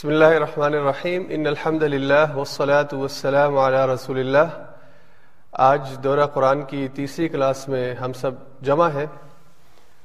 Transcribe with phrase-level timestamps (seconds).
[0.00, 1.22] بسم اللہ الرحمن الرحیم.
[1.28, 4.62] ان الحمد للہ والصلاة والسلام علی رسول اللہ
[5.52, 9.06] آج دورہ قرآن کی تیسری کلاس میں ہم سب جمع ہیں.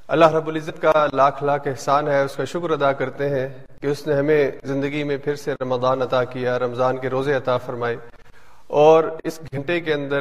[0.08, 3.50] اللہ رب العزت کا لاکھ لاکھ احسان ہے، اس کا شکر ادا کرتے ہیں
[3.82, 7.58] کہ اس نے ہمیں زندگی میں پھر سے رمضان عطا کیا، رمضان کے روزے عطا
[7.58, 7.96] فرمائے۔
[8.68, 10.20] اور اس گھنٹے کے اندر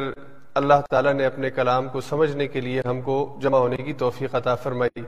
[0.53, 4.35] اللہ تعالیٰ نے اپنے کلام کو سمجھنے کے لیے ہم کو جمع ہونے کی توفیق
[4.35, 5.01] عطا فرمائی۔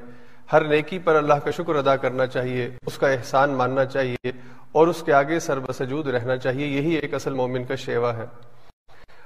[0.53, 4.31] ہر نیکی پر اللہ کا شکر ادا کرنا چاہیے، اس کا احسان ماننا چاہیے
[4.71, 8.25] اور اس کے آگے سر بسجود رہنا چاہیے، یہی ایک اصل مومن کا شیوا ہے۔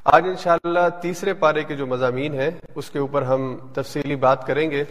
[0.06, 4.72] آج انشاءاللہ تیسرے پارے کے جو مضامین ہیں، اس کے اوپر ہم تفصیلی بات کریں
[4.72, 4.84] گے۔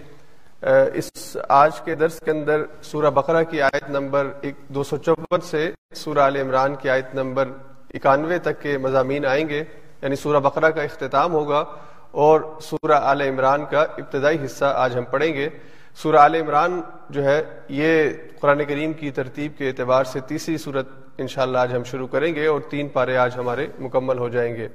[0.94, 4.30] اس آج کے درس کے اندر سورہ بقرہ کی آیت نمبر
[4.68, 7.48] دو سو چون سے سورہ عال عمران کی آیت نمبر
[7.94, 9.64] اکانوے تک کے مضامین آئیں گے۔
[10.02, 11.64] یعنی سورہ بقرہ کا اختتام ہوگا
[12.10, 15.48] اور سورہ آل عمران کا ابتدائی حصہ آج ہم پڑھیں گے۔
[15.96, 16.80] سورہ آل عمران
[17.10, 21.84] جو ہے، یہ قرآن کریم کی ترتیب کے اعتبار سے تیسری صورت انشاءاللہ آج ہم
[21.84, 24.68] شروع کریں گے اور تین پارے آج ہمارے مکمل ہو جائیں گے۔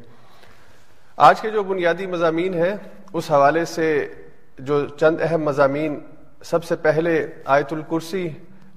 [1.18, 2.76] آج کے جو بنیادی مضامین ہیں،
[3.14, 4.14] اس حوالے سے
[4.60, 6.00] جو چند اہم مضامین،
[6.44, 8.30] سب سے پہلے آیت الکرسی،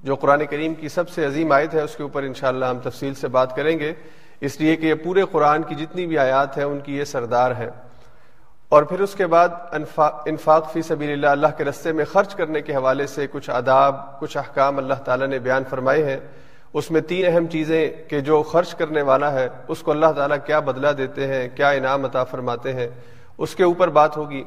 [0.03, 3.15] جو قرآن کریم کی سب سے عظیم آیت ہے، اس کے اوپر انشاءاللہ ہم تفصیل
[3.15, 3.93] سے بات کریں گے۔
[4.41, 7.51] اس لیے کہ یہ پورے قرآن کی جتنی بھی آیات ہیں، ان کی یہ سردار
[7.51, 7.71] ہے۔
[8.69, 9.49] اور پھر اس کے بعد
[10.27, 14.21] انفاق فی سبیل اللہ اللہ کے رستے میں خرچ کرنے کے حوالے سے کچھ آداب،
[14.21, 16.21] کچھ احکام اللہ تعالیٰ نے بیان فرمائے ہیں۔
[16.73, 20.37] اس میں تین اہم چیزیں کہ جو خرچ کرنے والا ہے، اس کو اللہ تعالیٰ
[20.47, 22.89] کیا بدلہ دیتے ہیں، کیا انعام عطا فرماتے ہیں،
[23.39, 24.45] اس کے اوپر بات ہوگی۔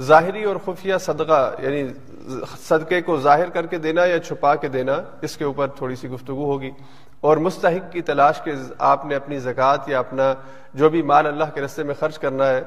[0.00, 1.88] ظاہری اور خفیہ صدقہ یعنی
[2.58, 6.08] صدقے کو ظاہر کر کے دینا یا چھپا کے دینا، اس کے اوپر تھوڑی سی
[6.08, 6.70] گفتگو ہوگی۔
[7.20, 10.34] اور مستحق کی تلاش کے آپ نے اپنی زکوٰۃ یا اپنا
[10.74, 12.62] جو بھی مال اللہ کے رستے میں خرچ کرنا ہے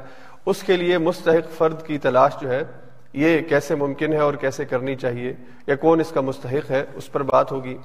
[0.46, 2.64] اس کے لیے مستحق فرد کی تلاش جو ہے،
[3.14, 5.34] یہ کیسے ممکن ہے اور کیسے کرنی چاہیے،
[5.68, 7.78] یا کون اس کا مستحق ہے، اس پر بات ہوگی۔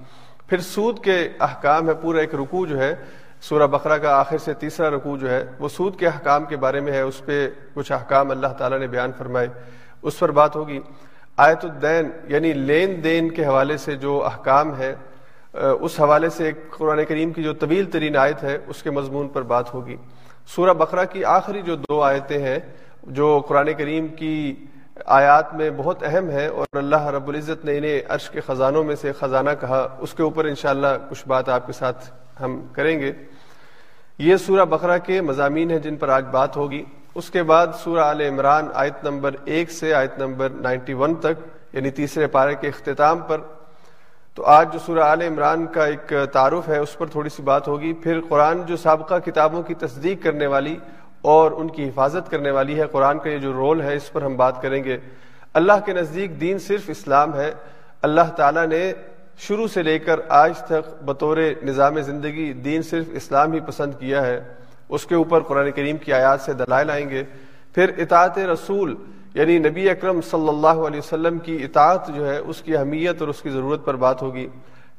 [0.47, 2.95] پھر سود کے احکام ہے پورا ایک رکوع جو ہے،
[3.41, 6.81] سورہ بقرہ کا آخر سے تیسرا رکوع جو ہے، وہ سود کے احکام کے بارے
[6.81, 9.49] میں ہے، اس پہ کچھ احکام اللہ تعالیٰ نے بیان فرمائے۔
[10.03, 10.81] اس پر بات ہوگی۔
[11.37, 14.95] آیت الدین یعنی لین دین کے حوالے سے جو احکام ہے
[15.55, 19.29] اس حوالے سے ایک قرآن کریم کی جو طویل ترین آیت ہے، اس کے مضمون
[19.29, 19.97] پر بات ہوگی۔
[20.47, 22.59] سورہ بقرہ کی آخری جو دو آیتیں ہیں،
[23.03, 24.55] جو قرآن کریم کی
[25.05, 28.97] آیات میں بہت اہم ہیں اور اللہ رب العزت نے انہیں عرش کے خزانوں میں
[28.97, 32.11] سے خزانہ کہا، اس کے اوپر انشاءاللہ کچھ بات آپ کے ساتھ
[32.41, 33.13] ہم کریں گے۔
[34.19, 36.85] یہ سورہ بقرہ کے مضامین ہیں جن پر آج بات ہوگی۔
[37.15, 41.41] اس کے بعد سورہ آل عمران آیت نمبر ایک سے آیت نمبر نائنٹی ون تک
[41.73, 43.41] یعنی تیسرے پارے کے اختتام پر
[44.39, 47.69] تو آج جو سورہ آل عمران کا ایک تعارف ہے، اس پر تھوڑی سی بات
[47.69, 50.77] ہوگی۔ پھر قرآن جو سابقہ کتابوں کی تصدیق کرنے والی
[51.23, 54.23] اور ان کی حفاظت کرنے والی ہے، قرآن کا یہ جو رول ہے، اس پر
[54.23, 54.99] ہم بات کریں گے۔
[55.55, 57.53] اللہ کے نزدیک دین صرف اسلام ہے۔
[58.03, 58.93] اللہ تعالیٰ نے
[59.39, 64.27] شروع سے لے کر آج تک بطور نظام زندگی دین صرف اسلام ہی پسند کیا
[64.27, 64.41] ہے۔
[64.89, 67.23] اس کے اوپر قرآن کریم کی آیات سے دلائل آئیں گے۔
[67.75, 68.97] پھر اطاعت رسول
[69.39, 73.29] یعنی نبی اکرم صلی اللہ علیہ وسلم کی اطاعت جو ہے، اس کی اہمیت اور
[73.29, 74.47] اس کی ضرورت پر بات ہوگی۔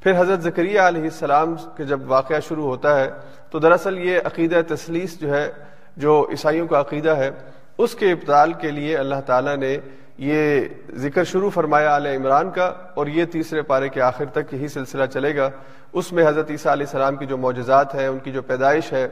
[0.02, 3.08] پھر حضرت ذکریہ علیہ السلام کے جب واقعہ شروع ہوتا ہے،
[3.50, 5.50] تو دراصل یہ عقیدہ تسلیس جو ہے،
[5.96, 7.30] جو عیسائیوں کا عقیدہ ہے،
[7.78, 9.76] اس کے ابتال کے لیے اللہ تعالیٰ نے
[10.18, 10.60] یہ
[11.02, 15.06] ذکر شروع فرمایا علیہ عمران کا اور یہ تیسرے پارے کے آخر تک یہی سلسلہ
[15.12, 15.48] چلے گا۔
[15.92, 19.06] اس میں حضرت عیسیٰ علیہ السلام کی جو معجزات ہیں، ان کی جو پیدائش ہے،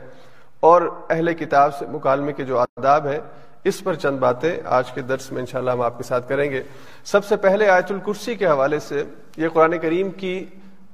[0.61, 3.19] اور اہل کتاب سے مکالمے کے جو آداب ہیں
[3.64, 6.62] اس پر چند باتیں آج کے درس میں انشاءاللہ ہم آپ کے ساتھ کریں گے۔
[7.04, 9.04] سب سے پہلے آیت الکرسی کے حوالے سے
[9.36, 10.44] یہ قرآن کریم کی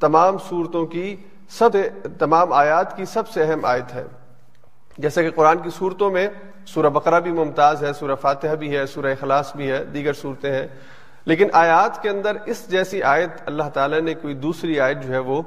[0.01, 1.17] تمام صورتوں کی
[1.49, 1.71] سب
[2.19, 4.05] تمام آیات کی سب سے اہم آیت ہے۔
[4.99, 6.29] جیسے کہ قرآن کی صورتوں میں
[6.67, 10.53] سورہ بقرہ بھی ممتاز ہے، سورہ فاتحہ بھی ہے، سورہ اخلاص بھی ہے، دیگر صورتیں
[10.53, 10.67] ہیں۔
[11.25, 15.19] لیکن آیات کے اندر اس جیسی آیت اللہ تعالیٰ نے کوئی دوسری آیت جو ہے
[15.19, 15.43] وہ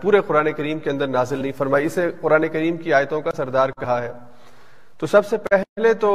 [0.00, 3.68] پورے قرآن کریم کے اندر نازل نہیں فرمائی۔ اسے قرآن کریم کی آیتوں کا سردار
[3.68, 4.12] کہا ہے۔
[5.00, 6.12] تو سب سے پہلے تو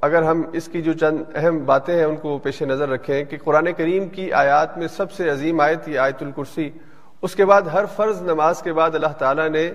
[0.00, 3.36] اگر ہم اس کی جو چند اہم باتیں ہیں ان کو پیش نظر رکھیں کہ
[3.44, 6.68] قرآن کریم کی آیات میں سب سے عظیم آیت یہ آیت الکرسی،
[7.22, 9.70] اس کے بعد ہر فرض نماز کے بعد اللہ تعالیٰ نے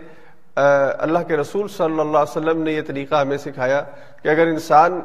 [0.55, 3.81] اللہ کے رسول صلی اللہ علیہ وسلم نے یہ طریقہ ہمیں سکھایا
[4.23, 4.99] کہ اگر انسان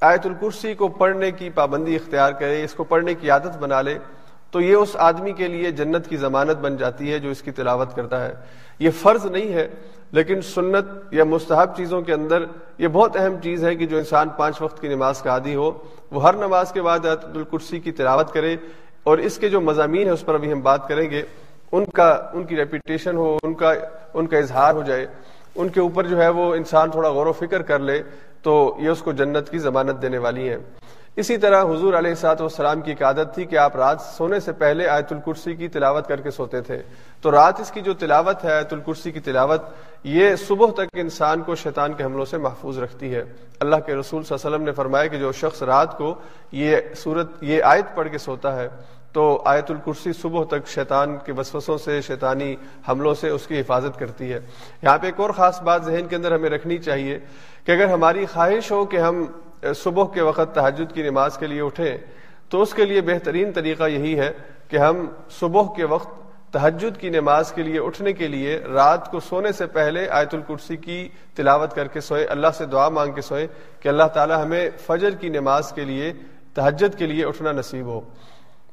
[0.00, 3.98] آیت الکرسی کو پڑھنے کی پابندی اختیار کرے، اس کو پڑھنے کی عادت بنا لے،
[4.50, 7.50] تو یہ اس آدمی کے لیے جنت کی ضمانت بن جاتی ہے جو اس کی
[7.50, 8.34] تلاوت کرتا ہے۔
[8.78, 9.66] یہ فرض نہیں ہے،
[10.12, 12.44] لیکن سنت یا مستحب چیزوں کے اندر
[12.78, 15.70] یہ بہت اہم چیز ہے کہ جو انسان پانچ وقت کی نماز کا عادی ہو،
[16.10, 18.56] وہ ہر نماز کے بعد الکرسی کی تلاوت کرے
[19.04, 21.22] اور اس کے جو مضامین ہیں اس پر ابھی ہم بات کریں گے،
[21.72, 23.72] ان کا، ان کی ریپیٹیشن ہو، ان کا
[24.14, 25.06] ان کا اظہار ہو جائے،
[25.54, 28.02] ان کے اوپر جو ہے وہ انسان تھوڑا غور و فکر کر لے،
[28.42, 30.58] تو یہ اس کو جنت کی ضمانت دینے والی ہیں۔
[31.16, 34.52] اسی طرح حضور علیہ سات والسلام کی ایک عادت تھی کہ آپ رات سونے سے
[34.52, 36.82] پہلے آیت الکرسی کی تلاوت کر کے سوتے تھے۔
[37.20, 39.62] تو رات اس کی جو تلاوت ہے، آیت الکرسی کی تلاوت،
[40.04, 43.24] یہ صبح تک انسان کو شیطان کے حملوں سے محفوظ رکھتی ہے۔
[43.60, 46.14] اللہ کے رسول صلی اللہ علیہ وسلم نے فرمایا کہ جو شخص رات کو
[46.52, 48.68] یہ صورت یہ آیت پڑھ کے سوتا ہے،
[49.12, 52.56] تو آیت الکرسی صبح تک شیطان کے وسوسوں سے، شیطانی
[52.88, 54.40] حملوں سے اس کی حفاظت کرتی ہے۔
[54.82, 57.18] یہاں پہ ایک اور خاص بات ذہن کے اندر ہمیں رکھنی چاہیے
[57.64, 59.24] کہ اگر ہماری خواہش ہو کہ ہم
[59.76, 61.96] صبح کے وقت تحجد کی نماز کے لیے اٹھیں
[62.48, 64.32] تو اس کے لیے بہترین طریقہ یہی ہے
[64.68, 69.20] کہ ہم صبح کے وقت تحجد کی نماز کے لیے اٹھنے کے لیے رات کو
[69.20, 73.20] سونے سے پہلے آیت الکرسی کی تلاوت کر کے سوئے، اللہ سے دعا مانگ کے
[73.20, 73.46] سوئے
[73.80, 76.12] کہ اللہ تعالی ہمیں فجر کی نماز کے لیے
[76.54, 78.00] تحجد کے لیے اٹھنا نصیب ہو۔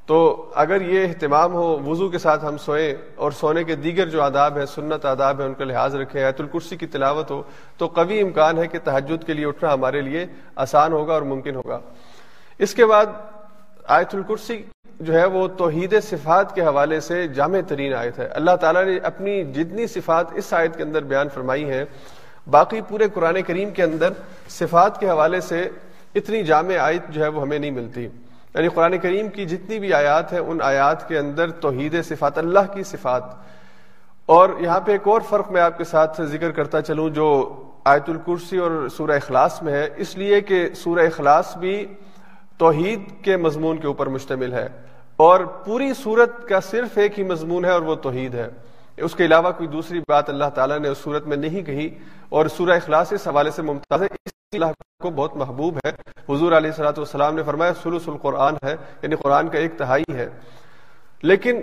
[0.09, 4.21] تو اگر یہ اہتمام ہو، وضو کے ساتھ ہم سوئیں اور سونے کے دیگر جو
[4.23, 7.43] آداب ہیں، سنت آداب ہیں، ان کا لحاظ رکھیں ایت الکرسی کی تلاوت ہو،
[7.77, 10.25] تو قوی امکان ہے کہ تحجد کے لیے اٹھنا ہمارے لیے
[10.55, 11.79] آسان ہوگا اور ممکن ہوگا۔
[12.59, 13.05] اس کے بعد
[13.87, 14.63] آیت الکرسی
[14.99, 18.97] جو ہے، وہ توحید صفات کے حوالے سے جامع ترین آیت ہے۔ اللہ تعالیٰ نے
[19.03, 21.85] اپنی جتنی صفات اس آیت کے اندر بیان فرمائی ہیں،
[22.49, 24.13] باقی پورے قرآن کریم کے اندر
[24.49, 25.69] صفات کے حوالے سے
[26.15, 28.07] اتنی جامع آیت جو ہے، وہ ہمیں نہیں ملتی۔
[28.55, 32.73] یعنی قرآن کریم کی جتنی بھی آیات ہیں، ان آیات کے اندر توحید صفات، اللہ
[32.73, 33.23] کی صفات۔
[34.25, 37.55] اور یہاں پہ ایک اور فرق میں آپ کے ساتھ ذکر کرتا چلوں جو
[37.85, 41.87] آیت الکرسی اور سورہ اخلاص میں ہے۔ اس لیے کہ سورہ اخلاص بھی
[42.57, 44.67] توحید کے مضمون کے اوپر مشتمل ہے۔
[45.17, 48.47] اور پوری صورت کا صرف ایک ہی مضمون ہے اور وہ توحید ہے۔
[48.97, 51.89] اس کے علاوہ کوئی دوسری بات اللہ تعالیٰ نے اس صورت میں نہیں کہی۔
[52.29, 54.65] اور سورہ اخلاص اس حوالے سے ممتاز ہے۔ اللہ
[55.03, 55.89] کو بہت محبوب ہے۔
[56.33, 60.29] حضور علیہ صلاحت والسلام نے فرمایا سلس القرآن ہے یعنی قرآن کا ایک تہائی ہے۔
[61.21, 61.61] لیکن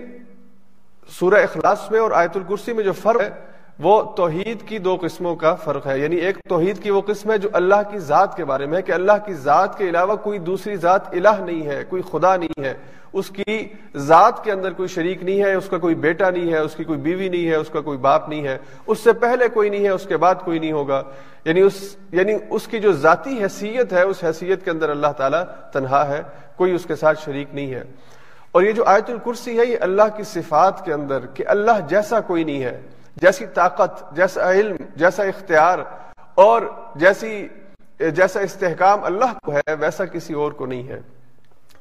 [1.09, 3.31] سورہ اخلاص میں اور آیت الکرسی میں جو فرق ہے
[3.79, 7.39] وہ توحید کی دو قسموں کا فرق ہے۔ یعنی ایک توحید کی وہ قسم ہے
[7.39, 10.39] جو اللہ کی ذات کے بارے میں ہے کہ اللہ کی ذات کے علاوہ کوئی
[10.39, 12.75] دوسری ذات الہ نہیں ہے، کوئی خدا نہیں ہے۔
[13.13, 16.59] اس کی ذات کے اندر کوئی شریک نہیں ہے، اس کا کوئی بیٹا نہیں ہے،
[16.59, 19.49] اس کی کوئی بیوی نہیں ہے، اس کا کوئی باپ نہیں ہے۔ اس سے پہلے
[19.49, 21.03] کوئی نہیں ہے، اس کے بعد کوئی نہیں ہوگا۔
[21.45, 25.45] یعنی اس یعنی اس کی جو ذاتی حیثیت ہے، اس حیثیت کے اندر اللہ تعالیٰ
[25.73, 26.23] تنہا ہے،
[26.57, 27.83] کوئی اس کے ساتھ شریک نہیں ہے۔
[28.53, 32.21] اور یہ جو آیت الکرسی ہے، یہ اللہ کی صفات کے اندر کہ اللہ جیسا
[32.21, 32.81] کوئی نہیں ہے۔
[33.17, 35.79] جیسی طاقت، جیسا علم، جیسا اختیار
[36.35, 36.63] اور
[36.95, 37.49] جیسی،
[37.99, 41.01] جیسا استحکام اللہ کو ہے، ویسا کسی اور کو نہیں ہے۔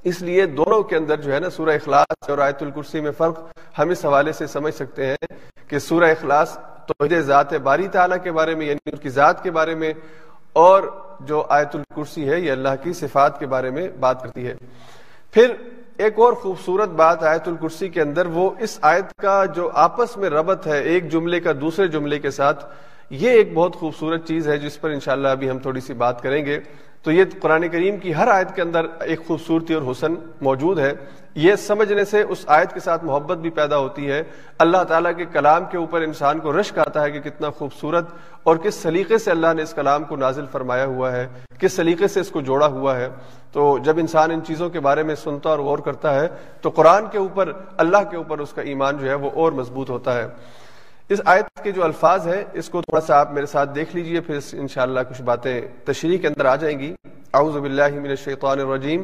[0.03, 3.39] اس لیے دونوں کے اندر جو ہے نا سورہ اخلاص اور آیت الکرسی میں فرق
[3.79, 5.27] ہم اس حوالے سے سمجھ سکتے ہیں
[5.67, 9.51] کہ سورہ اخلاص تو ذات باری تعالیٰ کے بارے میں یعنی ان کی ذات کے
[9.51, 9.93] بارے میں
[10.53, 10.83] اور
[11.19, 14.55] جو آیت الکرسی ہے، یہ اللہ کی صفات کے بارے میں بات کرتی ہے۔
[15.31, 15.55] پھر
[15.97, 20.30] ایک اور خوبصورت بات آیت الکرسی کے اندر، وہ اس آیت کا جو آپس میں
[20.30, 22.65] ربط ہے ایک جملے کا دوسرے جملے کے ساتھ،
[23.09, 26.45] یہ ایک بہت خوبصورت چیز ہے جس پر انشاءاللہ ابھی ہم تھوڑی سی بات کریں
[26.45, 26.59] گے۔
[27.03, 30.94] تو یہ قرآن کریم کی ہر آیت کے اندر ایک خوبصورتی اور حسن موجود ہے۔
[31.35, 34.23] یہ سمجھنے سے اس آیت کے ساتھ محبت بھی پیدا ہوتی ہے۔
[34.59, 38.05] اللہ تعالیٰ کے کلام کے اوپر انسان کو رشک آتا ہے کہ کتنا خوبصورت
[38.43, 41.27] اور کس سلیقے سے اللہ نے اس کلام کو نازل فرمایا ہوا ہے،
[41.59, 43.09] کس سلیقے سے اس کو جوڑا ہوا ہے۔
[43.51, 46.27] تو جب انسان ان چیزوں کے بارے میں سنتا اور غور کرتا ہے،
[46.61, 49.89] تو قرآن کے اوپر، اللہ کے اوپر اس کا ایمان جو ہے وہ اور مضبوط
[49.89, 50.27] ہوتا ہے۔
[51.09, 54.21] اس آیت کے جو الفاظ ہیں، اس کو تھوڑا سا آپ میرے ساتھ دیکھ لیجیے،
[54.21, 56.95] پھر انشاءاللہ کچھ باتیں تشریح کے اندر آ جائیں گی۔
[57.33, 59.03] اعوذ باللہ من الشیطان الرجیم۔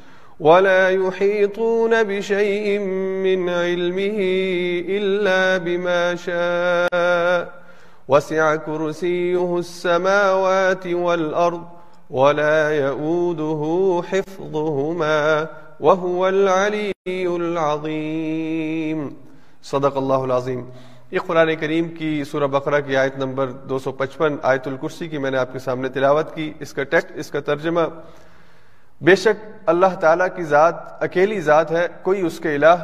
[0.41, 2.79] ولا يحيطون بشيء
[3.25, 4.19] من علمه
[4.89, 7.61] إلا بما شاء
[8.07, 11.63] وسع كرسيه السماوات والأرض
[12.09, 15.47] ولا يؤوده حفظهما
[15.79, 16.91] وهو العلي
[17.27, 18.99] العظيم
[19.63, 20.65] صدق الله العظيم
[21.11, 25.17] یہ قرآن کریم کی سورہ بقرہ کی آیت نمبر دو سو پچپن آیت الکرسی کی
[25.17, 27.81] میں نے آپ کے سامنے تلاوت کی اس کا ٹیکسٹ، اس کا ترجمہ
[29.01, 32.75] بے شک اللہ تعالیٰ کی ذات، اکیلی ذات ہے، کوئی اس کے الہ،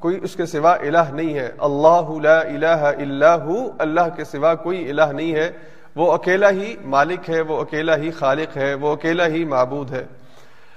[0.00, 4.54] کوئی اس کے سوا الہ نہیں ہے۔ اللہ لا الہ الا ہو، اللہ کے سوا
[4.54, 5.50] کوئی الہ نہیں ہے۔
[5.96, 10.04] وہ اکیلا ہی مالک ہے، وہ اکیلا ہی خالق ہے، وہ اکیلا ہی معبود ہے۔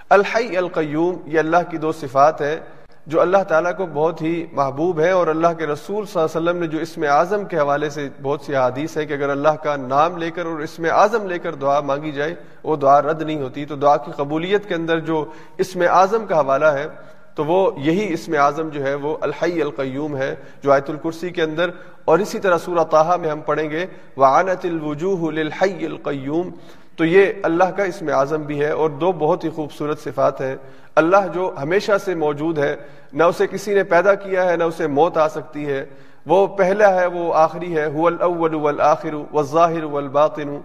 [0.10, 2.60] الحی القیوم، یہ اللہ کی دو صفات ہے
[3.08, 6.50] جو اللہ تعالیٰ کو بہت ہی محبوب ہے اور اللہ کے رسول صلی اللہ علیہ
[6.50, 9.56] وسلم نے جو اسم اعظم کے حوالے سے بہت سی حادیث ہے کہ اگر اللہ
[9.64, 13.22] کا نام لے کر اور اسم اعظم لے کر دعا مانگی جائے، وہ دعا رد
[13.22, 15.26] نہیں ہوتی۔ تو دعا کی قبولیت کے اندر جو
[15.58, 16.88] اسم اعظم کا حوالہ ہے،
[17.36, 21.44] تو وہ یہی اسم اعظم جو ہے، وہ الحی القیوم ہے جو آیت الکرسی کے
[21.44, 21.70] اندر۔
[22.06, 23.86] اور اسی طرح سورہ طاہا میں ہم پڑھیں گے،
[24.18, 26.50] وعنت الوجوہ للحی القیوم
[26.96, 30.56] تو یہ اللہ کا اسم اعظم بھی ہے اور دو بہت ہی خوبصورت صفات ہیں۔
[30.98, 32.76] اللہ جو ہمیشہ سے موجود ہے،
[33.14, 35.86] نہ اسے کسی نے پیدا کیا ہے، نہ اسے موت آ سکتی ہے۔
[36.26, 40.58] وہ پہلا ہے، وہ آخری ہے۔ هو الاول والآخر والظاہر والباطن۔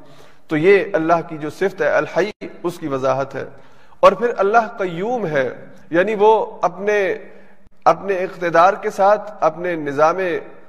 [0.49, 3.45] تو یہ اللہ کی جو صفت ہے، الحی، اس کی وضاحت ہے۔
[4.01, 5.49] اور پھر اللہ قیوم ہے
[5.91, 7.15] یعنی وہ اپنے
[7.85, 10.19] اپنے اقتدار کے ساتھ، اپنے نظام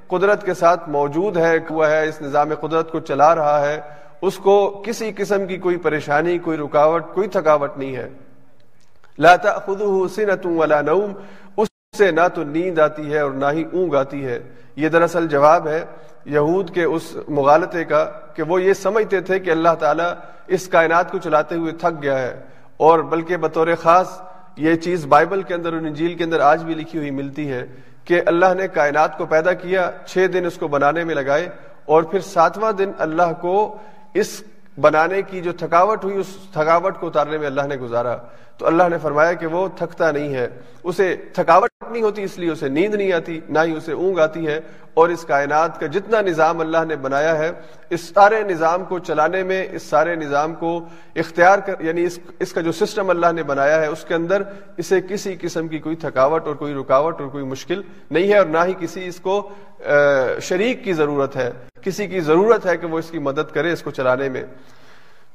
[0.06, 3.80] قدرت کے ساتھ موجود ہے ہوا ہے، اس نظام قدرت کو چلا رہا ہے۔
[4.22, 8.08] اس کو کسی قسم کی کوئی پریشانی، کوئی رکاوٹ، کوئی تھکاوٹ نہیں ہے۔
[9.18, 11.12] لا تأخذه سنة ولا نوم،
[11.56, 11.68] اس
[11.98, 14.38] سے نہ تو نیند آتی ہے اور نہ ہی اونگ آتی ہے۔
[14.76, 15.84] یہ دراصل جواب ہے
[16.24, 18.04] یہود کے اس مغالطے کا
[18.34, 20.12] کہ وہ یہ سمجھتے تھے کہ اللہ تعالیٰ
[20.46, 22.40] اس کائنات کو چلاتے ہوئے تھک گیا ہے۔
[22.76, 24.20] اور بلکہ بطور خاص
[24.56, 27.66] یہ چیز بائبل کے اندر اور انجیل کے اندر آج بھی لکھی ہوئی ملتی ہے
[28.04, 31.48] کہ اللہ نے کائنات کو پیدا کیا، چھ دن اس کو بنانے میں لگائے
[31.84, 33.76] اور پھر ساتواں دن اللہ کو
[34.14, 34.42] اس
[34.80, 38.16] بنانے کی جو تھکاوٹ ہوئی، اس تھکاوٹ کو اتارنے میں اللہ نے گزارا۔
[38.58, 40.48] تو اللہ نے فرمایا کہ وہ تھکتا نہیں ہے۔
[40.84, 44.46] اسے تھکاوٹ نہیں ہوتی، اس لیے اسے نیند نہیں آتی، نہ ہی اسے اونگ آتی
[44.46, 44.60] ہے۔
[44.94, 47.50] اور اس کائنات کا جتنا نظام اللہ نے بنایا ہے،
[47.90, 50.70] اس سارے نظام کو چلانے میں، اس سارے نظام کو
[51.16, 54.42] اختیار کر یعنی اس اس کا جو سسٹم اللہ نے بنایا ہے، اس کے اندر
[54.76, 58.46] اسے کسی قسم کی کوئی تھکاوٹ اور کوئی رکاوٹ اور کوئی مشکل نہیں ہے اور
[58.46, 59.48] نہ ہی کسی اس کو
[60.42, 61.50] شریک کی ضرورت ہے۔
[61.82, 64.42] کسی کی ضرورت ہے کہ وہ اس کی مدد کرے اس کو چلانے میں۔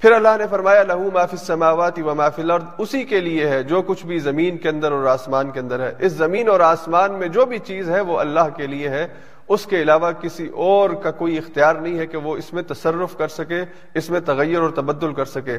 [0.02, 3.48] پھر اللہ نے فرمایا، لہو ما فی السماوات و ما فی الارض، اسی کے لیے
[3.48, 6.60] ہے جو کچھ بھی زمین کے اندر اور آسمان کے اندر ہے۔ اس زمین اور
[6.60, 9.08] آسمان میں جو بھی چیز ہے، وہ اللہ کے لیے ہے۔
[9.50, 13.18] اس کے علاوہ کسی اور کا کوئی اختیار نہیں ہے کہ وہ اس میں تصرف
[13.18, 13.62] کر سکے،
[13.94, 15.58] اس میں تغیر اور تبدل کر سکے۔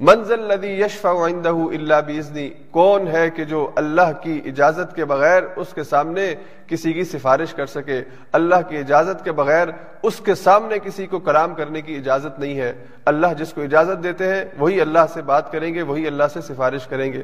[0.00, 5.66] منزل لدی یشفا اللہ بیزنی کون ہے کہ جو اللہ کی اجازت کے بغیر اس
[5.74, 6.34] کے سامنے
[6.66, 9.68] کسی کی سفارش کر سکے؟ اللہ کی اجازت کے بغیر
[10.02, 14.02] اس کے سامنے کسی کو کلام کرنے کی اجازت نہیں ہے۔ اللہ جس کو اجازت
[14.02, 17.22] دیتے ہیں، وہی اللہ سے بات کریں گے، وہی اللہ سے سفارش کریں گے۔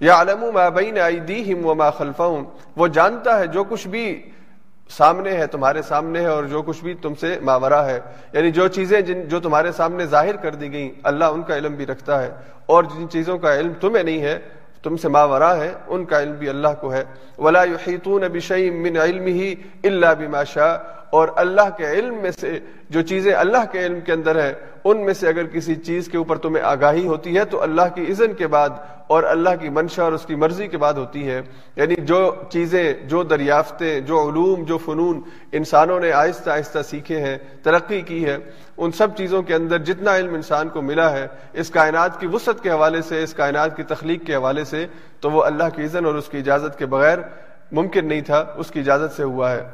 [0.00, 2.44] یا علم ما بین ایدیہم وما خلفہم،
[2.76, 4.30] وہ جانتا ہے جو کچھ بھی
[4.88, 8.00] سامنے ہے، تمہارے سامنے ہے اور جو کچھ بھی تم سے ماورا ہے۔
[8.32, 11.74] یعنی جو چیزیں جن جو تمہارے سامنے ظاہر کر دی گئیں، اللہ ان کا علم
[11.74, 12.30] بھی رکھتا ہے۔
[12.66, 14.38] اور جن چیزوں کا علم تمہیں نہیں ہے،
[14.82, 17.04] تم سے ماورا ہے، ان کا علم بھی اللہ کو ہے۔
[17.38, 19.50] ولا يحيطون بشيء من علمه
[19.84, 20.76] الا بما شاء۔
[21.10, 22.58] اور اللہ کے علم میں سے
[22.90, 24.54] جو چیزیں اللہ کے علم کے اندر ہے
[24.86, 28.02] ان میں سے اگر کسی چیز کے اوپر تمہیں آگاہی ہوتی ہے تو اللہ کی
[28.08, 28.70] اذن کے بعد
[29.06, 31.42] اور اللہ کی منشا اور اس کی مرضی کے بعد ہوتی ہے۔
[31.76, 35.20] یعنی جو چیزیں، جو دریافتیں، جو علوم، جو فنون
[35.52, 38.36] انسانوں نے آہستہ آہستہ سیکھے ہیں، ترقی کی ہے،
[38.76, 42.62] ان سب چیزوں کے اندر جتنا علم انسان کو ملا ہے، اس کائنات کی وسعت
[42.62, 44.86] کے حوالے سے، اس کائنات کی تخلیق کے حوالے سے
[45.20, 47.18] تو وہ اللہ کی اذن اور اس کی اجازت کے بغیر
[47.72, 49.64] ممکن نہیں تھا، اس کی اجازت سے ہوا ہے۔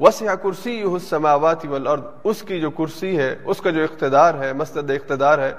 [0.00, 4.90] وسیع کرسی السماوات والارض، اس کی جو کرسی ہے، اس کا جو اقتدار ہے مستد
[4.90, 5.52] اقتدار ہے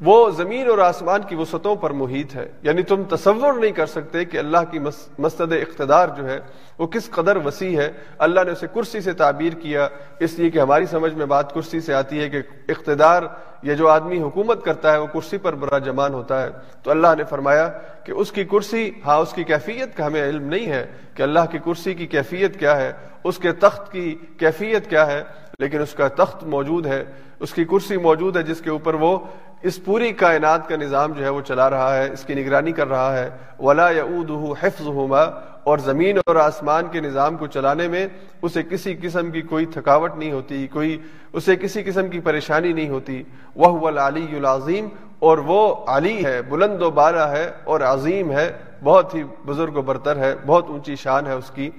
[0.00, 4.24] وہ زمین اور آسمان کی وسعتوں پر محیط ہے۔ یعنی تم تصور نہیں کر سکتے
[4.24, 4.78] کہ اللہ کی
[5.18, 6.40] مستد اقتدار جو ہے،
[6.78, 9.88] وہ کس قدر وسیع ہے۔ اللہ نے اسے کرسی سے تعبیر کیا،
[10.20, 12.38] اس لیے کہ ہماری سمجھ میں بات کرسی سے آتی ہے کہ
[12.68, 13.22] اقتدار
[13.62, 16.48] یہ جو آدمی حکومت کرتا ہے، وہ کرسی پر برا جمان ہوتا ہے۔
[16.82, 17.68] تو اللہ نے فرمایا
[18.04, 21.40] کہ اس کی کرسی ہاں اس کی کیفیت کا ہمیں علم نہیں ہے کہ اللہ
[21.50, 22.92] کی کرسی کی کیفیت کیا ہے،
[23.24, 25.24] اس کے تخت کی کیفیت کیا ہے،
[25.58, 27.04] لیکن اس کا تخت موجود ہے۔
[27.40, 29.18] اس کی کرسی موجود ہے جس کے اوپر وہ
[29.62, 32.88] اس پوری کائنات کا نظام جو ہے وہ چلا رہا ہے، اس کی نگرانی کر
[32.88, 33.88] رہا ہے۔ ولا
[34.62, 34.88] حفظ
[35.64, 38.06] اور زمین اور آسمان کے نظام کو چلانے میں
[38.42, 41.02] اسے کسی قسم کی کوئی تھکاوٹ نہیں ہوتی، کوئی
[41.32, 43.22] اسے کسی قسم کی پریشانی نہیں ہوتی۔
[43.56, 44.88] وہ العلی العظیم
[45.18, 48.52] اور وہ علی ہے، بلند و بالا ہے اور عظیم ہے،
[48.84, 51.70] بہت ہی بزرگ و برتر ہے، بہت اونچی شان ہے اس کی۔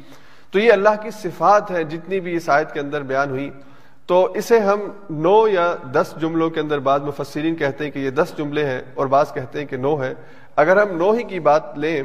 [0.51, 3.49] تو یہ اللہ کی صفات ہے جتنی بھی اس آیت کے اندر بیان ہوئی۔
[4.07, 4.79] تو اسے ہم
[5.09, 8.81] نو یا دس جملوں کے اندر بعض مفسرین کہتے ہیں کہ یہ دس جملے ہیں
[8.93, 10.13] اور بعض کہتے ہیں کہ نو ہے
[10.55, 12.03] اگر ہم نو ہی کی بات لیں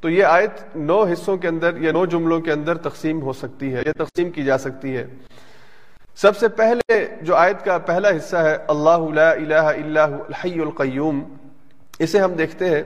[0.00, 3.74] تو یہ آیت نو حصوں کے اندر یا نو جملوں کے اندر تقسیم ہو سکتی
[3.74, 5.06] ہے یہ تقسیم کی جا سکتی ہے۔
[6.16, 11.22] سب سے پہلے جو آیت کا پہلا حصہ ہے، اللہ لا الہ الا الحی القیوم،
[11.98, 12.82] اسے ہم دیکھتے ہیں۔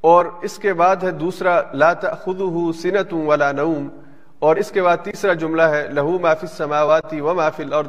[0.00, 3.88] اور اس کے بعد ہے دوسرا، لا تأخذه سنة ولا نوم۔
[4.38, 7.88] اور اس کے بعد تیسرا جملہ ہے، لہو ما فی السماوات و ما فی الارض۔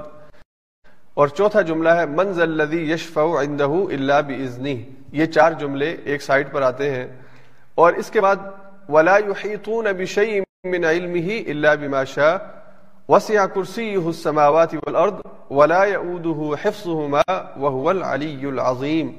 [1.14, 4.70] اور چوتھا جملہ ہے منز الذی یشفع عنده الا باذنہ
[5.12, 7.08] یہ چار جملے ایک سائٹ پر آتے ہیں۔
[7.76, 8.36] اور اس کے بعد،
[8.90, 12.38] ولا يحيطون بشيء من علمه الا بما شاء۔
[13.10, 19.12] وسع كرسيه السماوات والارض ولا يؤوده حفظهما وهو العلي العظيم۔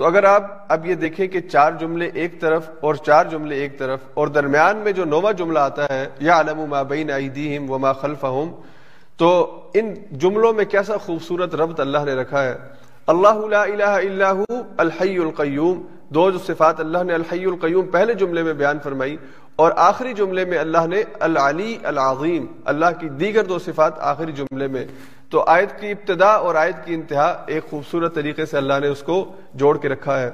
[0.00, 3.78] تو اگر آپ اب یہ دیکھیں کہ چار جملے ایک طرف اور چار جملے ایک
[3.78, 7.92] طرف اور درمیان میں جو نواں جملہ آتا ہے یا علم ما بین ایدیہم وما
[7.92, 8.60] خلفہم،
[9.16, 12.54] تو ان جملوں میں کیسا خوبصورت ربط اللہ نے رکھا ہے؟
[13.06, 14.44] اللہ لا الہ الا ہو،
[14.76, 19.16] الحی القیوم۔ دو جو صفات اللہ نے، الحی القیوم، پہلے جملے میں بیان فرمائی
[19.56, 24.66] اور آخری جملے میں اللہ نے، العلی العظیم۔ اللہ کی دیگر دو صفات آخری جملے
[24.66, 24.86] میں۔
[25.30, 29.02] تو آیت کی ابتدا اور آیت کی انتہا ایک خوبصورت طریقے سے اللہ نے اس
[29.02, 30.30] کو جوڑ کے رکھا ہے۔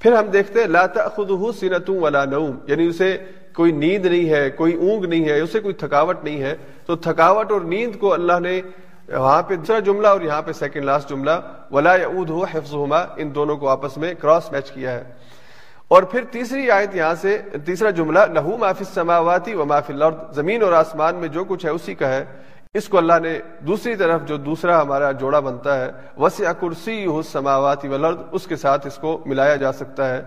[0.00, 3.18] پھر ہم دیکھتے ہیں، لا تأخذہ سنت ولا نوم یعنی اسے
[3.54, 7.52] کوئی نیند نہیں ہے، کوئی اونگ نہیں ہے، اسے کوئی تھکاوٹ نہیں ہے۔ تو تھکاوٹ
[7.52, 8.60] اور نیند کو اللہ نے
[9.08, 11.30] وہاں پہ دوسرا جملہ اور یہاں پہ سیکنڈ لاسٹ جملہ،
[11.70, 15.04] ولا یعودہ حفظہما، ان دونوں کو آپس میں کراس میچ کیا ہے۔
[15.88, 19.92] اور پھر تیسری آیت یہاں سے، تیسرا جملہ، لہو ما فی السماواتی و ما فی
[19.92, 22.24] الارض، زمین اور آسمان میں جو کچھ ہے اسی کا ہے۔
[22.74, 27.88] اس کو اللہ نے دوسری طرف جو دوسرا ہمارا جوڑا بنتا ہے وسیع کرسی سماواتی
[27.88, 30.22] ولرد اس کے ساتھ اس کو ملایا جا سکتا ہے۔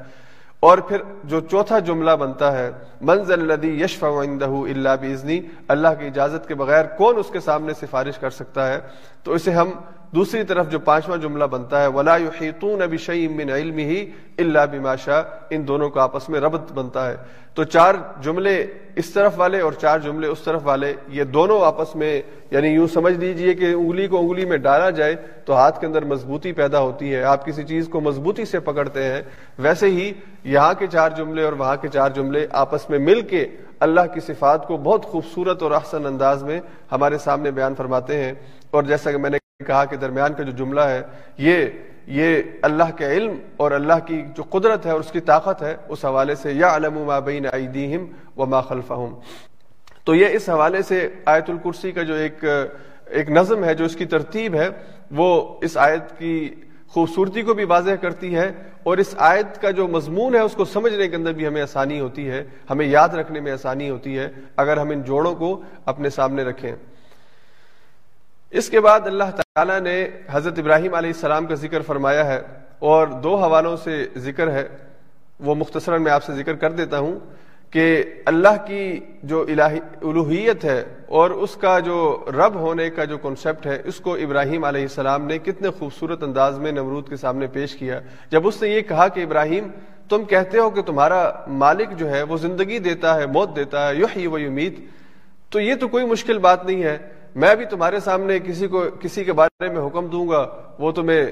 [0.60, 2.72] اور پھر جو چوتھا جملہ بنتا ہے
[3.02, 7.74] منزل الذی یشف عندہ اللہ بزنی اللہ کی اجازت کے بغیر کون اس کے سامنے
[7.74, 8.80] سفارش کر سکتا ہے؟
[9.24, 9.72] تو اسے ہم
[10.16, 13.94] دوسری طرف جو پانچواں جملہ بنتا ہے، ولا يحيطون بشيء من علمه
[14.38, 17.16] الا بما شاء۔ ان دونوں کا آپس میں ربط بنتا ہے۔
[17.54, 21.96] تو چار جملے اس طرف والے اور چار جملے اس طرف والے، یہ دونوں آپس
[21.96, 25.88] میں یعنی یوں سمجھ لیجیے کہ انگلی کو انگلی میں ڈالا جائے تو ہاتھ کے
[25.88, 29.22] اندر مضبوطی پیدا ہوتی ہے۔ آپ کسی چیز کو مضبوطی سے پکڑتے ہیں،
[29.60, 33.48] ویسے ہی یہاں کے چار جملے اور وہاں کے چار جملے آپس میں مل کے
[33.80, 36.60] اللہ کی صفات کو بہت خوبصورت اور احسن انداز میں
[36.92, 38.34] ہمارے سامنے بیان فرماتے ہیں۔
[38.72, 41.02] اور جیسا کہ میں نے کہا کہ درمیان کا جو جملہ ہے،
[41.38, 41.66] یہ
[42.08, 45.76] یہ اللہ کے علم اور اللہ کی جو قدرت ہے اور اس کی طاقت ہے،
[45.90, 48.06] اس حوالے سے یا علم ما بین ایدیہم
[48.38, 49.14] و ما خلفہم۔
[50.06, 52.44] تو یہ اس حوالے سے آیت الکرسی کا جو ایک
[53.08, 54.68] ایک نظم ہے، جو اس کی ترتیب ہے،
[55.12, 55.28] وہ
[55.62, 56.36] اس آیت کی
[56.94, 58.50] خوبصورتی کو بھی واضح کرتی ہے
[58.84, 62.00] اور اس آیت کا جو مضمون ہے، اس کو سمجھنے کے اندر بھی ہمیں آسانی
[62.00, 66.10] ہوتی ہے، ہمیں یاد رکھنے میں آسانی ہوتی ہے، اگر ہم ان جوڑوں کو اپنے
[66.10, 66.72] سامنے رکھیں۔
[68.58, 72.42] اس کے بعد اللہ تعالیٰ نے حضرت ابراہیم علیہ السلام کا ذکر فرمایا ہے
[72.80, 74.68] اور دو حوالوں سے ذکر ہے،
[75.40, 77.20] وہ مختصراً میں آپ سے ذکر کر دیتا ہوں
[77.72, 83.18] کہ اللہ کی جو الہی الوحیت ہے اور اس کا جو رب ہونے کا جو
[83.18, 87.48] کنسپٹ ہے، اس کو ابراہیم علیہ السلام نے کتنے خوبصورت انداز میں نمرود کے سامنے
[87.48, 89.68] پیش کیا۔ جب اس نے یہ کہا کہ ابراہیم،
[90.10, 93.96] تم کہتے ہو کہ تمہارا مالک جو ہے، وہ زندگی دیتا ہے، موت دیتا ہے،
[93.96, 94.80] یحیی و یمیت،
[95.50, 96.98] تو یہ تو کوئی مشکل بات نہیں ہے۔
[97.36, 100.48] میں بھی تمہارے سامنے کسی کو کسی کے بارے میں حکم دوں گا،
[100.80, 101.26] وہ تمہیں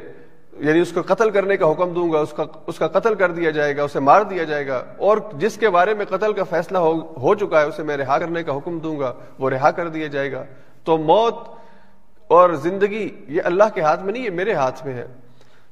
[0.59, 3.31] یعنی اس کو قتل کرنے کا حکم دوں گا، اس کا اس کا قتل کر
[3.31, 6.43] دیا جائے گا، اسے مار دیا جائے گا، اور جس کے بارے میں قتل کا
[6.43, 9.71] فیصلہ ہو ہو چکا ہے، اسے میں رہا کرنے کا حکم دوں گا، وہ رہا
[9.71, 10.43] کر دیا جائے گا۔
[10.83, 11.35] تو موت
[12.27, 15.07] اور زندگی، یہ اللہ کے ہاتھ میں نہیں، یہ میرے ہاتھ میں ہے۔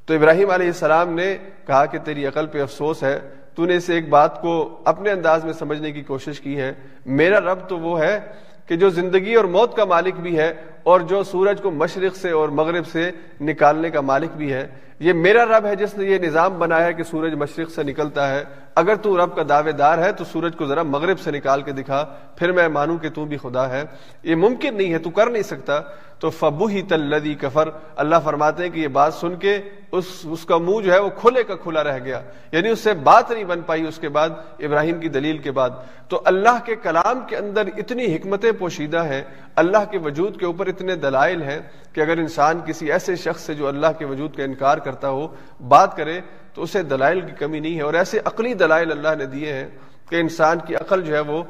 [0.06, 3.20] تو ابراہیم علیہ السلام نے کہا کہ تیری عقل پہ افسوس ہے،
[3.56, 6.74] تو نے اسے ایک بات کو اپنے انداز میں سمجھنے کی کوشش کی ہے۔
[7.06, 8.20] میرا رب تو وہ ہے
[8.68, 12.32] کہ جو زندگی اور موت کا مالک بھی ہے اور جو سورج کو مشرق سے
[12.32, 14.68] اور مغرب سے نکالنے کا مالک بھی ہے
[15.02, 18.44] یہ میرا رب ہے جس نے یہ نظام بنایا کہ سورج مشرق سے نکلتا ہے۔
[18.76, 21.72] اگر تو رب کا دعوے دار ہے تو سورج کو ذرا مغرب سے نکال کے
[21.72, 23.84] دکھا، پھر میں مانوں کہ تو بھی خدا ہے۔
[24.24, 25.80] یہ ممکن نہیں ہے، تو کر نہیں سکتا۔
[26.20, 29.60] تو فبو ہی تلدی کفر۔ اللہ فرماتے ہیں کہ یہ بات سن کے
[29.92, 32.94] اس اس کا منہ جو ہے وہ کھلے کا کھلا رہ گیا۔ یعنی اس سے
[32.94, 35.70] بات نہیں بن پائی اس کے بعد، ابراہیم کی دلیل کے بعد۔
[36.08, 39.24] تو اللہ کے کلام کے اندر اتنی حکمتیں پوشیدہ ہیں،
[39.56, 41.60] اللہ کے وجود کے اوپر اتنے دلائل ہیں۔
[41.94, 45.28] کہ اگر انسان کسی ایسے شخص سے جو اللہ کے وجود کا انکار کرتا ہو،
[45.68, 46.22] بات کرے،
[46.54, 49.68] تو اسے دلائل کی کمی نہیں ہے اور ایسے عقلی دلائل اللہ نے دیے ہیں
[50.10, 51.44] کہ انسان کی عقل جو ہے وہ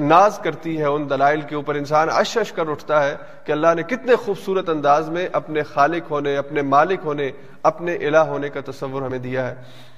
[0.00, 3.74] ناز کرتی ہے ان دلائل کے اوپر۔ انسان اش اش کر اٹھتا ہے کہ اللہ
[3.76, 7.30] نے کتنے خوبصورت انداز میں اپنے خالق ہونے، اپنے مالک ہونے،
[7.62, 9.54] اپنے الہ ہونے کا تصور ہمیں دیا ہے۔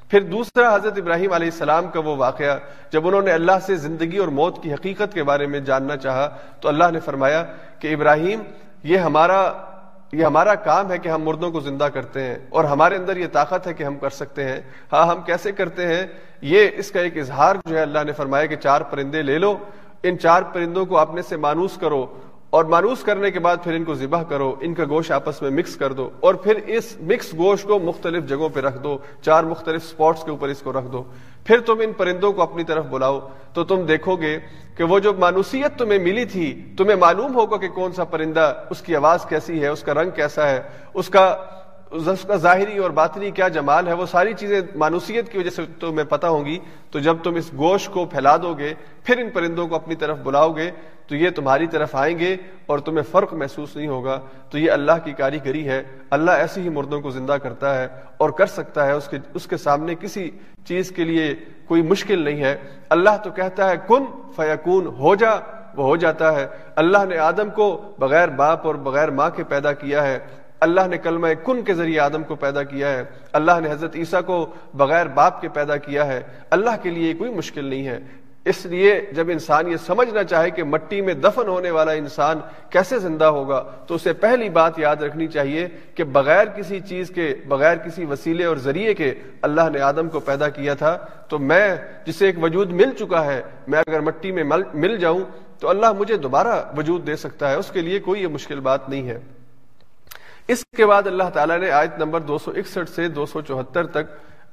[0.08, 2.58] پھر دوسرا، حضرت ابراہیم علیہ السلام کا وہ واقعہ،
[2.90, 6.28] جب انہوں نے اللہ سے زندگی اور موت کی حقیقت کے بارے میں جاننا چاہا،
[6.60, 7.44] تو اللہ نے فرمایا
[7.78, 8.42] کہ ابراہیم،
[8.82, 9.52] یہ ہمارا
[10.14, 13.26] یہ ہمارا کام ہے کہ ہم مردوں کو زندہ کرتے ہیں اور ہمارے اندر یہ
[13.32, 14.60] طاقت ہے کہ ہم کر سکتے ہیں۔
[14.92, 16.06] ہاں ہم کیسے کرتے ہیں؟
[16.42, 19.56] یہ اس کا ایک اظہار جو ہے اللہ نے فرمایا کہ چار پرندے لے لو۔
[20.02, 22.06] ان چار پرندوں کو اپنے سے مانوس کرو
[22.50, 25.50] اور مانوس کرنے کے بعد پھر ان کو ذبح کرو، ان کا گوشت آپس میں
[25.50, 29.44] مکس کر دو اور پھر اس مکس گوشت کو مختلف جگہوں پہ رکھ دو۔ چار
[29.44, 31.04] مختلف سپاٹس کے اوپر اس کو رکھ دو۔
[31.44, 34.38] پھر تم ان پرندوں کو اپنی طرف بلاؤ۔ تو تم دیکھو گے
[34.76, 38.80] کہ وہ جو مانوسیت تمہیں ملی تھی، تمہیں معلوم ہوگا کہ کون سا پرندہ، اس
[38.80, 40.62] کی آواز کیسی ہے، اس کا رنگ کیسا ہے،
[40.94, 41.36] اس کا
[41.94, 45.62] اس کا ظاہری اور باطنی کیا جمال ہے، وہ ساری چیزیں مانوسیت کی وجہ سے
[45.80, 46.58] تمہیں پتہ ہوں گی۔
[46.90, 50.18] تو جب تم اس گوشت کو پھیلا دو گے، پھر ان پرندوں کو اپنی طرف
[50.18, 50.70] بلاؤ گے،
[51.06, 54.92] تو یہ تمہاری طرف آئیں گے اور تمہیں فرق محسوس نہیں ہوگا۔ تو یہ اللہ
[55.04, 58.92] کی کاریگری ہے۔ اللہ ایسے ہی مردوں کو زندہ کرتا ہے اور کر سکتا ہے۔
[58.92, 60.30] اس کے اس کے سامنے کسی
[60.64, 61.34] چیز کے لیے
[61.68, 62.56] کوئی مشکل نہیں ہے۔
[62.88, 64.04] اللہ تو کہتا ہے، کن
[64.36, 65.30] فیکون، ہو جا۔
[65.76, 69.72] وہ ہو جاتا ہے۔ اللہ نے آدم کو بغیر باپ اور بغیر ماں کے پیدا
[69.72, 70.18] کیا ہے۔
[70.60, 74.20] اللہ نے کلمہ کن کے ذریعے آدم کو پیدا کیا ہے؟ اللہ نے حضرت عیسیٰ
[74.26, 78.00] کو بغیر باپ کے پیدا کیا ہے؟ اللہ کے لیے کوئی مشکل نہیں ہے۔
[78.44, 82.40] اس لیے جب انسان یہ سمجھنا چاہے کہ مٹی میں دفن ہونے والا انسان
[82.70, 87.34] کیسے زندہ ہوگا، تو اسے پہلی بات یاد رکھنی چاہیے کہ بغیر کسی چیز کے،
[87.48, 91.76] بغیر کسی وسیلے اور ذریعے کے اللہ نے آدم کو پیدا کیا تھا۔ تو میں،
[92.06, 95.20] جسے ایک وجود مل چکا ہے، میں اگر مٹی میں مل جاؤں،
[95.58, 98.88] تو اللہ مجھے دوبارہ وجود دے سکتا ہے۔ اس کے لیے کوئی یہ مشکل بات
[98.88, 99.18] نہیں ہے۔
[100.48, 103.86] اس کے بعد اللہ تعالیٰ نے آیت نمبر دو سو اکسٹھ سے دو سو چوہتر
[103.86, 104.04] تک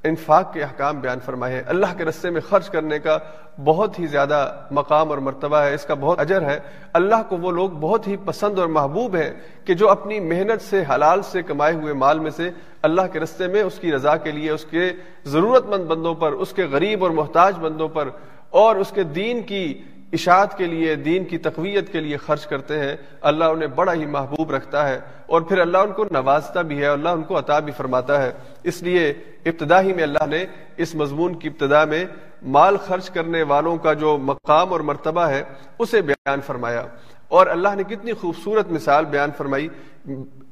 [0.04, 3.18] انفاق کے احکام بیان فرمائے ہیں۔ اللہ کے رستے میں خرچ کرنے کا
[3.66, 6.60] بہت ہی زیادہ مقام اور مرتبہ ہے۔ اس کا بہت اجر ہے۔
[6.94, 9.32] اللہ کو وہ لوگ بہت ہی پسند اور محبوب ہیں
[9.66, 12.50] کہ جو اپنی محنت سے، حلال سے کمائے ہوئے مال میں سے
[12.82, 14.90] اللہ کے رستے میں اس کی رضا کے لیے، اس کے
[15.24, 18.10] ضرورت مند بندوں پر، اس کے غریب اور محتاج بندوں پر
[18.50, 22.80] اور اس کے دین کی اشاعت کے لیے، دین کی تقویت کے لیے خرچ کرتے
[22.80, 26.78] ہیں، اللہ انہیں بڑا ہی محبوب رکھتا ہے اور پھر اللہ ان کو نوازتا بھی
[26.78, 28.32] ہے، اللہ ان کو عطا بھی فرماتا ہے۔
[28.64, 29.14] اس لیے
[29.46, 30.46] ابتدا ہی میں اللہ نے
[30.78, 32.06] اس مضمون کی ابتدا میں
[32.42, 35.44] مال خرچ کرنے والوں کا جو مقام اور مرتبہ ہے،
[35.80, 36.88] اسے بیان فرمایا۔
[37.28, 39.68] اور اللہ نے کتنی خوبصورت مثال بیان فرمائی۔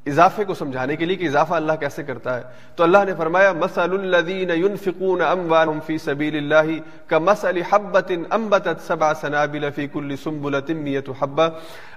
[0.05, 2.41] اضافے کو سمجھانے کے لیے کہ اضافہ اللہ کیسے کرتا ہے؟
[2.75, 9.13] تو اللہ نے فرمایا مسل الذین ينفقون اموالهم في سبيل الله كمثل حبة انبتت سبع
[9.13, 11.49] سنابل في كل سنبلة مئة حبة۔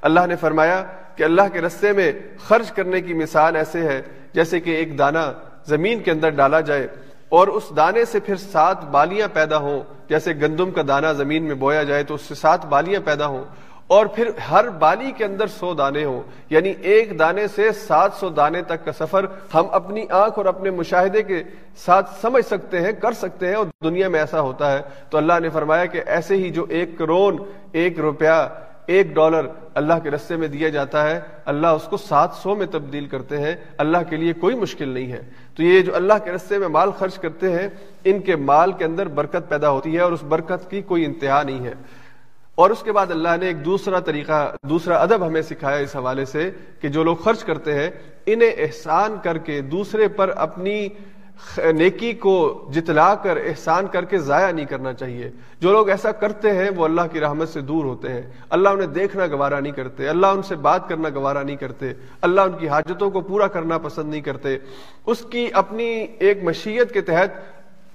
[0.02, 0.84] اللہ نے فرمایا
[1.16, 2.12] کہ اللہ کے رستے میں
[2.48, 5.32] خرچ کرنے کی مثال ایسے ہے، جیسے کہ ایک دانہ
[5.66, 6.88] زمین کے اندر ڈالا جائے
[7.28, 11.54] اور اس دانے سے پھر سات بالیاں پیدا ہوں۔ جیسے گندم کا دانہ زمین میں
[11.54, 13.44] بویا جائے تو اس سے سات بالیاں پیدا ہوں۔
[13.92, 18.28] اور پھر ہر بالی کے اندر سو دانے ہوں یعنی ایک دانے سے سات سو
[18.28, 21.42] دانے تک کا سفر ہم اپنی آنکھ اور اپنے مشاہدے کے
[21.76, 25.32] ساتھ سمجھ سکتے ہیں، کر سکتے ہیں، اور دنیا میں ایسا ہوتا ہے۔ تو اللہ
[25.42, 27.34] نے فرمایا کہ ایسے ہی جو ایک کروڑ
[27.72, 28.48] ایک روپیہ،
[28.86, 32.66] ایک ڈالر اللہ کے رستے میں دیا جاتا ہے، اللہ اس کو سات سو میں
[32.70, 35.22] تبدیل کرتے ہیں۔ اللہ کے لیے کوئی مشکل نہیں ہے۔
[35.56, 37.68] تو یہ جو اللہ کے رستے میں مال خرچ کرتے ہیں،
[38.04, 41.42] ان کے مال کے اندر برکت پیدا ہوتی ہے اور اس برکت کی کوئی انتہا
[41.42, 41.74] نہیں ہے۔
[42.54, 46.24] اور اس کے بعد اللہ نے ایک دوسرا طریقہ، دوسرا ادب ہمیں سکھایا اس حوالے
[46.24, 47.90] سے کہ جو لوگ خرچ کرتے ہیں،
[48.26, 50.88] انہیں احسان کر کے دوسرے پر اپنی
[51.58, 56.50] نیکی کو جتلا کر، احسان کر کے ضائع نہیں کرنا چاہیے۔ جو لوگ ایسا کرتے
[56.50, 60.08] ہیں، وہ اللہ کی رحمت سے دور ہوتے ہیں۔ اللہ انہیں دیکھنا گوارا نہیں کرتے،
[60.08, 61.86] اللہ ان سے بات کرنا گوارا نہیں کرتے۔
[62.20, 64.58] اللہ ان کی حاجتوں کو پورا کرنا پسند نہیں کرتے۔
[65.06, 67.28] اس کی اپنی ایک مشیت کے تحت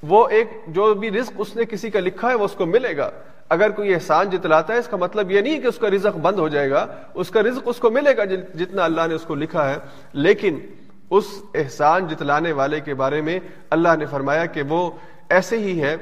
[0.03, 2.97] وہ ایک جو بھی رزق اس نے کسی کا لکھا ہے، وہ اس کو ملے
[2.97, 3.11] گا۔
[3.49, 6.39] اگر کوئی احسان جتلاتا ہے، اس کا مطلب یہ نہیں کہ اس کا رزق بند
[6.39, 9.35] ہو جائے گا، اس کا رزق اس کو ملے گا جتنا اللہ نے اس کو
[9.35, 9.77] لکھا ہے۔
[10.13, 10.59] لیکن
[11.09, 11.23] اس
[11.55, 14.91] احسان جتلانے والے کے بارے میں اللہ نے فرمایا کہ وہ
[15.29, 15.95] ایسے ہی ہے۔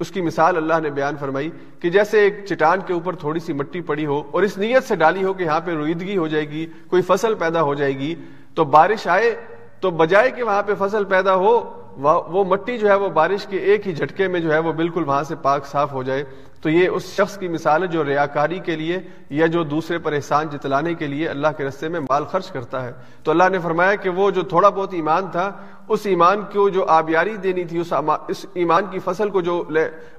[0.00, 3.52] اس کی مثال اللہ نے بیان فرمائی کہ جیسے ایک چٹان کے اوپر تھوڑی سی
[3.52, 6.48] مٹی پڑی ہو اور اس نیت سے ڈالی ہو کہ یہاں پہ رویدگی ہو جائے
[6.48, 8.14] گی، کوئی فصل پیدا ہو جائے گی،
[8.54, 9.34] تو بارش آئے،
[9.80, 13.56] تو بجائے کہ وہاں پہ فصل پیدا ہو وہ مٹی جو ہے وہ بارش کے
[13.56, 16.24] ایک ہی جھٹکے میں جو ہے وہ بالکل وہاں سے پاک صاف ہو جائے۔
[16.64, 18.98] تو یہ اس شخص کی مثال ہے جو ریاکاری کے لیے
[19.30, 22.82] یا جو دوسرے پر احسان جتلانے کے لیے اللہ کے رستے میں مال خرچ کرتا
[22.84, 25.50] ہے۔ تو اللہ نے فرمایا کہ وہ جو تھوڑا بہت ایمان تھا،
[25.88, 29.62] اس ایمان کو جو آبیاری دینی تھی، اس ایمان کی فصل کو جو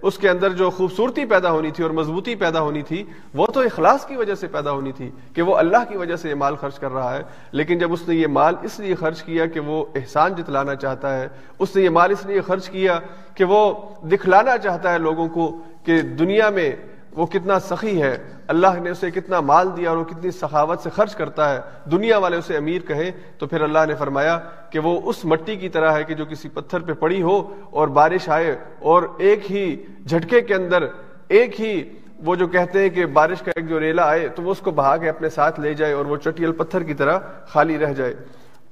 [0.02, 3.04] اس کے اندر جو خوبصورتی پیدا ہونی تھی اور مضبوطی پیدا ہونی تھی،
[3.34, 6.30] وہ تو اخلاص کی وجہ سے پیدا ہونی تھی کہ وہ اللہ کی وجہ سے
[6.30, 9.24] یہ مال خرچ کر رہا ہے۔ لیکن جب اس نے یہ مال اس لیے خرچ
[9.24, 11.28] کیا کہ وہ احسان جتلانا چاہتا ہے،
[11.60, 13.00] اس نے یہ مال اس لیے خرچ کیا
[13.36, 13.72] کہ وہ
[14.12, 15.52] دکھلانا چاہتا ہے لوگوں کو
[15.86, 16.72] کہ دنیا میں
[17.16, 18.18] وہ کتنا سخی ہے،
[18.48, 21.60] اللہ نے اسے کتنا مال دیا اور وہ کتنی سخاوت سے خرچ کرتا ہے۔
[21.92, 24.38] دنیا والے اسے امیر کہیں تو پھر اللہ نے فرمایا
[24.70, 27.38] کہ وہ اس مٹی کی طرح ہے کہ جو کسی پتھر پہ پڑی ہو
[27.70, 29.66] اور بارش آئے اور ایک ہی
[30.06, 30.86] جھٹکے کے اندر
[31.28, 31.82] ایک ہی
[32.26, 34.72] وہ جو کہتے ہیں کہ بارش کا ایک جو ریلا آئے تو وہ اس کو
[34.72, 38.14] بہا کے اپنے ساتھ لے جائے اور وہ چٹیل پتھر کی طرح خالی رہ جائے۔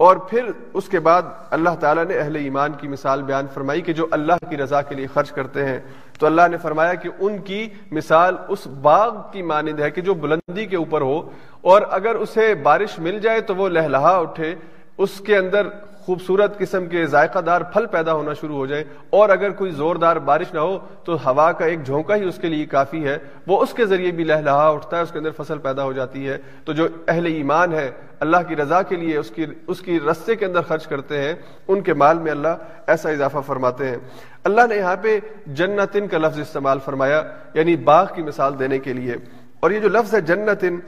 [0.04, 1.22] اور پھر اس کے بعد
[1.58, 4.96] اللہ تعالیٰ نے اہل ایمان کی مثال بیان فرمائی کہ جو اللہ کی رضا کے
[4.96, 5.80] لیے خرچ کرتے ہیں،
[6.20, 10.14] تو اللہ نے فرمایا کہ ان کی مثال اس باغ کی مانند ہے کہ جو
[10.14, 11.22] بلندی کے اوپر ہو،
[11.62, 14.54] اور اگر اسے بارش مل جائے تو وہ لہلہا اٹھے،
[14.98, 15.68] اس کے اندر
[16.06, 20.16] خوبصورت قسم کے ذائقہ دار پھل پیدا ہونا شروع ہو جائے اور اگر کوئی زوردار
[20.16, 23.62] بارش نہ ہو تو ہوا کا ایک جھونکا ہی اس کے لیے کافی ہے۔ وہ
[23.62, 26.38] اس کے ذریعے بھی لہلہا اٹھتا ہے، اس کے اندر فصل پیدا ہو جاتی ہے۔
[26.66, 30.36] تو جو اہل ایمان ہے اللہ کی رضا کے لیے اس کی اس کی رستے
[30.36, 31.34] کے اندر خرچ کرتے ہیں۔
[31.68, 32.48] ان کے مال میں اللہ
[32.88, 33.98] ایسا اضافہ فرماتے ہیں۔
[34.44, 38.94] اللہ نے یہاں پہ جنتن کا لفظ استعمال فرمایا یعنی باغ کی مثال دینے کے
[38.94, 39.14] لیے۔
[39.60, 40.80] اور یہ جو لفظ ہے جنتن،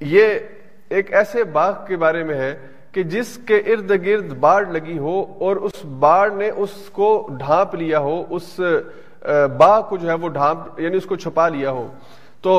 [0.00, 0.26] یہ
[0.88, 5.24] ایک ایسے باغ کے بارے میں ہے کہ جس کے ارد گرد باڑ لگی ہو
[5.40, 8.60] اور اس باڑ نے اس کو ڈھانپ لیا ہو، اس
[9.58, 11.86] باغ کو جو ہے وہ ڈھانپ یعنی اس کو چھپا لیا ہو۔
[12.42, 12.54] تو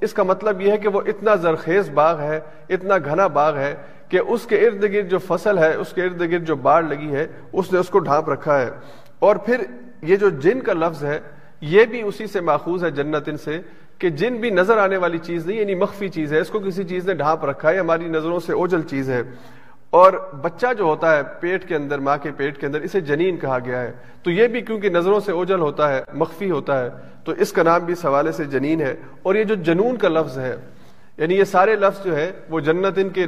[0.00, 3.74] اس کا مطلب یہ ہے کہ وہ اتنا زرخیز باغ ہے، اتنا گھنا باغ ہے
[4.08, 7.10] کہ اس کے ارد گرد جو فصل ہے، اس کے ارد گرد جو باڑ لگی
[7.12, 8.70] ہے، اس نے اس کو ڈھانپ رکھا ہے۔
[9.18, 9.64] اور پھر
[10.02, 11.18] یہ جو جن کا لفظ ہے،
[11.60, 13.60] یہ بھی اسی سے ماخوذ ہے جنت ان سے
[13.98, 16.84] کہ جن بھی نظر آنے والی چیز نہیں یعنی مخفی چیز ہے، اس کو کسی
[16.84, 19.22] چیز نے ڈھانپ رکھا ہے، ہماری نظروں سے اوجل چیز ہے۔
[19.90, 23.36] اور بچہ جو ہوتا ہے پیٹ کے اندر، ماں کے پیٹ کے اندر، اسے جنین
[23.36, 26.88] کہا گیا ہے۔ تو یہ بھی کیونکہ نظروں سے اوجل ہوتا ہے، مخفی ہوتا ہے،
[27.24, 30.08] تو اس کا نام بھی اس حوالے سے جنین ہے۔ اور یہ جو جنون کا
[30.08, 30.56] لفظ ہے
[31.16, 33.26] یعنی یہ سارے لفظ جو ہے، وہ جنت ان کے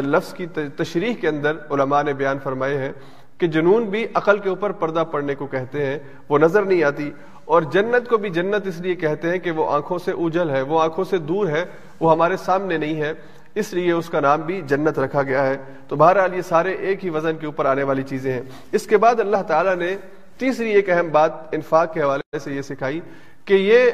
[0.00, 2.92] لفظ کی تشریح کے اندر علماء نے بیان فرمائے ہیں
[3.38, 7.10] کہ جنون بھی عقل کے اوپر پردہ پڑنے کو کہتے ہیں، وہ نظر نہیں آتی۔
[7.44, 10.62] اور جنت کو بھی جنت اس لیے کہتے ہیں کہ وہ آنکھوں سے اجل ہے،
[10.62, 11.64] وہ آنکھوں سے دور ہے،
[12.00, 13.12] وہ ہمارے سامنے نہیں ہے۔
[13.54, 15.56] اس لیے اس کا نام بھی جنت رکھا گیا ہے۔
[15.88, 18.96] تو بہرحال یہ سارے ایک ہی وزن کے اوپر آنے والی چیزیں ہیں۔ اس کے
[18.96, 19.96] بعد اللہ تعالیٰ نے
[20.38, 23.00] تیسری ایک اہم بات انفاق کے حوالے سے یہ سکھائی
[23.44, 23.90] کہ یہ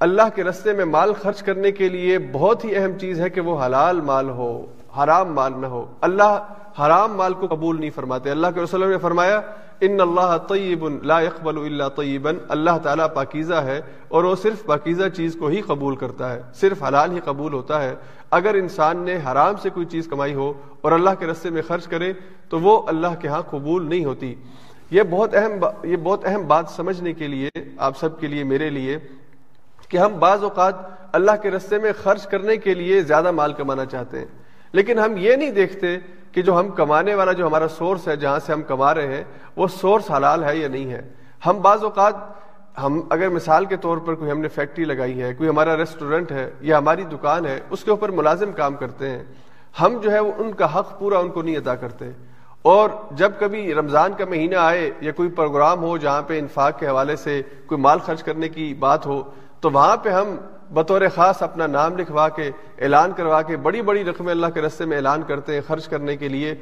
[0.00, 3.40] اللہ کے رستے میں مال خرچ کرنے کے لیے بہت ہی اہم چیز ہے کہ
[3.40, 4.66] وہ حلال مال ہو،
[4.98, 6.46] حرام مال نہ ہو۔ اللہ
[6.78, 9.40] حرام مال کو قبول نہیں فرماتے۔ اللہ کے رسول نے فرمایا
[9.82, 15.08] ان اللہ طیب لا يقبل الا طیبا اللہ تعالیٰ پاکیزہ ہے اور وہ صرف پاکیزہ
[15.08, 17.94] چیز کو ہی قبول کرتا ہے، صرف حلال ہی قبول ہوتا ہے۔
[18.30, 21.86] اگر انسان نے حرام سے کوئی چیز کمائی ہو اور اللہ کے رستے میں خرچ
[21.86, 22.12] کرے
[22.48, 24.34] تو وہ اللہ کے ہاں قبول نہیں ہوتی۔
[24.90, 28.70] یہ بہت اہم یہ بہت اہم بات سمجھنے کے لیے، آپ سب کے لیے، میرے
[28.70, 28.98] لیے
[29.88, 30.74] کہ ہم بعض اوقات
[31.12, 34.26] اللہ کے رستے میں خرچ کرنے کے لیے زیادہ مال کمانا چاہتے ہیں۔
[34.72, 35.98] لیکن ہم یہ نہیں دیکھتے
[36.32, 39.24] کہ جو ہم کمانے والا جو ہمارا سورس ہے، جہاں سے ہم کما رہے ہیں،
[39.56, 41.02] وہ سورس حلال ہے یا نہیں ہے؟
[41.46, 42.14] ہم بعض اوقات،
[42.82, 46.32] ہم اگر مثال کے طور پر کوئی ہم نے فیکٹری لگائی ہے، کوئی ہمارا ریسٹورینٹ
[46.32, 49.22] ہے یا ہماری دکان ہے، اس کے اوپر ملازم کام کرتے ہیں۔
[49.80, 52.04] ہم جو ہے، وہ ان کا حق پورا ان کو نہیں ادا کرتے۔
[52.62, 56.88] اور جب کبھی رمضان کا مہینہ آئے یا کوئی پروگرام ہو جہاں پہ انفاق کے
[56.88, 59.22] حوالے سے کوئی مال خرچ کرنے کی بات ہو،
[59.60, 60.36] تو وہاں پہ ہم
[60.74, 64.84] بطور خاص اپنا نام لکھوا کے، اعلان کروا کے بڑی بڑی رقمیں اللہ کے رستے
[64.84, 66.54] میں اعلان کرتے ہیں خرچ کرنے کے لیے۔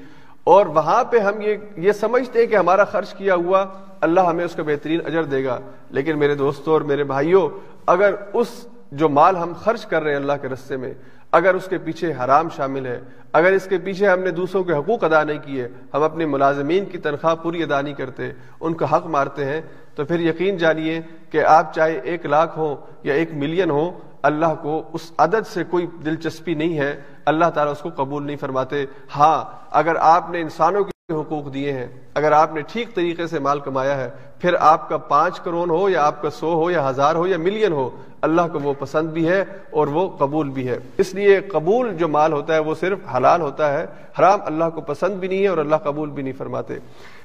[0.44, 3.66] اور وہاں پہ ہم یہ یہ سمجھتے ہیں کہ ہمارا خرچ کیا ہوا،
[4.00, 5.58] اللہ ہمیں اس کا بہترین اجر دے گا۔
[5.90, 7.50] لیکن میرے دوستوں اور میرے بھائیوں،
[7.86, 10.94] اگر اس جو مال ہم خرچ کر رہے ہیں اللہ کے رستے میں،
[11.32, 13.00] اگر اس کے پیچھے حرام شامل ہے،
[13.32, 16.84] اگر اس کے پیچھے ہم نے دوسروں کے حقوق ادا نہیں کیے، ہم اپنے ملازمین
[16.84, 19.60] کی تنخواہ پوری ادا نہیں کرتے، ان کا حق مارتے ہیں
[19.94, 21.00] تو پھر یقین جانیے
[21.30, 23.90] کہ آپ چاہے ایک لاکھ ہو یا ایک ملین ہو
[24.22, 28.36] اللہ کو اس عدد سے کوئی دلچسپی نہیں ہے۔ اللہ تعالیٰ اس کو قبول نہیں
[28.36, 28.84] فرماتے۔
[29.16, 33.38] ہاں اگر آپ نے انسانوں کے حقوق دیے ہیں، اگر آپ نے ٹھیک طریقے سے
[33.38, 36.90] مال کمایا ہے، پھر آپ کا پانچ کروڑ ہو یا آپ کا سو ہو یا
[36.90, 37.90] ہزار ہو یا ملین ہو،
[38.22, 42.08] اللہ کو وہ پسند بھی ہے اور وہ قبول بھی ہے۔ اس لیے قبول جو
[42.08, 43.86] مال ہوتا ہے وہ صرف حلال ہوتا ہے،
[44.18, 46.78] حرام اللہ کو پسند بھی نہیں ہے اور اللہ قبول بھی نہیں فرماتے۔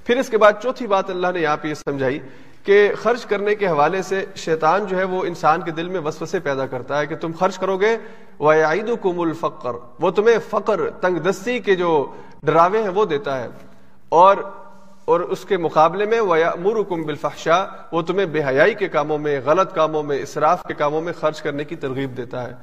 [0.05, 2.19] پھر اس کے بعد چوتھی بات اللہ نے یہاں پہ یہ سمجھائی
[2.65, 6.39] کہ خرچ کرنے کے حوالے سے شیطان جو ہے وہ انسان کے دل میں وسوسے
[6.39, 7.97] پیدا کرتا ہے کہ تم خرچ کرو گے
[8.39, 12.11] وہ عید الفقر۔ وہ تمہیں فقر، تنگ دستی کے جو
[12.43, 13.47] ڈراوے ہیں وہ دیتا ہے۔
[14.09, 14.37] اور
[15.05, 16.21] اور اس کے مقابلے میں
[16.59, 21.01] مرکم بالفحشاء۔ وہ تمہیں بے حیائی کے کاموں میں، غلط کاموں میں، اسراف کے کاموں
[21.01, 22.53] میں خرچ کرنے کی ترغیب دیتا ہے۔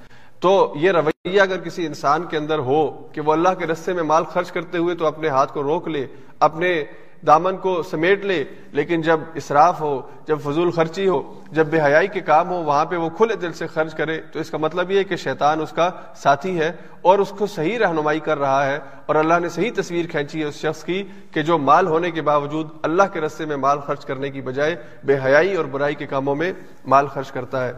[0.41, 4.03] تو یہ رویہ اگر کسی انسان کے اندر ہو کہ وہ اللہ کے رستے میں
[4.03, 6.07] مال خرچ کرتے ہوئے تو اپنے ہاتھ کو روک لے،
[6.41, 6.85] اپنے
[7.27, 12.09] دامن کو سمیٹ لے، لیکن جب اسراف ہو، جب فضول خرچی ہو، جب بے حیائی
[12.09, 14.91] کے کام ہو، وہاں پہ وہ کھلے دل سے خرچ کرے، تو اس کا مطلب
[14.91, 18.67] یہ ہے کہ شیطان اس کا ساتھی ہے اور اس کو صحیح رہنمائی کر رہا
[18.67, 22.11] ہے اور اللہ نے صحیح تصویر کھینچی ہے اس شخص کی کہ جو مال ہونے
[22.11, 25.95] کے باوجود اللہ کے رستے میں مال خرچ کرنے کی بجائے بے حیائی اور برائی
[25.95, 26.53] کے کاموں میں
[26.87, 27.73] مال خرچ کرتا ہے۔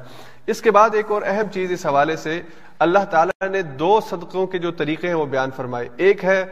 [0.49, 2.41] اس کے بعد ایک اور اہم چیز اس حوالے سے
[2.85, 6.45] اللہ تعالیٰ نے دو صدقوں کے جو طریقے ہیں وہ بیان فرمائے۔ ایک ہے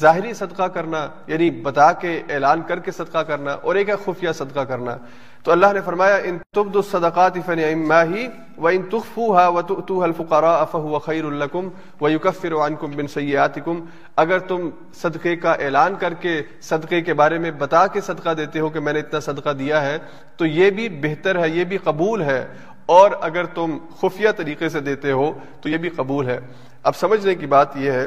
[0.00, 4.32] ظاہری صدقہ کرنا یعنی بتا کے اعلان کر کے صدقہ کرنا، اور ایک ہے خفیہ
[4.38, 4.96] صدقہ کرنا۔
[5.44, 8.26] تو اللہ نے فرمایا، ان تبد الصدقات فنعما ہی
[8.58, 11.68] وان تخفوها وتؤتوها الفقراء فهو خير لكم
[12.00, 13.80] ويكفر عنكم من سيئاتكم
[14.24, 14.68] اگر تم
[15.02, 16.34] صدقے کا اعلان کر کے
[16.68, 19.82] صدقے کے بارے میں بتا کے صدقہ دیتے ہو کہ میں نے اتنا صدقہ دیا
[19.82, 19.96] ہے،
[20.36, 22.40] تو یہ بھی بہتر ہے، یہ بھی قبول ہے۔
[22.90, 26.40] اور اگر تم خفیہ طریقے سے دیتے ہو تو یہ بھی قبول ہے۔
[26.82, 28.06] اب سمجھنے کی بات یہ ہے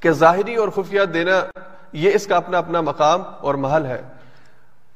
[0.00, 1.40] کہ ظاہری اور خفیہ دینا
[1.92, 4.02] یہ اس کا اپنا اپنا مقام اور محل ہے۔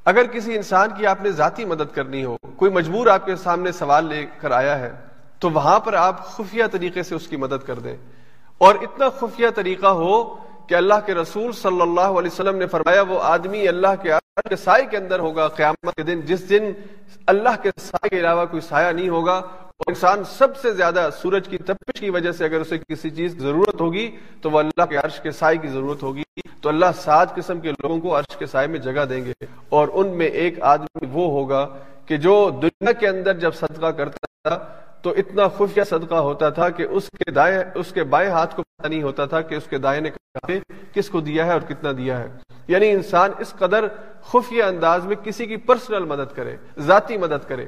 [0.05, 3.73] اگر کسی انسان کی آپ نے ذاتی مدد کرنی ہو، کوئی مجبور آپ کے سامنے
[3.73, 4.92] سوال لے کر آیا ہے،
[5.38, 7.97] تو وہاں پر آپ خفیہ طریقے سے اس کی مدد کر دیں۔
[8.59, 10.37] اور اتنا خفیہ طریقہ ہو
[10.68, 14.57] کہ اللہ کے رسول صلی اللہ علیہ وسلم نے فرمایا، وہ آدمی اللہ کے کے
[14.57, 16.70] سائے کے اندر ہوگا قیامت کے دن، جس دن
[17.27, 21.49] اللہ کے سائے کے علاوہ کوئی سایہ نہیں ہوگا، اور انسان سب سے زیادہ سورج
[21.49, 24.11] کی تپش کی وجہ سے اگر اسے کسی چیز کی ضرورت ہوگی،
[24.42, 26.23] تو وہ اللہ کے عرش کے سائے کی ضرورت ہوگی۔
[26.61, 29.33] تو اللہ سات قسم کے لوگوں کو عرش کے سائے میں جگہ دیں گے۔
[29.68, 31.66] اور ان میں ایک آدمی وہ ہوگا
[32.07, 34.57] کہ جو دنیا کے اندر جب صدقہ کرتا تھا،
[35.03, 38.62] تو اتنا خفیہ صدقہ ہوتا تھا کہ اس کے دائیں، اس کے بائیں ہاتھ کو
[38.62, 40.11] پتہ نہیں ہوتا تھا کہ اس کے دائیں نے
[40.94, 42.29] کس کو دیا ہے اور کتنا دیا ہے۔
[42.68, 43.85] یعنی انسان اس قدر
[44.22, 47.66] خفیہ انداز میں کسی کی پرسنل مدد کرے، ذاتی مدد کرے۔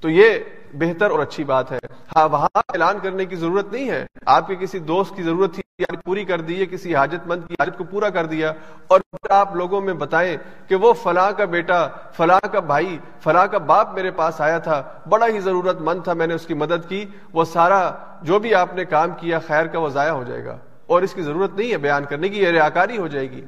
[0.00, 0.38] تو یہ
[0.74, 1.78] بہتر اور اچھی بات ہے۔
[2.16, 5.62] ہاں وہاں اعلان کرنے کی ضرورت نہیں ہے۔ آپ کے کسی دوست کی ضرورت تھی
[5.78, 8.52] یعنی پوری کر دی کسی حاجت مند کی حاجت کو پورا کر دیا۔
[8.88, 10.36] اور پھر آپ لوگوں میں بتائیں
[10.68, 14.82] کہ وہ فلاں کا بیٹا، فلاں کا بھائی، فلاں کا باپ میرے پاس آیا تھا،
[15.08, 18.54] بڑا ہی ضرورت مند تھا، میں نے اس کی مدد کی۔ وہ سارا جو بھی
[18.54, 21.54] آپ نے کام کیا، خیر کا وہ ضائع ہو جائے گا۔ اور اس کی ضرورت
[21.54, 23.44] نہیں ہے بیان کرنے کی، یہ ریاکاری ہو جائے گی۔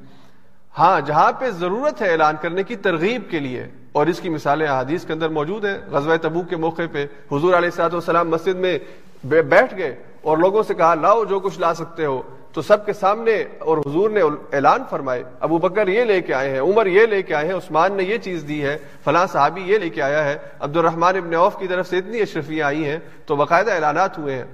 [0.79, 4.67] ہاں جہاں پہ ضرورت ہے اعلان کرنے کی ترغیب کے لیے، اور اس کی مثالیں
[4.69, 8.57] حدیث کے اندر موجود ہیں، غزوہ تبو کے موقع پہ حضور علیہ السلاط والسلام مسجد
[8.57, 8.79] میں
[9.25, 12.21] بیٹھ گئے اور لوگوں سے کہا، لاؤ جو کچھ لا سکتے ہو۔
[12.53, 14.21] تو سب کے سامنے اور حضور نے
[14.53, 17.55] اعلان فرمائے، ابو بکر یہ لے کے آئے ہیں، عمر یہ لے کے آئے ہیں،
[17.55, 21.17] عثمان نے یہ چیز دی ہے، فلاں صحابی یہ لے کے آیا ہے عبد الرحمان
[21.17, 24.45] ابن عوف کی طرف سے اتنی اشرفیاں آئی ہیں، تو باقاعدہ اعلانات ہوئے ہیں۔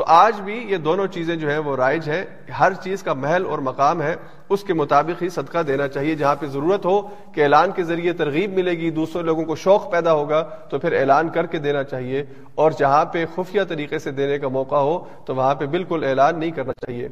[0.00, 2.24] تو آج بھی یہ دونوں چیزیں جو ہیں وہ رائج ہیں،
[2.58, 4.16] ہر چیز کا محل اور مقام ہے،
[4.48, 8.12] اس کے مطابق ہی صدقہ دینا چاہیے۔ جہاں پہ ضرورت ہو کہ اعلان کے ذریعے
[8.12, 11.82] ترغیب ملے گی، دوسرے لوگوں کو شوق پیدا ہوگا، تو پھر اعلان کر کے دینا
[11.82, 16.04] چاہیے۔ اور جہاں پہ خفیہ طریقے سے دینے کا موقع ہو، تو وہاں پہ بالکل
[16.04, 17.08] اعلان نہیں کرنا چاہیے۔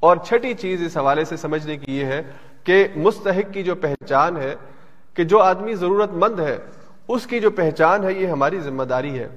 [0.00, 2.22] اور چھٹی چیز اس حوالے سے سمجھنے کی یہ ہے
[2.64, 4.54] کہ مستحق کی جو پہچان ہے،
[5.14, 6.58] کہ جو آدمی ضرورت مند ہے،
[7.08, 9.28] اس کی جو پہچان ہے، یہ ہماری ذمہ داری ہے۔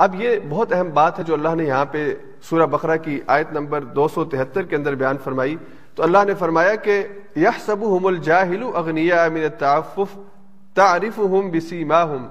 [0.00, 3.52] اب یہ بہت اہم بات ہے جو اللہ نے یہاں پہ سورہ بقرہ کی آیت
[3.52, 5.56] نمبر دو سو تہتر کے اندر بیان فرمائی۔
[5.94, 7.02] تو اللہ نے فرمایا کہ
[7.36, 10.16] یہ سب الجاہل اغنیا من التعفف
[10.74, 12.28] تعریف ہوں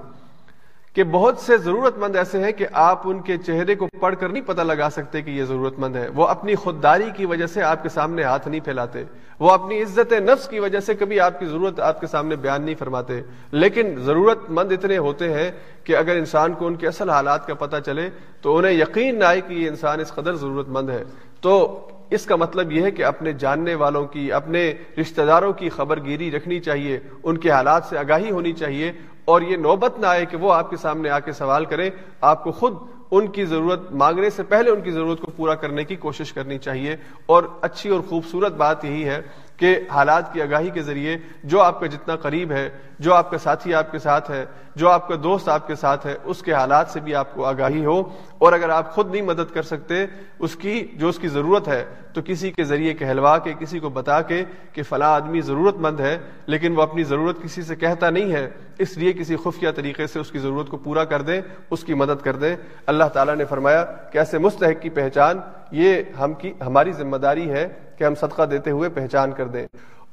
[0.94, 4.28] کہ بہت سے ضرورت مند ایسے ہیں کہ آپ ان کے چہرے کو پڑھ کر
[4.28, 7.62] نہیں پتہ لگا سکتے کہ یہ ضرورت مند ہے۔ وہ اپنی خودداری کی وجہ سے
[7.62, 9.04] آپ کے سامنے ہاتھ نہیں پھیلاتے۔
[9.38, 12.62] وہ اپنی عزت نفس کی وجہ سے کبھی آپ کی ضرورت آپ کے سامنے بیان
[12.62, 15.50] نہیں فرماتے۔ لیکن ضرورت مند اتنے ہوتے ہیں
[15.84, 19.24] کہ اگر انسان کو ان کے اصل حالات کا پتہ چلے تو انہیں یقین نہ
[19.24, 21.04] آئے کہ یہ انسان اس قدر ضرورت مند ہے۔
[21.40, 25.68] تو اس کا مطلب یہ ہے کہ اپنے جاننے والوں کی، اپنے رشتہ داروں کی
[25.68, 28.92] خبر گیری رکھنی چاہیے۔ ان کے حالات سے آگاہی ہونی چاہیے۔
[29.24, 32.44] اور یہ نوبت نہ آئے کہ وہ آپ کے سامنے آ کے سوال کریں آپ
[32.44, 32.74] کو خود
[33.10, 36.58] ان کی ضرورت، مانگنے سے پہلے ان کی ضرورت کو پورا کرنے کی کوشش کرنی
[36.58, 39.22] چاہیے۔ اور اچھی اور خوبصورت بات یہی ہے
[39.60, 42.68] کہ حالات کی آگاہی کے ذریعے جو آپ کا جتنا قریب ہے،
[42.98, 44.44] جو آپ کا ساتھی آپ کے ساتھ ہے،
[44.76, 47.44] جو آپ کا دوست آپ کے ساتھ ہے، اس کے حالات سے بھی آپ کو
[47.44, 48.00] آگاہی ہو۔
[48.38, 50.06] اور اگر آپ خود نہیں مدد کر سکتے،
[50.38, 53.88] اس کی، جو اس کی ضرورت ہے، تو کسی کے ذریعے کہلوا کے، کسی کو
[53.88, 58.10] بتا کے کہ فلاں آدمی ضرورت مند ہے، لیکن وہ اپنی ضرورت کسی سے کہتا
[58.10, 61.40] نہیں ہے، اس لیے کسی خفیہ طریقے سے اس کی ضرورت کو پورا کر دیں
[61.70, 66.02] اس کی مدد کر دیں اللہ تعالیٰ نے فرمایا کہ ایسے مستحق کی پہچان، یہ
[66.20, 67.68] ہم کی، ہماری ذمہ داری ہے
[68.00, 69.66] کہ ہم صدقہ دیتے ہوئے پہچان کر دیں۔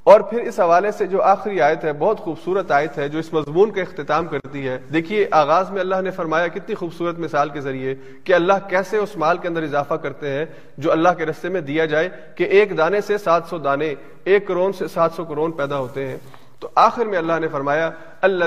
[0.04, 3.34] اور پھر اس حوالے سے جو آخری آیت ہے، بہت خوبصورت آیت ہے، جو اس
[3.34, 7.62] مضمون کا اختتام کرتی ہے۔ دیکھیے، آغاز میں اللہ نے فرمایا، کتنی خوبصورت مثال کے
[7.62, 10.46] ذریعے کہ اللہ کیسے اس مال کے اندر اضافہ کرتے ہیں،
[10.78, 14.48] جو اللہ کے رستے میں دیا جائے کہ ایک دانے سے سات سو دانے، ایک
[14.48, 16.18] کروڑ سے سات سو کروڑ پیدا ہوتے ہیں۔
[16.60, 17.90] تو آخر میں اللہ نے فرمایا
[18.22, 18.46] اللہ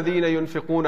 [0.53, 0.87] فکون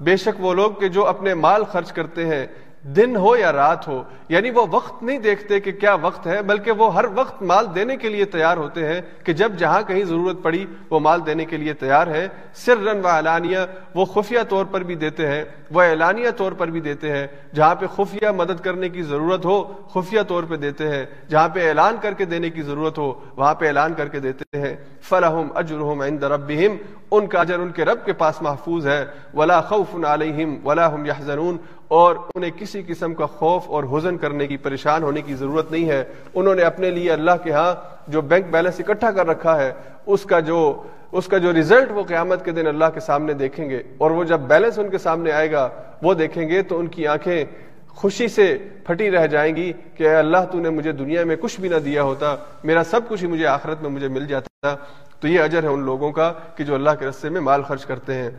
[0.00, 2.46] بے شک وہ لوگ کہ جو اپنے مال خرچ کرتے ہیں
[2.82, 6.70] دن ہو یا رات ہو یعنی وہ وقت نہیں دیکھتے کہ کیا وقت ہے، بلکہ
[6.70, 10.36] وہ ہر وقت مال دینے کے لیے تیار ہوتے ہیں کہ جب جہاں کہیں ضرورت
[10.42, 13.58] پڑی وہ مال دینے کے لیے تیار ہے۔ سر رن و اعلانیہ
[13.94, 17.74] وہ خفیہ طور پر بھی دیتے ہیں، وہ اعلانیہ طور پر بھی دیتے ہیں۔ جہاں
[17.74, 21.96] پہ خفیہ مدد کرنے کی ضرورت ہو، خفیہ طور پہ دیتے ہیں۔ جہاں پہ اعلان
[22.02, 26.00] کر کے دینے کی ضرورت ہو، وہاں پہ اعلان کر کے دیتے ہیں۔ فلاحم اجرحم
[26.00, 26.76] عند ربہم
[27.10, 31.06] ان کا اجر ان کے رب کے پاس محفوظ ہے۔ ولا خوف علیہم ولا هم
[31.06, 31.56] يحزنون
[31.92, 35.88] اور انہیں کسی قسم کا خوف اور حزن کرنے کی، پریشان ہونے کی ضرورت نہیں
[35.88, 37.74] ہے۔ انہوں نے اپنے لیے اللہ کے ہاں
[38.08, 39.72] جو بینک بیلنس اکٹھا کر رکھا ہے،
[40.06, 43.70] اس کا جو، اس کا جو ریزلٹ وہ قیامت کے دن اللہ کے سامنے دیکھیں
[43.70, 45.68] گے۔ اور وہ جب بیلنس ان کے سامنے آئے گا،
[46.02, 47.44] وہ دیکھیں گے تو ان کی آنکھیں
[47.88, 51.60] خوشی سے پھٹی رہ جائیں گی کہ اے اللہ، تو نے مجھے دنیا میں کچھ
[51.60, 54.76] بھی نہ دیا ہوتا، میرا سب کچھ ہی مجھے آخرت میں مجھے مل جاتا۔
[55.20, 57.86] تو یہ اجر ہے ان لوگوں کا کہ جو اللہ کے رستے میں مال خرچ
[57.86, 58.30] کرتے ہیں۔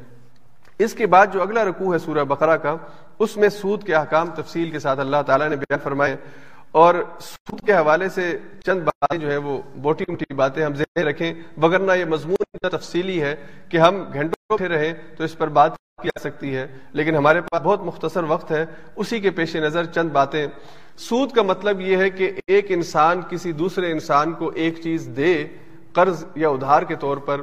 [0.79, 2.75] اس کے بعد جو اگلا رکوع ہے سورہ بقرہ کا
[3.19, 6.15] اس میں سود کے احکام تفصیل کے ساتھ اللہ تعالیٰ نے بیان فرمائے
[6.71, 11.07] اور سود کے حوالے سے چند باتیں جو ہے وہ موٹی موٹی باتیں ہم ذہن
[11.07, 13.35] رکھیں۔ وگرنہ یہ مضمون اتنا تفصیلی ہے
[13.69, 17.41] کہ ہم گھنٹوں پھر رہیں تو اس پر بات کی جا سکتی ہے، لیکن ہمارے
[17.41, 18.65] پاس بہت مختصر وقت ہے۔
[18.95, 20.47] اسی کے پیش نظر چند باتیں۔
[20.97, 25.47] سود کا مطلب یہ ہے کہ ایک انسان کسی دوسرے انسان کو ایک چیز دے
[25.93, 27.41] قرض یا ادھار کے طور پر۔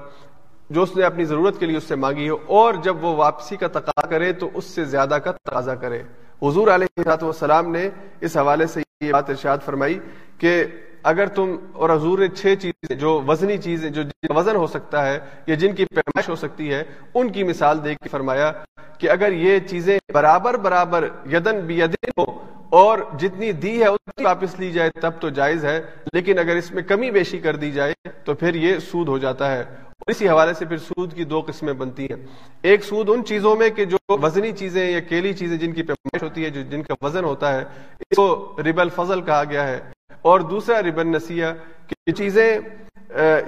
[0.71, 3.57] جو اس نے اپنی ضرورت کے لیے اس سے مانگی ہو، اور جب وہ واپسی
[3.57, 6.03] کا تقاضا کرے تو اس سے زیادہ کا تقاضا کرے۔
[6.43, 7.89] حضور علیہ والسلام نے
[8.21, 9.99] اس حوالے سے یہ بات ارشاد فرمائی
[10.39, 10.65] کہ
[11.11, 15.19] اگر تم اور حضور نے چھ چیزیں، جو وزنی چیزیں، جو وزن ہو سکتا ہے
[15.47, 16.83] یا جن کی پیمائش ہو سکتی ہے،
[17.15, 18.51] ان کی مثال دے کے فرمایا
[18.99, 22.27] کہ اگر یہ چیزیں برابر برابر یدن بیدن ہو
[22.71, 26.71] اور جتنی دی ہے اتنی واپس لی جائے تب تو جائز ہے، لیکن اگر اس
[26.71, 27.93] میں کمی بیشی کر دی جائے
[28.25, 31.43] تو پھر یہ سود ہو جاتا ہے۔ اور اسی حوالے سے پھر سود کی دو
[31.47, 32.27] قسمیں بنتی ہیں۔
[32.63, 36.23] ایک سود ان چیزوں میں کہ جو وزنی چیزیں یا کیلی چیزیں جن کی پیمائش
[36.23, 37.65] ہوتی ہے، جو جن کا وزن ہوتا ہے،
[38.01, 39.81] اس کو رب الفضل کہا گیا ہے۔
[40.23, 41.47] اور دوسرا ربن نسیہ
[41.87, 42.59] کہ چیزیں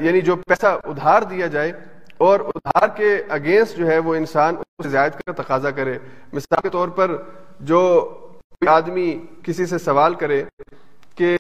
[0.00, 1.72] یعنی جو پیسہ ادھار دیا جائے
[2.18, 5.98] اور ادھار کے اگینسٹ جو ہے وہ انسان اس زائد کا تقاضا کرے۔
[6.32, 7.16] مثال کے طور پر
[7.60, 8.08] جو
[8.68, 10.42] آدمی کسی سے سوال کرے
[11.16, 11.36] کہ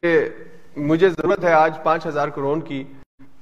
[0.76, 2.82] مجھے ضرورت ہے آج پانچ ہزار کرون کی،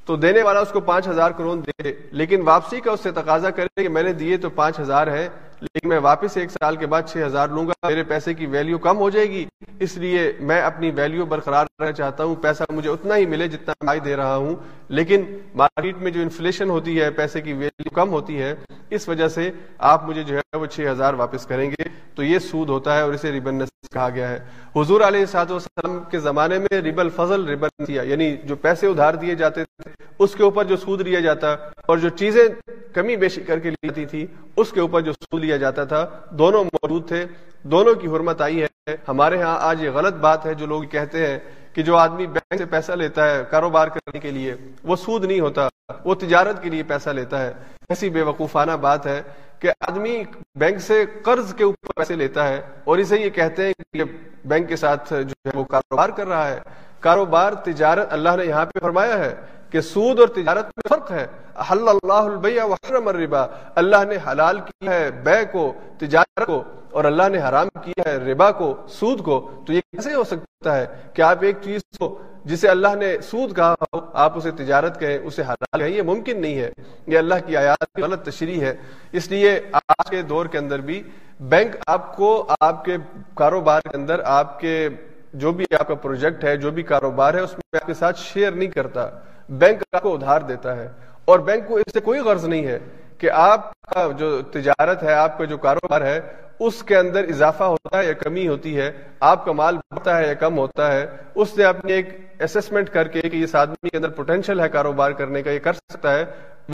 [0.07, 3.51] تو دینے والا اس کو پانچ ہزار کرون دے، لیکن واپسی کا اس سے تقاضا
[3.51, 5.29] کرے کہ میں نے دیے تو پانچ ہزار ہے
[5.61, 8.79] لیکن میں واپس ایک سال کے بعد چھ ہزار لوں گا، میرے پیسے کی ویلیو
[8.79, 9.45] کم ہو جائے گی۔
[9.81, 13.73] اس لیے میں اپنی ویلیو برقرار رہنا چاہتا ہوں۔ پیسہ مجھے اتنا ہی ملے جتنا
[13.81, 14.55] میں دے رہا ہوں۔
[14.89, 18.55] لیکن مارکیٹ میں جو انفلیشن ہوتی ہے، پیسے کی ویلیو کم ہوتی ہے،
[18.91, 21.83] اس وجہ سے آپ مجھے جو ہے وہ چھ ہزار واپس کریں گے۔
[22.15, 23.59] تو یہ سود ہوتا ہے اور اسے ریبن
[23.93, 24.41] کہا گیا ہے۔
[24.77, 29.15] حضور علیہ سات وسلم کے زمانے میں ریبل فضل، ریبن دیا یعنی جو پیسے ادھار
[29.15, 31.53] دیے جاتے تھے، اس کے اوپر جو سود لیا جاتا
[31.87, 35.41] اور جو چیزیں کمی بیشی کر کے لی جاتی تھی، اس کے اوپر جو سود
[35.51, 37.27] لیا جاتا تھا۔ دونوں موجود تھے۔
[37.63, 41.27] دونوں کی حرمت آئی ہے۔ ہمارے ہاں آج یہ غلط بات ہے جو لوگ کہتے
[41.27, 41.39] ہیں
[41.73, 45.41] کہ جو آدمی بینک سے پیسہ لیتا ہے کاروبار کرنے کے لیے، وہ سود نہیں
[45.41, 45.69] ہوتا،
[46.05, 47.53] وہ تجارت کے لیے پیسہ لیتا ہے۔
[47.89, 49.23] ایسی بے وقوفانہ بات ہے
[49.59, 50.23] کہ آدمی
[50.55, 54.05] بینک سے قرض کے اوپر پیسے لیتا ہے اور اسے یہ کہتے ہیں کہ
[54.45, 56.61] بینک کے ساتھ جو ہے وہ کاروبار کر رہا ہے۔
[57.01, 59.35] کاروبار، تجارت اللہ نے یہاں پہ فرمایا ہے
[59.71, 61.27] کہ سود اور تجارت میں فرق ہے۔
[61.71, 67.05] حل اللہ البیع وحرم الربا۔ اللہ نے حلال کیا ہے بے کو، تجارت کو، اور
[67.05, 70.87] اللہ نے حرام کیا ہے ربا کو، سود کو۔ تو یہ کیسے ہو سکتا ہے
[71.15, 75.19] کہ آپ ایک چیز کو، جسے اللہ نے سود کہا ہو، آپ اسے تجارت کہیں،
[75.19, 76.71] اسے حلال کہیں، یہ ممکن نہیں ہے۔
[77.07, 78.77] یہ اللہ کی آیات کی غلط تشریح ہے۔
[79.13, 81.03] اس لیے آج کے دور کے اندر بھی
[81.41, 82.97] بینک آپ کو، آپ کے
[83.35, 84.89] کاروبار کے اندر، آپ کے
[85.33, 88.19] جو بھی آپ کا پروجیکٹ ہے، جو بھی کاروبار ہے، اس میں آپ کے ساتھ
[88.19, 89.09] شیئر نہیں کرتا.
[89.49, 90.89] بینک آپ کو ادھار دیتا ہے.
[91.25, 92.79] اور بینک کو اس سے کوئی غرض نہیں ہے
[93.19, 96.21] کہ آپ کا جو تجارت ہے، آپ کا جو کاروبار ہے،
[96.59, 100.27] اس کے اندر اضافہ ہوتا ہے یا کمی ہوتی ہے، آپ کا مال بڑھتا ہے
[100.27, 102.09] یا کم ہوتا ہے، اس نے اپنی ایک
[102.39, 105.73] اسسمنٹ کر کے کہ اس آدمی کے اندر پوٹینشیل ہے کاروبار کرنے کا، یہ کر
[105.73, 106.25] سکتا ہے،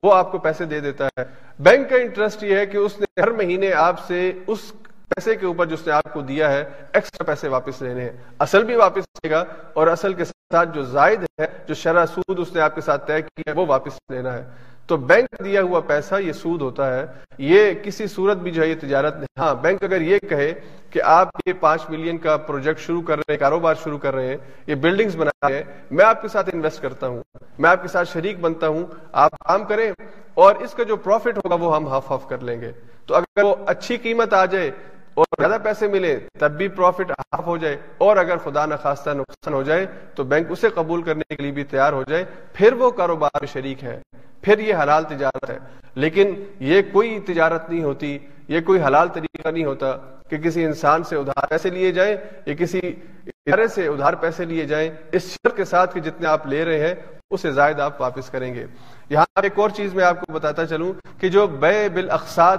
[0.03, 1.25] وہ آپ کو پیسے دے دیتا ہے.
[1.59, 4.73] بینک کا انٹرسٹ یہ ہے کہ اس نے ہر مہینے آپ سے اس
[5.09, 8.11] پیسے کے اوپر جو اس نے آپ کو دیا ہے ایکسٹرا پیسے واپس لینے ہیں۔
[8.39, 12.39] اصل بھی واپس لے گا اور اصل کے ساتھ جو زائد ہے، جو شرح سود
[12.39, 14.45] اس نے آپ کے ساتھ طے کیا ہے، وہ واپس لینا ہے۔
[14.87, 17.07] تو بینک دیا ہوا پیسہ، یہ سود ہوتا ہے۔
[17.39, 20.55] یہ کسی صورت بھی جو ہے، یہ تجارت نہیں۔ ہاں بینک اگر یہ کہے
[20.91, 24.27] کہ آپ یہ پانچ ملین کا پروجیکٹ شروع کر رہے ہیں، کاروبار شروع کر رہے
[24.27, 24.37] ہیں،
[24.67, 27.23] یہ بلڈنگز بنا رہے ہیں، میں آپ کے ساتھ انویسٹ کرتا ہوں۔
[27.59, 29.93] میں آپ کے ساتھ شریک بنتا ہوں۔ آپ کام کریں
[30.35, 32.73] اور اس کا جو پروفٹ ہوگا، وہ ہم ہاف ہاف کر لیں گے۔
[33.07, 34.71] تو اگر وہ اچھی قیمت آ جائے
[35.17, 39.55] اور زیادہ پیسے ملے تب بھی پروفٹ ہاف ہو جائے اور اگر خدا نخواستہ نقصان
[39.55, 42.91] ہو جائے تو بینک اسے قبول کرنے کے لیے بھی تیار ہو جائے، پھر وہ
[42.91, 44.01] کاروبار میں شریک ہے،
[44.43, 45.59] پھر یہ حلال تجارت ہے۔
[45.95, 49.97] لیکن یہ کوئی تجارت نہیں ہوتی، یہ کوئی حلال طریقہ نہیں ہوتا
[50.29, 52.81] کہ کسی انسان سے ادھار پیسے لیے جائیں، یا کسی
[53.27, 56.89] ادارے سے ادھار پیسے لیے جائیں۔ اس شرط کے ساتھ کہ جتنے آپ لے رہے
[56.89, 56.95] ہیں
[57.31, 58.67] اسے زائد آپ واپس کریں گے۔
[59.11, 62.11] یہاں ایک اور چیز میں آپ کو بتاتا چلوں کہ جو بے بل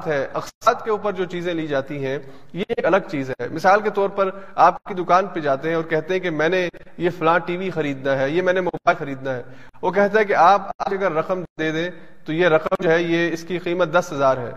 [0.05, 2.20] ہے اقساط کے اوپر جو چیزیں لی جاتی ہیں،
[2.53, 5.76] یہ ایک الگ چیز ہے۔ مثال کے طور پر آپ کی دکان پہ جاتے ہیں
[5.76, 8.61] اور کہتے ہیں کہ میں نے یہ فلاں ٹی وی خریدنا ہے، یہ میں نے
[8.61, 9.43] موبائل خریدنا ہے۔
[9.82, 11.89] وہ کہتا ہے کہ آپ آج اگر رقم دے دیں
[12.26, 14.51] تو یہ رقم جو ہے، یہ اس کی قیمت دس ہزار ہے۔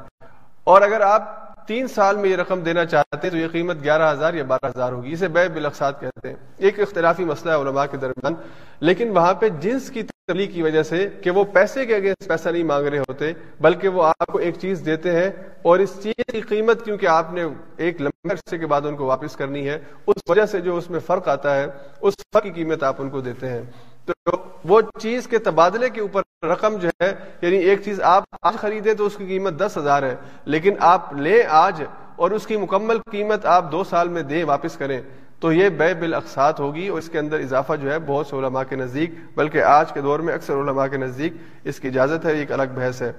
[0.65, 4.13] اور اگر آپ تین سال میں یہ رقم دینا چاہتے ہیں تو یہ قیمت گیارہ
[4.13, 7.87] ہزار یا بارہ ہزار ہوگی۔ اسے بے بلخصات کہتے ہیں۔ ایک اختلافی مسئلہ ہے علماء
[7.91, 8.35] کے درمیان،
[8.81, 12.49] لیکن وہاں پہ جنس کی تبلیغ کی وجہ سے کہ وہ پیسے کے اگینسٹ پیسہ
[12.49, 15.31] نہیں مانگ رہے ہوتے، بلکہ وہ آپ کو ایک چیز دیتے ہیں
[15.63, 17.45] اور اس چیز کی قیمت کیونکہ آپ نے
[17.77, 20.91] ایک لمبے عرصے کے بعد ان کو واپس کرنی ہے، اس وجہ سے جو اس
[20.91, 21.67] میں فرق آتا ہے،
[22.01, 23.63] اس فرق کی قیمت آپ ان کو دیتے ہیں۔
[24.07, 28.55] تو وہ چیز کے تبادلے کے اوپر رقم جو ہے یعنی ایک چیز آپ آج
[28.55, 31.83] خریدے تو اس کی قیمت دس ہزار ہے، لیکن آپ لیں آج
[32.17, 35.01] اور اس کی مکمل قیمت آپ دو سال میں دیں، واپس کریں۔
[35.41, 38.63] تو یہ بے بالاقساط ہوگی اور اس کے اندر اضافہ جو ہے بہت سے علماء
[38.69, 41.35] کے نزدیک، بلکہ آج کے دور میں اکثر علماء کے نزدیک
[41.65, 43.13] اس کی اجازت ہے ایک الگ بحث ہے۔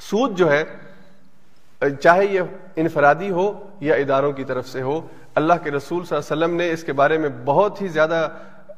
[0.00, 0.64] سود جو ہے،
[2.00, 2.40] چاہے یہ
[2.76, 5.00] انفرادی ہو یا اداروں کی طرف سے ہو،
[5.34, 8.28] اللہ کے رسول صلی اللہ علیہ وسلم نے اس کے بارے میں بہت ہی زیادہ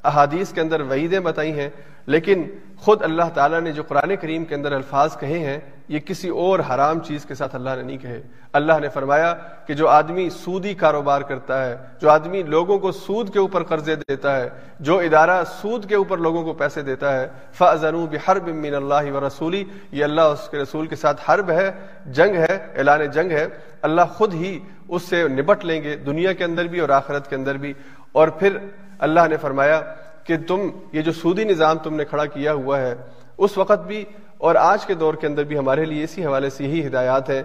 [0.07, 1.69] احادیث کے اندر وعیدیں بتائی ہیں،
[2.07, 2.45] لیکن
[2.79, 6.59] خود اللہ تعالیٰ نے جو قرآن کریم کے اندر الفاظ کہے ہیں، یہ کسی اور
[6.71, 8.21] حرام چیز کے ساتھ اللہ نے نہیں کہے۔
[8.53, 9.33] اللہ نے فرمایا
[9.67, 13.95] کہ جو آدمی سودی کاروبار کرتا ہے، جو آدمی لوگوں کو سود کے اوپر قرضے
[13.97, 14.49] دیتا ہے،
[14.81, 19.27] جو ادارہ سود کے اوپر لوگوں کو پیسے دیتا ہے فضنو بحرب من اللہ و
[19.27, 21.71] رسولی یہ اللہ اس کے رسول کے ساتھ حرب ہے،
[22.07, 23.47] جنگ ہے، اعلان جنگ ہے،
[23.83, 27.37] اللہ خود ہی اس سے نبٹ لیں گے دنیا کے اندر بھی اور آخرت کے
[27.37, 27.73] اندر بھی۔
[28.13, 28.57] اور پھر
[28.99, 29.81] اللہ نے فرمایا
[30.25, 30.61] کہ تم،
[30.93, 32.95] یہ جو سودی نظام تم نے کھڑا کیا ہوا ہے،
[33.39, 34.05] اس وقت بھی
[34.39, 37.43] اور آج کے دور کے اندر بھی ہمارے لیے اسی حوالے سے یہی ہدایات ہیں۔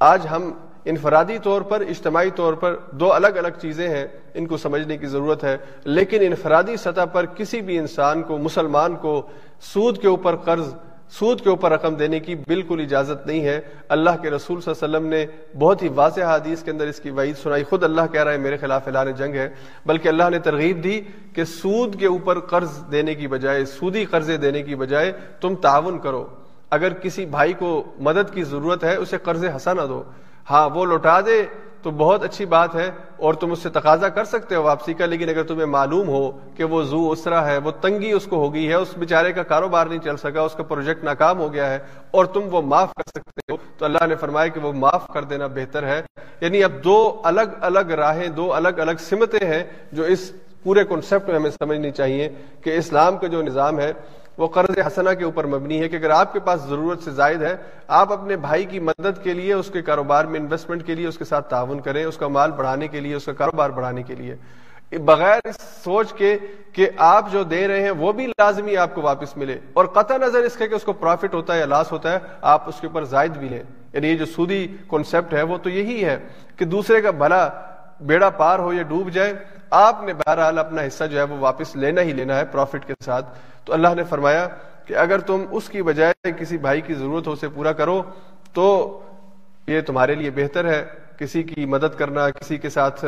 [0.00, 0.52] آج ہم
[0.84, 5.06] انفرادی طور پر، اجتماعی طور پر دو الگ الگ چیزیں ہیں، ان کو سمجھنے کی
[5.06, 9.22] ضرورت ہے۔ لیکن انفرادی سطح پر کسی بھی انسان کو، مسلمان کو،
[9.60, 10.74] سود کے اوپر قرض
[11.18, 14.86] سود کے اوپر رقم دینے کی بالکل اجازت نہیں ہے۔ اللہ کے رسول صلی اللہ
[14.86, 15.26] علیہ وسلم نے
[15.58, 18.38] بہت ہی واضح حدیث کے اندر اس کی وعید سنائی۔ خود اللہ کہہ رہا ہے
[18.38, 19.48] میرے خلاف اعلان جنگ ہے،
[19.86, 21.00] بلکہ اللہ نے ترغیب دی
[21.32, 25.98] کہ سود کے اوپر قرض دینے کی بجائے، سودی قرضے دینے کی بجائے تم تعاون
[25.98, 26.26] کرو۔
[26.70, 30.02] اگر کسی بھائی کو مدد کی ضرورت ہے، اسے قرض حسن نہ دو۔
[30.50, 31.42] ہاں وہ لوٹا دے
[31.84, 35.06] تو بہت اچھی بات ہے اور تم اس سے تقاضا کر سکتے ہو واپسی کا،
[35.06, 38.54] لیکن اگر تمہیں معلوم ہو کہ وہ زو اسرا ہے، وہ تنگی اس کو ہو
[38.54, 41.70] گئی ہے، اس بیچارے کا کاروبار نہیں چل سکا، اس کا پروجیکٹ ناکام ہو گیا
[41.70, 41.78] ہے
[42.10, 45.24] اور تم وہ معاف کر سکتے ہو، تو اللہ نے فرمایا کہ وہ معاف کر
[45.24, 46.02] دینا بہتر ہے۔
[46.40, 49.62] یعنی اب دو الگ الگ راہیں، دو الگ الگ سمتیں ہیں
[49.92, 50.32] جو اس
[50.62, 52.28] پورے کنسپٹ میں ہمیں سمجھنی چاہیے
[52.62, 53.92] کہ اسلام کا جو نظام ہے
[54.36, 57.42] وہ قرض حسنہ کے اوپر مبنی ہے کہ اگر آپ کے پاس ضرورت سے زائد
[57.42, 57.56] ہے،
[57.88, 61.18] آپ اپنے بھائی کی مدد کے لیے، اس کے کاروبار میں انویسٹمنٹ کے لیے، اس
[61.18, 64.14] کے ساتھ تعاون کریں، اس کا مال بڑھانے کے لیے، اس کا کاروبار بڑھانے کے
[64.14, 64.36] لیے۔
[64.98, 66.38] بغیر اس سوچ کے
[66.72, 70.16] کہ آپ جو دے رہے ہیں، وہ بھی لازمی آپ کو واپس ملے۔ اور قطع
[70.16, 72.80] نظر اس کے کہ اس کو پروفٹ ہوتا ہے یا لاس ہوتا ہے، آپ اس
[72.80, 73.62] کے اوپر زائد بھی لیں۔
[73.92, 76.18] یعنی یہ جو سودی کانسیپٹ ہے، وہ تو یہی ہے
[76.56, 77.48] کہ دوسرے کا بھلا
[78.00, 79.34] بیڑا پار ہو یا ڈوب جائے
[79.74, 82.94] آپ نے بہرحال اپنا حصہ جو ہے وہ واپس لینا ہی لینا ہے پروفٹ کے
[83.04, 84.48] ساتھ۔ تو اللہ نے فرمایا
[84.86, 88.02] کہ اگر تم اس کی بجائے کسی بھائی کی ضرورت ہو اسے پورا کرو،
[88.52, 89.00] تو
[89.66, 90.84] یہ تمہارے لیے بہتر ہے۔
[91.18, 93.04] کسی کی مدد کرنا، کسی کے ساتھ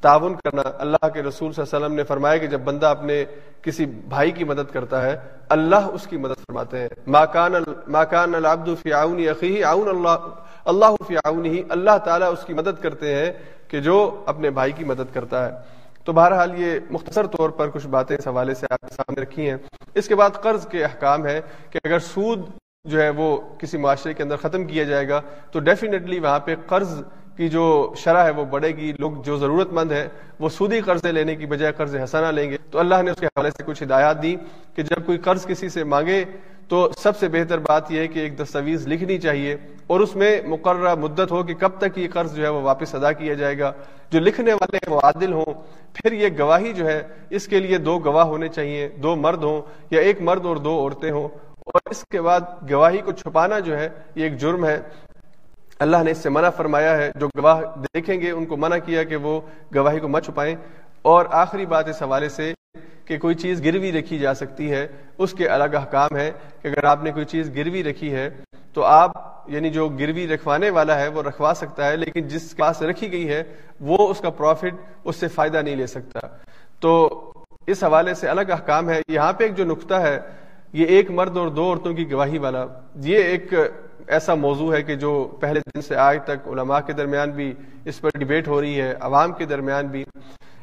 [0.00, 3.24] تعاون کرنا۔ اللہ کے رسول صلی اللہ علیہ وسلم نے فرمایا کہ جب بندہ اپنے
[3.62, 5.16] کسی بھائی کی مدد کرتا ہے،
[5.48, 7.52] اللہ اس کی مدد فرماتے ہیں۔ ماکان
[7.86, 10.16] ماکان العبد فی عون اخیہ عون اللہ
[10.64, 13.32] اللہ فی عونہ اللہ تعالیٰ اس کی مدد کرتے ہیں
[13.68, 17.86] کہ جو اپنے بھائی کی مدد کرتا ہے۔ تو بہرحال یہ مختصر طور پر کچھ
[17.86, 19.56] باتیں اس حوالے سے آپ کے سامنے رکھی ہیں۔
[19.94, 21.40] اس کے بعد قرض کے احکام ہے
[21.70, 22.40] کہ اگر سود
[22.84, 26.54] جو ہے وہ کسی معاشرے کے اندر ختم کیا جائے گا تو ڈیفینیٹلی وہاں پہ
[26.66, 27.02] قرض
[27.36, 31.12] کی جو شرح ہے وہ بڑھے گی۔ لوگ جو ضرورت مند ہے وہ سودی قرضے
[31.12, 33.82] لینے کی بجائے قرض حسنہ لیں گے۔ تو اللہ نے اس کے حوالے سے کچھ
[33.82, 34.36] ہدایات دی
[34.74, 36.24] کہ جب کوئی قرض کسی سے مانگے
[36.72, 39.56] تو سب سے بہتر بات یہ ہے کہ ایک دستاویز لکھنی چاہیے
[39.86, 42.94] اور اس میں مقررہ مدت ہو کہ کب تک یہ قرض جو ہے وہ واپس
[42.94, 43.72] ادا کیا جائے گا۔
[44.10, 45.44] جو لکھنے والے وہ عادل ہوں،
[45.92, 49.62] پھر یہ گواہی جو ہے اس کے لیے دو گواہ ہونے چاہیے، دو مرد ہوں
[49.90, 51.28] یا ایک مرد اور دو عورتیں ہوں۔
[51.66, 54.80] اور اس کے بعد گواہی کو چھپانا جو ہے یہ ایک جرم ہے۔
[55.78, 57.60] اللہ نے اس سے منع فرمایا ہے، جو گواہ
[57.94, 59.40] دیکھیں گے، ان کو منع کیا کہ وہ
[59.74, 60.56] گواہی کو مت چھپائیں۔
[61.02, 62.52] اور آخری بات اس حوالے سے
[63.06, 64.86] کہ کوئی چیز گروی رکھی جا سکتی ہے،
[65.18, 66.30] اس کے الگ احکام ہے
[66.62, 68.28] کہ اگر آپ نے کوئی چیز گروی رکھی ہے
[68.74, 72.60] تو آپ یعنی جو گروی رکھوانے والا ہے، وہ رکھوا سکتا ہے، لیکن جس کے
[72.62, 73.42] پاس رکھی گئی ہے،
[73.80, 76.20] وہ اس کا پروفٹ اس سے فائدہ نہیں لے سکتا۔
[76.80, 76.92] تو
[77.66, 80.18] اس حوالے سے الگ احکام ہے یہاں پہ ایک جو نقطہ ہے،
[80.72, 82.64] یہ ایک مرد اور دو عورتوں کی گواہی والا،
[83.04, 83.52] یہ ایک
[84.06, 87.52] ایسا موضوع ہے کہ جو پہلے دن سے آج تک علماء کے درمیان بھی
[87.84, 90.04] اس پر ڈیبیٹ ہو رہی ہے، عوام کے درمیان بھی۔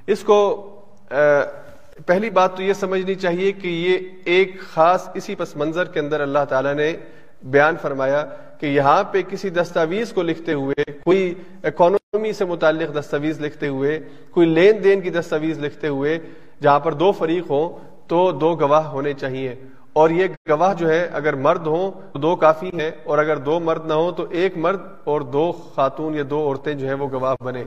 [0.07, 0.39] اس کو
[2.05, 6.21] پہلی بات تو یہ سمجھنی چاہیے کہ یہ ایک خاص اسی پس منظر کے اندر
[6.21, 6.95] اللہ تعالیٰ نے
[7.43, 8.23] بیان فرمایا
[8.59, 11.33] کہ یہاں پہ کسی دستاویز کو لکھتے ہوئے، کوئی
[11.63, 13.99] اکانومی سے متعلق دستاویز لکھتے ہوئے،
[14.31, 16.17] کوئی لین دین کی دستاویز لکھتے ہوئے
[16.61, 19.55] جہاں پر دو فریق ہوں تو دو گواہ ہونے چاہیے۔
[19.93, 23.59] اور یہ گواہ جو ہے، اگر مرد ہوں تو دو کافی ہیں، اور اگر دو
[23.59, 27.07] مرد نہ ہوں تو ایک مرد اور دو خاتون یا دو عورتیں جو ہے وہ
[27.11, 27.63] گواہ بنے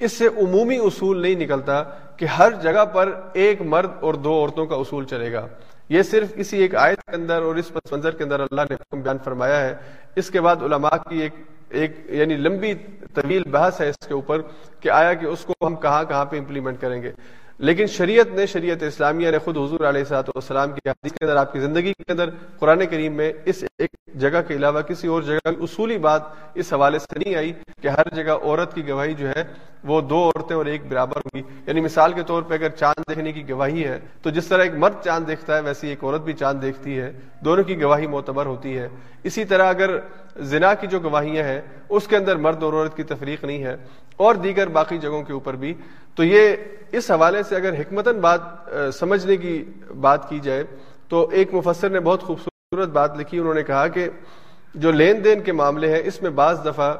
[0.00, 1.82] اس سے عمومی اصول نہیں نکلتا
[2.16, 5.46] کہ ہر جگہ پر ایک مرد اور دو عورتوں کا اصول چلے گا۔
[5.88, 8.96] یہ صرف اسی ایک آیت کے اندر اور اس پس منظر کے اندر اللہ نے
[8.96, 9.74] بیان فرمایا ہے۔
[10.16, 11.32] اس کے بعد علماء کی ایک
[11.70, 12.74] ایک یعنی لمبی
[13.14, 14.40] طویل بحث ہے اس کے اوپر
[14.80, 17.12] کہ آیا کہ اس کو ہم کہاں کہاں پہ امپلیمنٹ کریں گے۔
[17.58, 21.36] لیکن شریعت نے شریعت اسلامیہ نے خود حضور علیہ صاحب والسلام کی حدیث کے اندر،
[21.36, 25.22] آپ کی زندگی کے اندر، قرآن کریم میں اس ایک جگہ کے علاوہ کسی اور
[25.22, 26.22] جگہ اصولی بات
[26.54, 27.52] اس حوالے سے نہیں آئی
[27.82, 29.44] کہ ہر جگہ عورت کی گواہی جو ہے،
[29.84, 33.32] وہ دو عورتیں اور ایک برابر ہوگی۔ یعنی مثال کے طور پہ اگر چاند دیکھنے
[33.32, 36.32] کی گواہی ہے، تو جس طرح ایک مرد چاند دیکھتا ہے، ویسی ایک عورت بھی
[36.32, 37.12] چاند دیکھتی ہے۔
[37.44, 38.88] دونوں کی گواہی معتبر ہوتی ہے۔
[39.22, 39.98] اسی طرح اگر
[40.36, 43.76] زنا کی جو گواہیاں ہیں، اس کے اندر مرد اور عورت کی تفریق نہیں ہے۔
[44.16, 45.74] اور دیگر باقی جگہوں کے اوپر بھی۔
[46.14, 46.56] تو یہ
[46.92, 48.40] اس حوالے سے اگر حکمتن بات
[48.94, 49.64] سمجھنے کی
[50.00, 50.64] بات کی جائے،
[51.08, 54.08] تو ایک مفسر نے بہت خوبصورت بات لکھی۔ انہوں نے کہا کہ
[54.74, 56.94] جو لین دین کے معاملے ہیں، اس میں بعض دفعہ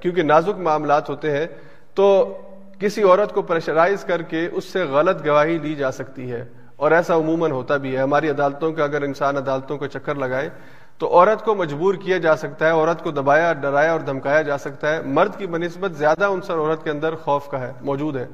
[0.00, 1.46] کیونکہ نازک معاملات ہوتے ہیں،
[1.94, 2.36] تو
[2.78, 6.44] کسی عورت کو پریشرائز کر کے اس سے غلط گواہی لی جا سکتی ہے۔
[6.76, 10.50] اور ایسا عموماً ہوتا بھی ہے۔ ہماری عدالتوں کا، اگر انسان عدالتوں کو چکر لگائے
[10.98, 14.58] تو عورت کو مجبور کیا جا سکتا ہے، عورت کو دبایا، ڈرایا اور دھمکایا جا
[14.58, 18.26] سکتا ہے۔ مرد کی بنسبت زیادہ عنصر عورت کے اندر خوف کا ہے، موجود ہے۔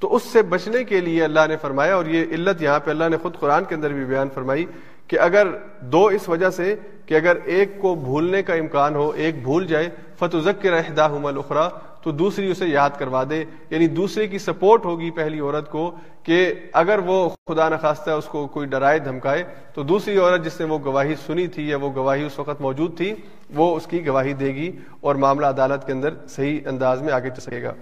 [0.00, 3.08] تو اس سے بچنے کے لیے اللہ نے فرمایا، اور یہ علت یہاں پہ اللہ
[3.08, 4.64] نے خود قرآن کے اندر بھی بیان فرمائی
[5.08, 5.46] کہ اگر
[5.92, 6.74] دو اس وجہ سے
[7.06, 9.88] کہ اگر ایک کو بھولنے کا امکان ہو، ایک بھول جائے
[10.18, 11.68] فتح ذکر رہدا الخرا
[12.02, 16.54] تو دوسری اسے یاد کروا دے۔ یعنی دوسرے کی سپورٹ ہوگی پہلی عورت کو کہ
[16.72, 19.44] اگر وہ خدا نخواستہ اس کو کوئی ڈرائے، دھمکائے،
[19.74, 22.96] تو دوسری عورت جس نے وہ گواہی سنی تھی یا وہ گواہی اس وقت موجود
[22.96, 23.14] تھی،
[23.54, 27.30] وہ اس کی گواہی دے گی اور معاملہ عدالت کے اندر صحیح انداز میں آگے
[27.30, 27.72] چل سکے گا۔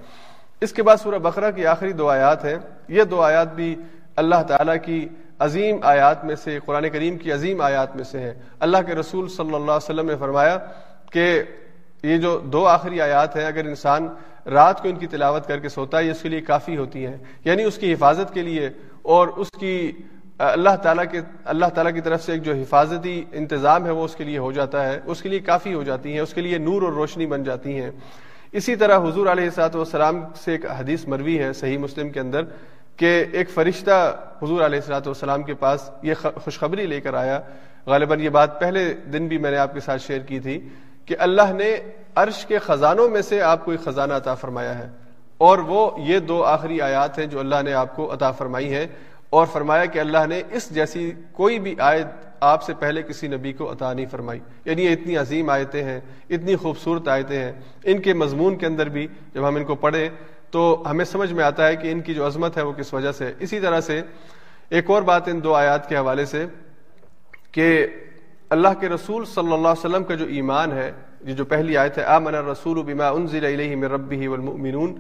[0.61, 2.57] اس کے بعد سورہ بقرہ کی آخری دو آیات ہیں۔
[2.89, 3.77] یہ دو آیات بھی
[4.17, 5.09] اللہ تعالیٰ کی
[5.39, 9.29] عظیم آیات میں سے، قرآن کریم کی عظیم آیات میں سے ہیں۔ اللہ کے رسول
[9.29, 10.59] صلی اللہ علیہ وسلم نے فرمایا
[11.13, 11.43] کہ
[12.03, 14.09] یہ جو دو آخری آیات ہیں، اگر انسان
[14.47, 17.07] رات کو ان کی تلاوت کر کے سوتا ہے، یہ اس کے لیے کافی ہوتی
[17.07, 18.71] ہیں۔ یعنی اس کی حفاظت کے لیے
[19.03, 19.93] اور اس کی،
[20.39, 24.17] اللہ تعالیٰ کے، اللہ تعالیٰ کی طرف سے ایک جو حفاظتی انتظام ہے، وہ اس
[24.17, 26.59] کے لیے ہو جاتا ہے۔ اس کے لیے کافی ہو جاتی ہیں، اس کے لیے
[26.59, 27.91] نور اور روشنی بن جاتی ہیں۔
[28.53, 32.45] اسی طرح حضور علیہ سات والسلام سے ایک حدیث مروی ہے صحیح مسلم کے اندر
[32.97, 37.41] کہ ایک فرشتہ حضور علیہ السلاۃ والسلام کے پاس یہ خوشخبری لے کر آیا۔
[37.87, 40.69] غالباً یہ بات پہلے دن بھی میں نے آپ کے ساتھ شیئر کی تھی
[41.09, 41.77] کہ اللہ نے
[42.15, 44.89] عرش کے خزانوں میں سے آپ کو ایک خزانہ عطا فرمایا ہے۔
[45.39, 48.87] اور وہ یہ دو آخری آیات ہیں جو اللہ نے آپ کو عطا فرمائی ہے
[49.31, 52.07] اور فرمایا کہ اللہ نے اس جیسی کوئی بھی آیت
[52.41, 56.01] آپ سے پہلے کسی نبی کو عطا نہیں فرمائی۔ یعنی یہ اتنی عظیم آیتیں ہیں،
[56.31, 57.53] اتنی خوبصورت آیتیں ہیں۔
[57.85, 60.09] ان کے مضمون کے اندر بھی جب ہم ان کو پڑھیں
[60.51, 63.13] تو ہمیں سمجھ میں آتا ہے کہ ان کی جو عظمت ہے وہ کس وجہ
[63.13, 64.03] سے۔ اسی طرح سے
[64.71, 66.47] ایک اور بات ان دو آیات کے حوالے سے
[67.53, 67.87] کہ
[68.51, 70.91] اللہ کے رسول صلی اللہ علیہ وسلم کا جو ایمان ہے،
[71.27, 74.95] یہ جو پہلی آیت ہے، آمن الرسول بما انزل الیہ من ربہ والمؤمنون،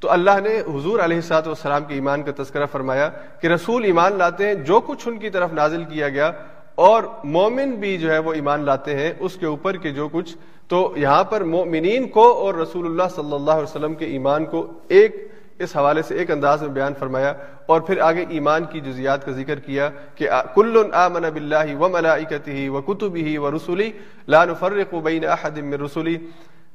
[0.00, 3.08] تو اللہ نے حضور علیہ سات والسلام کے ایمان کا تذکرہ فرمایا
[3.40, 6.30] کہ رسول ایمان لاتے ہیں، جو کچھ ان کی طرف نازل کیا گیا،
[6.74, 10.36] اور مومن بھی جو ہے وہ ایمان لاتے ہیں اس کے اوپر کے جو کچھ۔
[10.68, 14.66] تو یہاں پر مومنین کو اور رسول اللہ صلی اللہ علیہ وسلم کے ایمان کو
[14.88, 15.16] ایک
[15.60, 17.32] اس حوالے سے ایک انداز میں بیان فرمایا
[17.66, 22.68] اور پھر آگے ایمان کی جزیات کا ذکر کیا کہ کل آمن باللہ و ملائکتہ
[22.68, 23.90] و کتبہ و رسولی
[24.28, 26.16] لا نفرق بین احد من رسولی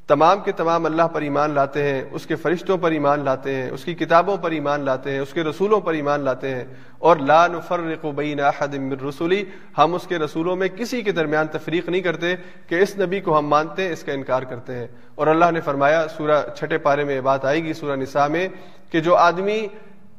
[0.07, 3.69] تمام کے تمام اللہ پر ایمان لاتے ہیں، اس کے فرشتوں پر ایمان لاتے ہیں،
[3.69, 6.63] اس کی کتابوں پر ایمان لاتے ہیں، اس کے رسولوں پر ایمان لاتے ہیں۔
[6.99, 9.43] اور لا نفرق بین احد من رسولی
[9.77, 12.35] ہم اس کے رسولوں میں کسی کے درمیان تفریق نہیں کرتے
[12.67, 15.61] کہ اس نبی کو ہم مانتے ہیں اس کا انکار کرتے ہیں۔ اور اللہ نے
[15.61, 18.47] فرمایا، سورہ چھٹے پارے میں یہ بات آئے گی، سورہ نساء میں،
[18.91, 19.67] کہ جو آدمی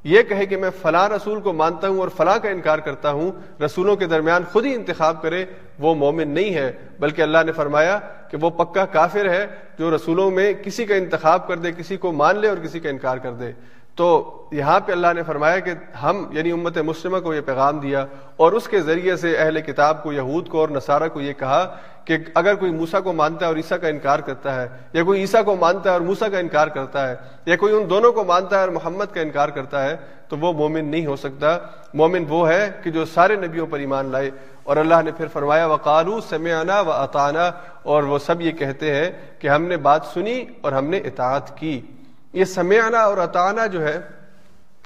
[0.04, 3.32] یہ کہے کہ میں فلاں رسول کو مانتا ہوں اور فلاں کا انکار کرتا ہوں،
[3.62, 5.44] رسولوں کے درمیان خود ہی انتخاب کرے،
[5.78, 7.98] وہ مومن نہیں ہے۔ بلکہ اللہ نے فرمایا
[8.32, 9.46] کہ وہ پکا کافر ہے
[9.78, 12.88] جو رسولوں میں کسی کا انتخاب کر دے، کسی کو مان لے اور کسی کا
[12.88, 13.52] انکار کر دے۔
[13.96, 14.08] تو
[14.52, 15.70] یہاں پہ اللہ نے فرمایا کہ
[16.02, 18.04] ہم یعنی امت مسلمہ کو یہ پیغام دیا
[18.36, 21.64] اور اس کے ذریعے سے اہل کتاب کو، یہود کو اور نصارہ کو یہ کہا
[22.04, 25.20] کہ اگر کوئی موسا کو مانتا ہے اور عیسیٰ کا انکار کرتا ہے، یا کوئی
[25.20, 27.14] عیسیٰ کو مانتا ہے اور موسا کا انکار کرتا ہے،
[27.46, 29.96] یا کوئی ان دونوں کو مانتا ہے اور محمد کا انکار کرتا ہے
[30.32, 31.58] تو وہ مومن نہیں ہو سکتا۔
[31.94, 34.30] مومن وہ ہے کہ جو سارے نبیوں پر ایمان لائے۔
[34.62, 37.50] اور اللہ نے پھر فرمایا وقالو سمعنا و اطانا
[37.82, 41.58] اور وہ سب یہ کہتے ہیں کہ ہم نے بات سنی اور ہم نے اطاعت
[41.58, 41.80] کی۔
[42.32, 44.00] یہ سمیانہ اور اطانا جو ہے،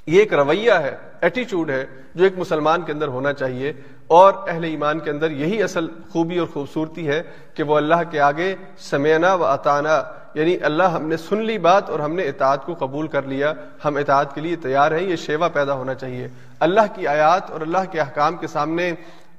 [0.07, 3.72] یہ ایک رویہ ہے ایٹیچیوڈ ہے، جو ایک مسلمان کے اندر ہونا چاہیے۔
[4.07, 7.22] اور اہل ایمان کے اندر یہی اصل خوبی اور خوبصورتی ہے
[7.55, 10.03] کہ وہ اللہ کے آگے سمینا و اطانا
[10.37, 13.53] یعنی اللہ ہم نے سن لی بات اور ہم نے اطاعت کو قبول کر لیا،
[13.84, 16.28] ہم اطاعت کے لیے تیار ہیں، یہ شیوا پیدا ہونا چاہیے۔
[16.61, 18.93] اللہ کی آیات اور اللہ کے احکام کے سامنے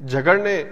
[0.07, 0.63] جھگڑنے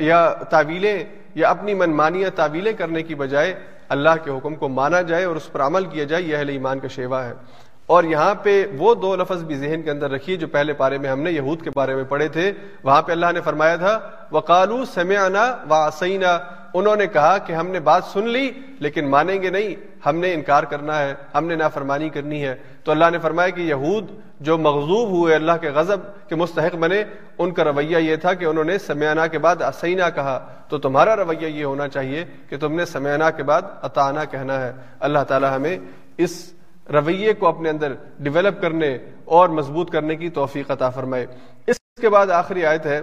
[0.00, 1.04] یا تعویلیں
[1.34, 3.54] یا اپنی منمانیاں تعویلیں کرنے کی بجائے
[3.88, 6.78] اللہ کے حکم کو مانا جائے اور اس پر عمل کیا جائے، یہ اہل ایمان
[6.78, 7.32] کا شیوا ہے۔
[7.86, 11.10] اور یہاں پہ وہ دو لفظ بھی ذہن کے اندر رکھیے جو پہلے پارے میں
[11.10, 12.52] ہم نے یہود کے بارے میں پڑھے تھے۔
[12.82, 14.00] وہاں پہ اللہ نے فرمایا تھا
[14.32, 16.38] وقالو سمعنا واسینا
[16.74, 18.50] انہوں نے کہا کہ ہم نے بات سن لی
[18.80, 19.74] لیکن مانیں گے نہیں،
[20.06, 22.54] ہم نے انکار کرنا ہے، ہم نے نافرمانی کرنی ہے۔
[22.84, 24.10] تو اللہ نے فرمایا کہ یہود
[24.40, 27.04] جو مغزوب ہوئے اللہ کے غضب کے مستحق بنے،
[27.38, 31.16] ان کا رویہ یہ تھا کہ انہوں نے سمیانہ کے بعد اسینا کہا۔ تو تمہارا
[31.16, 35.46] رویہ یہ ہونا چاہیے کہ تم نے سمیانہ کے بعد اطانا کہنا ہے۔ اللہ تعالی
[35.54, 35.78] ہمیں
[36.18, 36.52] اس
[36.92, 41.26] رویے کو اپنے اندر ڈیولپ کرنے اور مضبوط کرنے کی توفیق عطا فرمائے۔
[41.66, 43.00] اس کے بعد آخری آیت ہے،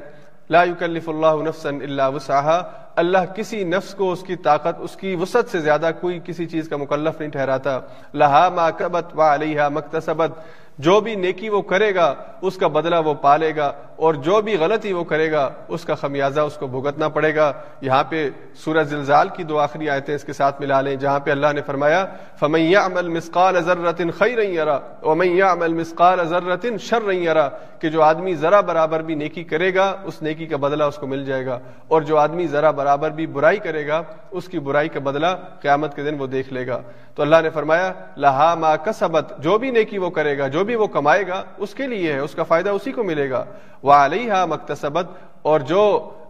[0.49, 2.61] لا يكلف اللہ نفسا الا وسعها
[2.97, 6.69] اللہ کسی نفس کو اس کی طاقت، اس کی وسعت سے زیادہ کوئی کسی چیز
[6.69, 7.79] کا مکلف نہیں ٹھہراتا۔
[8.13, 10.31] لہا ما کبت وعلیہا مکتسبت
[10.77, 14.57] جو بھی نیکی وہ کرے گا، اس کا بدلہ وہ پالے گا، اور جو بھی
[14.57, 17.51] غلطی وہ کرے گا، اس کا خمیازہ اس کو بھگتنا پڑے گا۔
[17.81, 21.31] یہاں پہ سورج زلزال کی دو آخری آیتیں اس کے ساتھ ملا لیں، جہاں پہ
[21.31, 22.05] اللہ نے فرمایا
[22.39, 27.49] فمیا امل مسقال ازرتن خی رہی یرا ومیا امل مسقال ازرتن شر رہی یرا
[27.79, 31.07] کہ جو آدمی ذرا برابر بھی نیکی کرے گا، اس نیکی کا بدلہ اس کو
[31.07, 34.01] مل جائے گا۔ اور جو آدمی ذرا برابر بھی برائی کرے گا،
[34.31, 35.27] اس کی برائی کا بدلہ
[35.61, 36.81] قیامت کے دن وہ دیکھ لے گا۔
[37.15, 40.75] تو اللہ نے فرمایا لہا ما کسبت جو بھی نیکی وہ کرے گا، جو بھی
[40.75, 43.43] وہ کمائے گا، اس کے لیے ہے، اس کا فائدہ اسی کو ملے گا۔
[43.83, 45.07] وہ علیہ مکتسبت
[45.41, 45.83] اور جو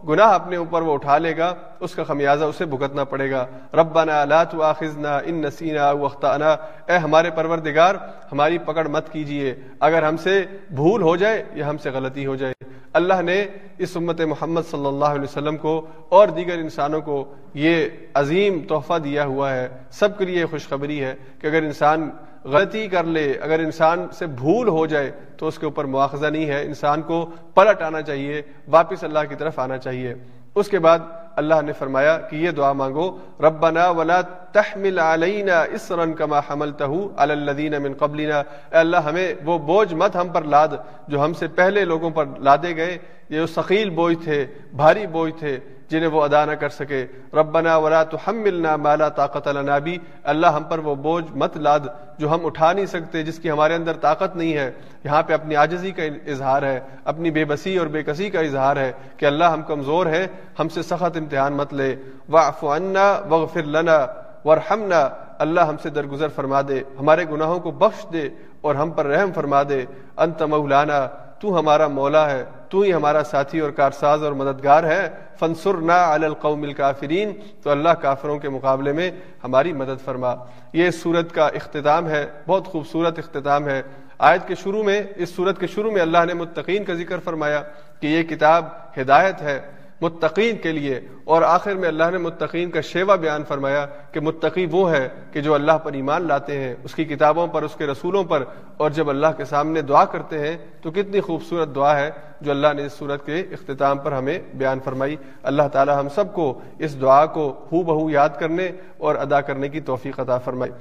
[0.08, 4.24] گناہ اپنے اوپر وہ اٹھا لے گا، اس کا خمیازہ اسے بھگتنا پڑے گا۔ ربنا
[4.24, 6.50] لا تؤاخذنا ان نسینا او اخطانا
[6.88, 7.94] اے ہمارے پروردگار،
[8.32, 12.36] ہماری پکڑ مت کیجیے۔ اگر ہم سے بھول ہو جائے، یا ہم سے غلطی ہو
[12.36, 12.54] جائے۔
[12.92, 13.44] اللہ نے
[13.78, 18.98] اس امت محمد صلی اللہ علیہ وسلم کو اور دیگر انسانوں کو یہ عظیم تحفہ
[18.98, 22.10] دیا ہوا ہے۔ سب کے لیے خوشخبری ہے کہ اگر انسان
[22.48, 26.46] غلطی کر لے۔ اگر انسان سے بھول ہو جائے تو اس کے اوپر مواخذہ نہیں
[26.46, 30.14] ہے۔ انسان کو پلٹ آنا چاہیے، واپس اللہ کی طرف آنا چاہیے۔
[30.54, 30.98] اس کے بعد
[31.36, 34.20] اللہ نے فرمایا کہ یہ دعا مانگو، ربنا ولا
[34.52, 40.16] تحمل علینا اسرا كما حملته على الذين من قبلنا۔ اے اللہ، ہمیں وہ بوجھ مت
[40.16, 40.68] ہم پر لاد
[41.08, 45.58] جو ہم سے پہلے لوگوں پر لادے گئے۔ یہ ثقیل بوجھ تھے، بھاری بوجھ تھے۔
[45.90, 50.46] جنہیں وہ ادا نہ کر سکے۔ ربنا ولا تحملنا ما لا طاقت لنا بھی اللہ
[50.46, 51.80] ہم پر وہ بوجھ مت لاد
[52.18, 54.70] جو ہم اٹھا نہیں سکتے، جس کی ہمارے اندر طاقت نہیں ہے۔
[55.04, 58.76] یہاں پہ اپنی عاجزی کا اظہار ہے، اپنی بے بسی اور بے کسی کا اظہار
[58.76, 60.26] ہے کہ اللہ ہم کمزور ہے،
[60.58, 61.96] ہم سے سخت امتحان مت لے۔
[62.28, 64.06] واعف عنا واغفر لنا
[64.44, 65.08] ورحمنا
[65.38, 68.28] اللہ ہم سے درگزر فرما دے، ہمارے گناہوں کو بخش دے
[68.60, 69.84] اور ہم پر رحم فرما دے۔
[70.16, 71.08] انت مولانا،
[71.38, 75.08] تو ہمارا مولا ہے۔ تو ہی ہمارا ساتھی اور کارساز اور مددگار ہے۔
[75.38, 79.10] فنسر نا القوم الکافرین۔ تو اللہ کافروں کے مقابلے میں
[79.44, 80.34] ہماری مدد فرما۔
[80.72, 83.82] یہ سورت کا اختتام ہے، بہت خوبصورت اختتام ہے۔
[84.18, 87.62] آیت کے شروع میں، اس صورت کے شروع میں اللہ نے متقین کا ذکر فرمایا
[88.00, 88.64] کہ یہ کتاب
[89.00, 93.86] ہدایت ہے۔ متقین کے لیے اور آخر میں اللہ نے متقین کا شیوا بیان فرمایا
[94.12, 97.62] کہ متقی وہ ہے کہ جو اللہ پر ایمان لاتے ہیں، اس کی کتابوں پر،
[97.62, 98.44] اس کے رسولوں پر۔
[98.76, 102.66] اور جب اللہ کے سامنے دعا کرتے ہیں، تو کتنی خوبصورت دعا ہے جو اللہ
[102.76, 107.00] نے اس صورت کے اختتام پر ہمیں بیان فرمائی۔ اللہ تعالی ہم سب کو اس
[107.00, 110.72] دعا کو ہو بہو یاد کرنے اور ادا کرنے کی توفیق عطا فرمائی۔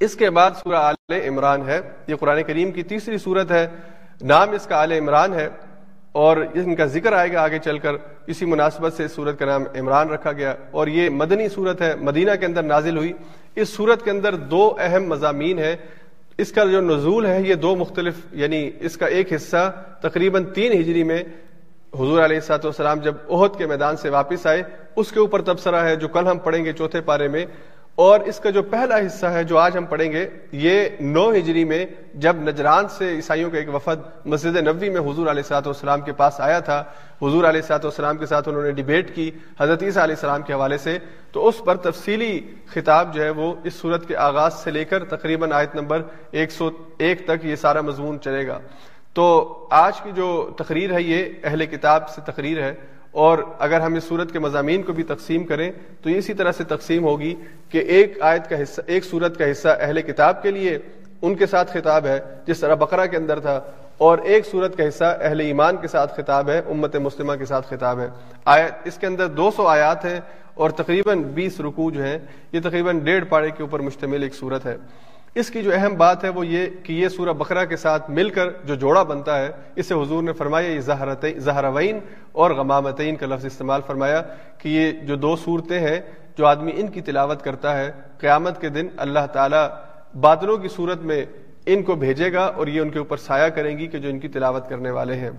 [0.00, 0.94] اس کے بعد سورہ آل
[1.28, 3.66] عمران ہے۔ یہ قرآن کریم کی تیسری صورت ہے۔
[4.22, 5.48] نام اس کا آل عمران ہے۔
[6.12, 7.92] اور ان کا ذکر آئے گا آگے چل کر،
[8.26, 12.30] اسی مناسبت سے سورت کا نام عمران رکھا گیا اور یہ مدنی صورت ہے، مدینہ
[12.40, 13.12] کے اندر نازل ہوئی۔
[13.56, 15.76] اس صورت کے اندر دو اہم مضامین ہیں۔
[16.38, 20.72] اس کا جو نزول ہے، یہ دو مختلف یعنی اس کا ایک حصہ تقریباً تین
[20.72, 21.22] ہجری میں
[21.94, 24.62] حضور علیہ السلاۃ والسلام جب عہد کے میدان سے واپس آئے،
[24.96, 27.46] اس کے اوپر تبصرہ ہے جو کل ہم پڑھیں گے چوتھے پارے میں۔
[27.94, 31.64] اور اس کا جو پہلا حصہ ہے جو آج ہم پڑھیں گے، یہ نو ہجری
[31.64, 36.00] میں جب نجران سے عیسائیوں کا ایک وفد مسجد نبوی میں حضور علیہ سات والسلام
[36.00, 36.84] کے پاس آیا تھا،
[37.22, 39.30] حضور علیہ سات والسلام کے ساتھ انہوں نے ڈیبیٹ کی
[39.60, 40.98] حضرت عیسیٰ علیہ السلام کے حوالے سے،
[41.32, 45.04] تو اس پر تفصیلی خطاب جو ہے وہ اس صورت کے آغاز سے لے کر
[45.04, 48.58] تقریباً آیت نمبر ایک سو ایک تک یہ سارا مضمون چلے گا۔
[49.14, 49.24] تو
[49.70, 52.74] آج کی جو تقریر ہے، یہ اہل کتاب سے تقریر ہے۔
[53.12, 55.70] اور اگر ہم اس صورت کے مضامین کو بھی تقسیم کریں
[56.02, 57.34] تو یہ اسی طرح سے تقسیم ہوگی
[57.68, 60.78] کہ ایک آیت کا حصہ ایک صورت کا حصہ اہل کتاب کے لیے
[61.22, 63.60] ان کے ساتھ خطاب ہے، جس طرح بقرہ کے اندر تھا،
[63.98, 67.66] اور ایک صورت کا حصہ اہل ایمان کے ساتھ خطاب ہے، امت مسلمہ کے ساتھ
[67.68, 68.08] خطاب ہے۔
[68.44, 70.18] آیت اس کے اندر دو سو آیات ہیں
[70.54, 72.18] اور تقریباً بیس رکوع جو ہیں،
[72.52, 74.76] یہ تقریباً ڈیڑھ پاڑے کے اوپر مشتمل ایک صورت ہے۔
[75.34, 78.30] اس کی جو اہم بات ہے وہ یہ کہ یہ سورہ بقرہ کے ساتھ مل
[78.30, 80.80] کر جو جوڑا بنتا ہے، اسے حضور نے فرمایا، یہ
[81.38, 81.98] زہروین
[82.32, 84.22] اور غمامتین کا لفظ استعمال فرمایا
[84.58, 86.00] کہ یہ جو دو صورتیں ہیں،
[86.38, 89.68] جو آدمی ان کی تلاوت کرتا ہے، قیامت کے دن اللہ تعالی
[90.18, 91.24] بادلوں کی صورت میں
[91.66, 94.18] ان کو بھیجے گا اور یہ ان کے اوپر سایہ کریں گی کہ جو ان
[94.18, 95.30] کی تلاوت کرنے والے ہیں۔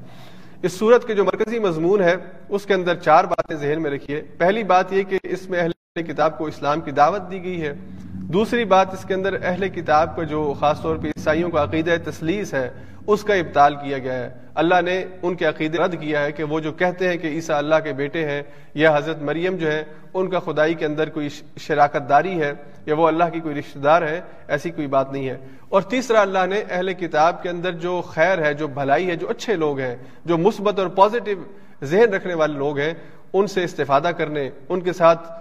[0.61, 2.15] اس صورت کے جو مرکزی مضمون ہے،
[2.49, 6.03] اس کے اندر چار باتیں ذہن میں رکھیے۔ پہلی بات یہ کہ اس میں اہل
[6.03, 7.73] کتاب کو اسلام کی دعوت دی گئی ہے۔
[8.33, 11.91] دوسری بات اس کے اندر اہل کتاب کا جو خاص طور پہ عیسائیوں کا عقیدہ
[12.05, 12.69] تسلیس ہے،
[13.07, 16.43] اس کا ابتال کیا گیا ہے۔ اللہ نے ان کے عقیدے رد کیا ہے کہ
[16.43, 19.83] وہ جو کہتے ہیں کہ عیسیٰ اللہ کے بیٹے ہیں یا حضرت مریم جو ہے
[20.13, 22.53] ان کا خدائی کے اندر کوئی شراکت داری ہے
[22.85, 25.37] یا وہ اللہ کی کوئی رشتہ دار ہے، ایسی کوئی بات نہیں ہے۔
[25.69, 29.29] اور تیسرا، اللہ نے اہل کتاب کے اندر جو خیر ہے، جو بھلائی ہے، جو
[29.29, 32.93] اچھے لوگ ہیں، جو مثبت اور پازیٹو ذہن رکھنے والے لوگ ہیں،
[33.33, 35.31] ان سے استفادہ کرنے، ان کے ساتھ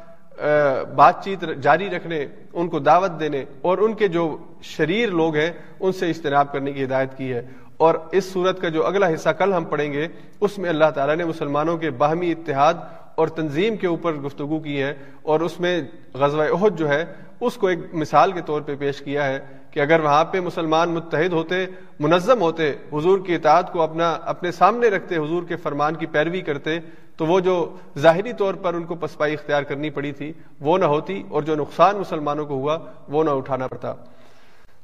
[0.96, 5.50] بات چیت جاری رکھنے، ان کو دعوت دینے اور ان کے جو شریر لوگ ہیں،
[5.80, 7.42] ان سے اجتناب کرنے کی ہدایت کی ہے۔
[7.76, 10.08] اور اس صورت کا جو اگلا حصہ کل ہم پڑھیں گے،
[10.40, 12.74] اس میں اللہ تعالیٰ نے مسلمانوں کے باہمی اتحاد
[13.14, 15.82] اور تنظیم کے اوپر گفتگو کی ہے۔ اور اس میں
[16.14, 17.04] غزوہ عہد جو ہے،
[17.40, 19.38] اس کو ایک مثال کے طور پہ پیش کیا ہے
[19.70, 21.66] کہ اگر وہاں پہ مسلمان متحد ہوتے،
[22.00, 26.40] منظم ہوتے، حضور کی اطاعت کو اپنا، اپنے سامنے رکھتے، حضور کے فرمان کی پیروی
[26.40, 26.78] کرتے
[27.16, 30.84] تو وہ جو ظاہری طور پر ان کو پسپائی اختیار کرنی پڑی تھی، وہ نہ
[30.84, 33.94] ہوتی اور جو نقصان مسلمانوں کو ہوا، وہ نہ اٹھانا پڑتا۔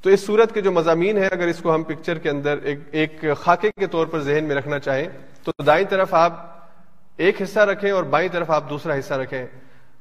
[0.02, 2.78] تو اس صورت کے جو مضامین ہیں، اگر اس کو ہم پکچر کے اندر ایک
[2.90, 5.08] ایک خاکے کے طور پر ذہن میں رکھنا چاہیں،
[5.44, 6.32] تو دائیں طرف آپ
[7.16, 9.46] ایک حصہ رکھیں اور بائیں طرف آپ دوسرا حصہ رکھیں۔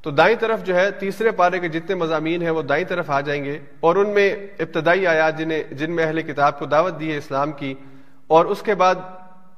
[0.02, 3.22] تو دائیں طرف جو ہے، تیسرے پارے کے جتنے مضامین ہیں، وہ دائیں طرف آ
[3.22, 7.12] جائیں گے۔ اور ان میں ابتدائی آیات جنہیں، جن میں اہل کتاب کو دعوت دی
[7.12, 7.74] ہے اسلام کی،
[8.28, 8.96] اور اس کے بعد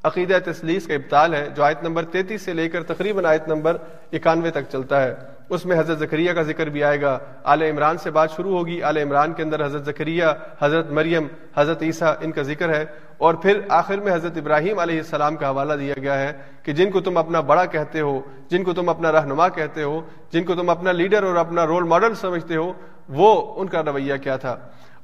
[0.04, 3.78] عقیدہ تسلیس کا ابتال ہے، جو آیت نمبر تینتیس سے لے کر تقریباً آیت نمبر
[4.14, 5.16] اکانوے تک چلتا ہے۔
[5.50, 8.82] اس میں حضرت ذکریہ کا ذکر بھی آئے گا۔ آل عمران سے بات شروع ہوگی۔
[8.82, 10.26] آل عمران کے اندر حضرت ذکریہ
[10.62, 11.28] حضرت مریم،
[11.58, 12.86] حضرت عیسیٰ، ان کا ذکر ہے۔
[13.18, 16.34] اور پھر آخر میں حضرت ابراہیم علیہ السلام کا حوالہ دیا گیا ہے
[16.64, 20.02] کہ جن کو تم اپنا بڑا کہتے ہو، جن کو تم اپنا رہنما کہتے ہو،
[20.32, 22.74] جن کو تم اپنا لیڈر اور اپنا رول ماڈل سمجھتے ہو،
[23.10, 24.58] وہ ان کا رویہ کیا تھا؟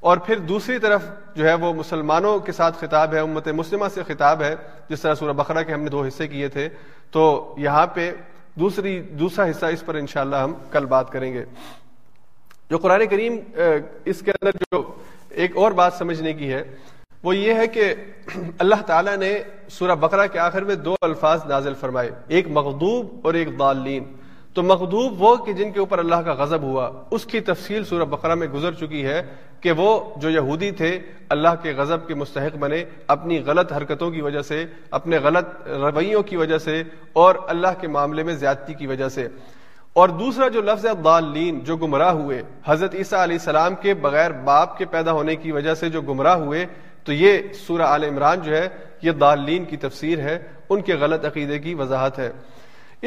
[0.06, 1.04] اور پھر دوسری طرف
[1.36, 4.56] جو ہے وہ مسلمانوں کے ساتھ خطاب ہے، امت مسلمہ سے خطاب ہے،
[4.90, 6.68] جس طرح سورہ بقرہ کے ہم نے دو حصے کیے تھے۔
[7.12, 8.12] تو یہاں پہ
[8.60, 11.44] دوسری، دوسرا حصہ اس پر انشاءاللہ ہم کل بات کریں گے۔
[12.70, 13.38] جو قرآن کریم
[14.06, 14.82] اس کے اندر جو
[15.30, 16.64] ایک اور بات سمجھنے کی ہے،
[17.24, 17.94] وہ یہ ہے کہ
[18.60, 19.32] اللہ تعالیٰ نے
[19.70, 24.04] سورہ بقرہ کے آخر میں دو الفاظ نازل فرمائے، ایک مغدوب اور ایک دالین
[24.56, 28.04] تو مغدوب وہ کہ جن کے اوپر اللہ کا غضب ہوا، اس کی تفصیل سورہ
[28.04, 29.22] بقرہ میں گزر چکی ہے
[29.62, 31.00] کہ وہ جو یہودی تھے،
[31.30, 36.24] اللہ کے غضب کے مستحق بنے اپنی غلط حرکتوں کی وجہ سے، اپنے غلط رویوں
[36.24, 36.84] کی وجہ سے
[37.14, 39.28] اور اللہ کے معاملے میں زیادتی کی وجہ سے۔
[39.94, 44.32] اور دوسرا جو لفظ ہے دالین جو گمراہ ہوئے۔ حضرت عیسیٰ علیہ السلام کے بغیر
[44.32, 46.66] باپ کے پیدا ہونے کی وجہ سے جو گمراہ ہوئے،
[47.04, 48.70] تو یہ سورہ عال عمران جو ہے،
[49.02, 50.40] یہ دالین کی تفسیر ہے،
[50.70, 52.32] ان کے غلط عقیدے کی وضاحت ہے۔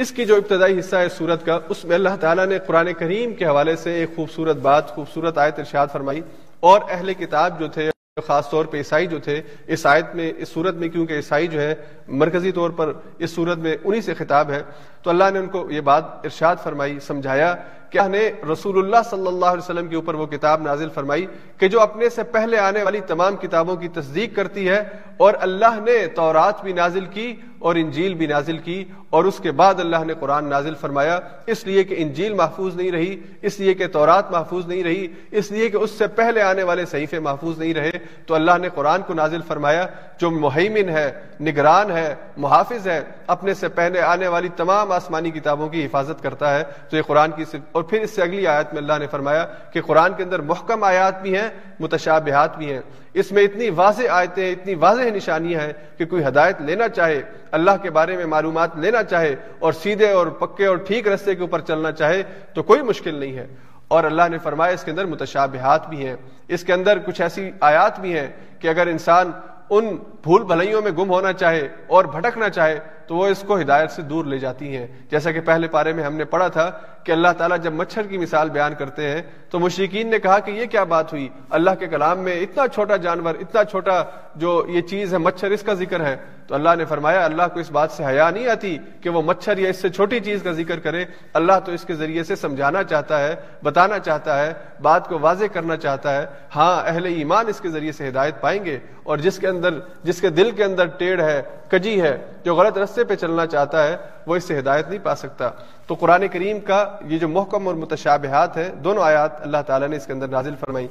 [0.00, 3.34] اس کی جو ابتدائی حصہ ہے سورت کا، اس میں اللہ تعالیٰ نے قرآن کریم
[3.34, 6.20] کے حوالے سے ایک خوبصورت بات، خوبصورت آیت ارشاد فرمائی۔
[6.60, 7.90] اور اہل کتاب جو تھے،
[8.26, 11.60] خاص طور پہ عیسائی جو تھے، اس آیت میں، اس صورت میں، کیونکہ عیسائی جو
[11.60, 11.74] ہے
[12.08, 14.62] مرکزی طور پر اس صورت میں انہی سے خطاب ہے۔
[15.02, 17.54] تو اللہ نے ان کو یہ بات ارشاد فرمائی، سمجھایا
[17.90, 21.26] کہ نے رسول اللہ صلی اللہ علیہ وسلم کے اوپر وہ کتاب نازل فرمائی
[21.58, 24.84] کہ جو اپنے سے پہلے آنے والی تمام کتابوں کی تصدیق کرتی ہے
[25.16, 29.52] اور اللہ نے تورات بھی نازل کی اور انجیل بھی نازل کی اور اس کے
[29.52, 33.74] بعد اللہ نے قرآن نازل فرمایا، اس لیے کہ انجیل محفوظ نہیں رہی، اس لیے
[33.74, 37.58] کہ تورات محفوظ نہیں رہی، اس لیے کہ اس سے پہلے آنے والے صحیفے محفوظ
[37.58, 37.90] نہیں رہے۔
[38.26, 39.86] تو اللہ نے قرآن کو نازل فرمایا،
[40.20, 45.68] جو مہیمن ہے، نگران ہے، محافظ ہے، اپنے سے پہلے آنے والی تمام آسمانی کتابوں
[45.68, 48.74] کی حفاظت کرتا ہے۔ تو یہ قرآن کی صرف اور پھر اس سے اگلی آیت
[48.74, 51.48] میں اللہ نے فرمایا کہ قرآن کے اندر محکم آیات بھی ہیں،
[51.80, 52.80] متشابہات بھی ہیں۔
[53.14, 57.70] اس میں اتنی واضح آیتیں، اتنی واضح نشانیاں ہیں کہ کوئی ہدایت لینا چاہے، اللہ
[57.82, 61.60] کے بارے میں معلومات لینا چاہے اور سیدھے اور پکے اور ٹھیک رستے کے اوپر
[61.60, 62.22] چلنا چاہے
[62.54, 63.46] تو کوئی مشکل نہیں ہے۔
[63.88, 66.16] اور اللہ نے فرمایا اس کے اندر متشابہات بھی ہیں۔
[66.48, 68.28] اس کے اندر کچھ ایسی آیات بھی ہیں
[68.58, 69.30] کہ اگر انسان
[69.70, 72.78] ان بھول بھلائیوں میں گم ہونا چاہے اور بھٹکنا چاہے
[73.08, 76.04] تو وہ اس کو ہدایت سے دور لے جاتی ہیں۔ جیسا کہ پہلے پارے میں
[76.04, 76.70] ہم نے پڑھا تھا
[77.04, 80.50] کہ اللہ تعالیٰ جب مچھر کی مثال بیان کرتے ہیں تو مشرقین نے کہا کہ
[80.50, 84.04] یہ کیا بات ہوئی؟ اللہ کے کلام میں اتنا چھوٹا جانور، اتنا چھوٹا
[84.36, 87.60] جو یہ چیز ہے، مچھر اس کا ذکر ہے۔ تو اللہ نے فرمایا، اللہ کو
[87.60, 90.52] اس بات سے حیا نہیں آتی کہ وہ مچھر یا اس سے چھوٹی چیز کا
[90.52, 95.08] ذکر کرے۔ اللہ تو اس کے ذریعے سے سمجھانا چاہتا ہے، بتانا چاہتا ہے، بات
[95.08, 98.78] کو واضح کرنا چاہتا ہے۔ ہاں اہل ایمان اس کے ذریعے سے ہدایت پائیں گے۔
[99.02, 99.70] اور جس کے اندر،
[100.02, 103.88] جس کے دل کے اندر ٹیڑھ ہے کجی ہے، جو غلط رستے پہ چلنا چاہتا
[103.88, 103.96] ہے،
[104.26, 105.50] وہ اس سے ہدایت نہیں پا سکتا۔
[105.86, 109.96] تو قرآن کریم کا یہ جو محکم اور متشابہات ہے، دونوں آیات اللہ تعالیٰ نے
[109.96, 110.86] اس کے اندر نازل فرمائی۔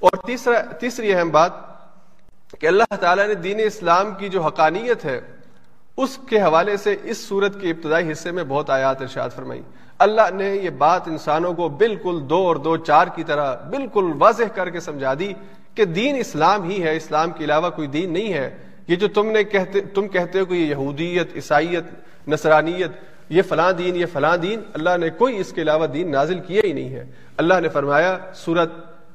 [0.00, 1.50] اور تیسرا، تیسری اہم بات
[2.60, 5.20] کہ اللہ تعالیٰ نے دین اسلام کی جو حقانیت ہے،
[5.96, 9.62] اس کے حوالے سے اس صورت کے ابتدائی حصے میں بہت آیات ارشاد فرمائی۔
[9.98, 14.44] اللہ نے یہ بات انسانوں کو بالکل دو اور دو چار کی طرح بالکل واضح
[14.54, 15.32] کر کے سمجھا دی
[15.74, 18.56] کہ دین اسلام ہی ہے، اسلام کے علاوہ کوئی دین نہیں ہے۔
[18.88, 22.90] یہ جو تم نے کہتے تم کہتے ہو کہ یہ یہودیت، عیسائیت، نصرانیت،
[23.28, 26.60] یہ فلاں دین، یہ فلاں دین، اللہ نے کوئی اس کے علاوہ دین نازل کیا
[26.64, 27.04] ہی نہیں ہے۔
[27.36, 28.70] اللہ نے فرمایا سورت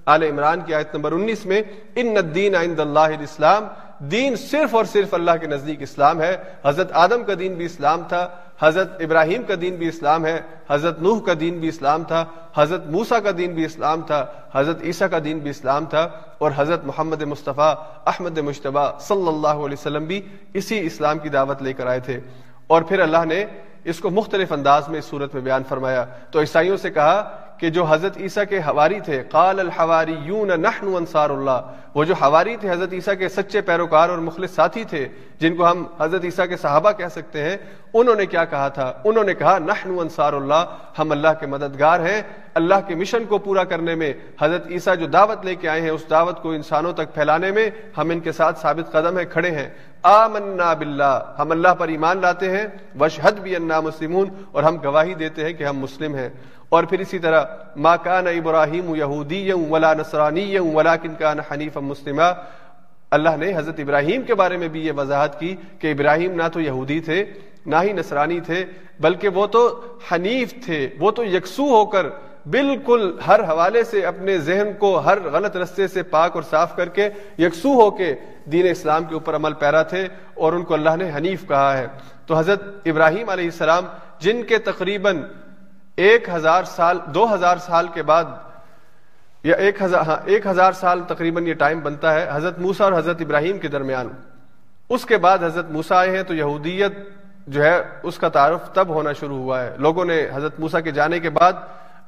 [0.05, 1.61] آل عمران کی آیت نمبر انیس میں،
[1.95, 3.67] ان الدین عند اللہ الاسلام
[3.99, 8.01] دین صرف اور صرف اللہ کے نزدیک اسلام ہے۔ حضرت آدم کا دین بھی اسلام
[8.07, 8.29] تھا،
[8.61, 12.25] حضرت ابراہیم کا دین بھی اسلام ہے، حضرت نوح کا دین بھی اسلام تھا،
[12.55, 14.25] حضرت موسا کا دین بھی اسلام تھا،
[14.55, 17.73] حضرت عیسیٰ کا دین بھی اسلام تھا اور حضرت محمد مصطفیٰ،
[18.05, 20.21] احمد مشتبہ صلی اللہ علیہ وسلم بھی
[20.53, 22.19] اسی اسلام کی دعوت لے کر آئے تھے۔
[22.67, 23.45] اور پھر اللہ نے
[23.83, 27.69] اس کو مختلف انداز میں اس صورت میں بیان فرمایا۔ تو عیسائیوں سے کہا کہ
[27.69, 31.59] جو حضرت عیسیٰ کے حواری تھے، قال الحواری یون نحن انصار اللہ،
[31.95, 35.07] وہ جو حواری تھے حضرت عیسیٰ کے سچے پیروکار اور مخلص ساتھی تھے،
[35.39, 37.57] جن کو ہم حضرت عیسیٰ کے صحابہ کہہ سکتے ہیں
[37.93, 40.65] انہوں نے کیا کہا تھا؟ انہوں نے کہا، نحن انصار اللہ،
[40.99, 42.21] ہم اللہ کے مددگار ہیں۔
[42.53, 45.89] اللہ کے مشن کو پورا کرنے میں، حضرت عیسیٰ جو دعوت لے کے آئے ہیں،
[45.89, 49.51] اس دعوت کو انسانوں تک پھیلانے میں ہم ان کے ساتھ ثابت قدم ہیں، کھڑے
[49.51, 49.69] ہیں۔
[50.03, 52.67] آمنا باللہ، ہم اللہ پر ایمان لاتے ہیں۔
[52.99, 56.29] وشحد بھی انا مسلمون، اور ہم گواہی دیتے ہیں کہ ہم مسلم ہیں۔
[56.69, 57.43] اور پھر اسی طرح،
[57.75, 62.33] ما کان ابراہیم یہودی ولا نصرانی ولا کن کان حنیف مسلمہ
[63.11, 66.61] اللہ نے حضرت ابراہیم کے بارے میں بھی یہ وضاحت کی کہ ابراہیم نہ تو
[66.61, 67.25] یہودی تھے
[67.65, 68.65] نہ ہی نصرانی تھے،
[68.99, 72.05] بلکہ وہ تو حنیف تھے، وہ تو یکسو ہو کر
[72.49, 76.89] بالکل ہر حوالے سے اپنے ذہن کو ہر غلط رستے سے پاک اور صاف کر
[76.89, 80.95] کے یکسو ہو کے دین اسلام کے اوپر عمل پیرا تھے اور ان کو اللہ
[80.97, 81.87] نے حنیف کہا ہے۔
[82.25, 83.85] تو حضرت ابراہیم علیہ السلام،
[84.19, 85.21] جن کے تقریباً
[85.95, 88.25] ایک ہزار سال، دو ہزار سال کے بعد،
[89.43, 92.93] یا ایک ہزار ہاں ایک ہزار سال تقریباً یہ ٹائم بنتا ہے، حضرت موسا اور
[92.93, 94.07] حضرت ابراہیم کے درمیان۔
[94.89, 96.91] اس کے بعد حضرت موسا آئے ہیں تو یہودیت
[97.49, 100.91] جو ہے، اس کا تعارف تب ہونا شروع ہوا ہے۔ لوگوں نے حضرت موسا کے
[100.91, 101.53] جانے کے بعد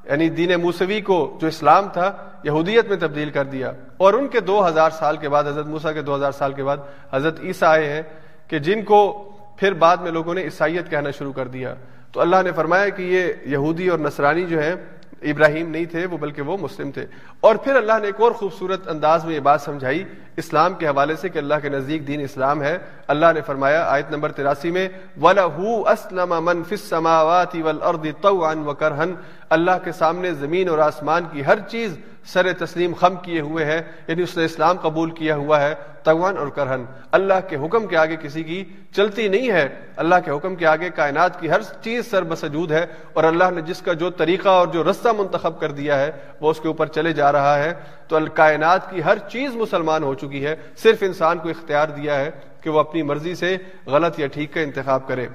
[0.04, 2.14] یعنی دین موسوی کو جو اسلام تھا،
[2.44, 5.92] یہودیت میں تبدیل کر دیا۔ اور ان کے دو ہزار سال کے بعد، حضرت موسا
[5.92, 6.78] کے دو ہزار سال کے بعد،
[7.14, 8.02] حضرت عیسیٰ آئے ہیں
[8.48, 11.74] کہ جن کو پھر بعد میں لوگوں نے عیسائیت کہنا شروع کر دیا۔
[12.12, 14.76] تو اللہ نے فرمایا کہ یہ یہودی اور نصرانی جو ہے
[15.22, 17.06] ابراہیم نہیں تھے، وہ بلکہ وہ مسلم تھے۔
[17.42, 20.04] اور پھر اللہ نے ایک اور خوبصورت انداز میں یہ بات سمجھائی،
[20.38, 24.12] اسلام کے حوالے سے کہ اللہ کے نزدیک دین اسلام ہے۔ اللہ نے فرمایا، آیت
[24.12, 24.90] نمبر تراسی میں،
[25.22, 29.22] وَلَهُ أَسْلَمَ مَن فِي السَّمَاوَاتِ وَالْأَرْضِ طَوْعًا وَكَرْهًا۔
[29.52, 33.82] اللہ کے سامنے زمین اور آسمان کی ہر چیز سر تسلیم خم کیے ہوئے ہے
[34.08, 35.74] یعنی اس نے اسلام قبول کیا ہوا ہے
[36.04, 40.32] تغوان اور کرہن۔ اللہ کے حکم کے آگے کسی کی چلتی نہیں ہے۔ اللہ کے
[40.32, 43.94] حکم کے آگے کائنات کی ہر چیز سر بسجود ہے اور اللہ نے جس کا
[43.94, 47.32] جو طریقہ اور جو رستہ منتخب کر دیا ہے، وہ اس کے اوپر چلے جا
[47.32, 47.74] رہا ہے۔
[48.08, 52.32] تو کائنات کی ہر چیز مسلمان ہو چکی ہے۔ صرف انسان کو اختیار دیا ہے
[52.62, 55.28] کہ وہ اپنی مرضی سے غلط یا ٹھیک کا انتخاب کرے۔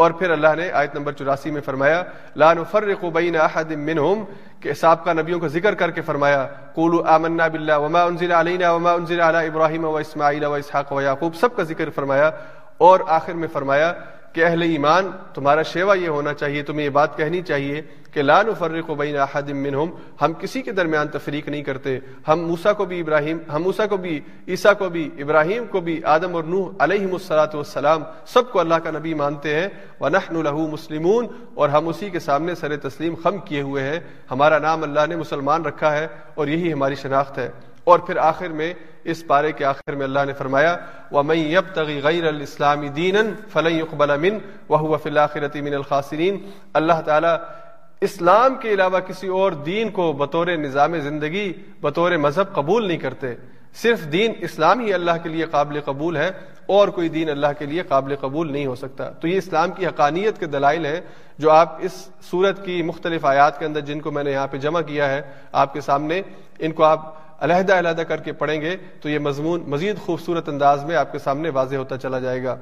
[0.00, 2.02] اور پھر اللہ نے آیت نمبر چوراسی میں فرمایا
[2.36, 4.24] لان فرق بین احد منہم،
[4.60, 8.92] کہ سابقہ نبیوں کا ذکر کر کے فرمایا، قولوا آمنا باللہ وما انزل علینا وما
[8.92, 12.30] انزل علی ابراہیم و اسماعیل و اسحاق و یعقوب، سب کا ذکر فرمایا،
[12.78, 13.92] اور آخر میں فرمایا
[14.32, 17.80] کہ اہل ایمان، تمہارا شیوا یہ ہونا چاہیے، تمہیں یہ بات کہنی چاہیے
[18.10, 19.90] کہ لا نفرق بین احد منہم،
[20.22, 21.98] ہم کسی کے درمیان تفریق نہیں کرتے۔
[22.28, 26.04] ہم موسا کو بھی ابراہیم، ہم موسا کو بھی عیسیٰ کو بھی، ابراہیم کو بھی،
[26.04, 29.68] آدم اور نوح علیہ السلاۃ والسلام، سب کو اللہ کا نبی مانتے ہیں۔
[30.00, 34.00] ونحن له مسلمون، اور ہم اسی کے سامنے سر تسلیم خم کیے ہوئے ہیں۔
[34.30, 37.50] ہمارا نام اللہ نے مسلمان رکھا ہے، اور یہی ہماری شناخت ہے۔
[37.84, 40.76] اور پھر آخر میں، اس پارے کے آخر میں اللہ نے فرمایا،
[41.12, 44.38] وَمَن يَبْتَغِ غَيْرَ الْإِسْلَامِ دِينًا فَلَن يُقْبَلَ مِنْ
[44.70, 46.36] وَهُوَ فِي الْآخِرَةِ مِنَ الْخَاسِرِينَ۔
[46.74, 47.59] اللہ تعالی
[48.00, 53.34] اسلام کے علاوہ کسی اور دین کو بطور نظام زندگی، بطور مذہب قبول نہیں کرتے۔
[53.74, 56.30] صرف دین اسلام ہی اللہ کے لیے قابل قبول ہے
[56.66, 59.86] اور کوئی دین اللہ کے لیے قابل قبول نہیں ہو سکتا۔ تو یہ اسلام کی
[59.86, 61.00] حقانیت کے دلائل ہیں
[61.38, 64.56] جو آپ اس صورت کی مختلف آیات کے اندر جن کو میں نے یہاں پہ
[64.56, 65.22] جمع کیا ہے،
[65.52, 66.22] آپ کے سامنے
[66.58, 70.84] ان کو آپ علیحدہ علیحدہ کر کے پڑھیں گے تو یہ مضمون مزید خوبصورت انداز
[70.84, 72.56] میں آپ کے سامنے واضح ہوتا چلا جائے گا۔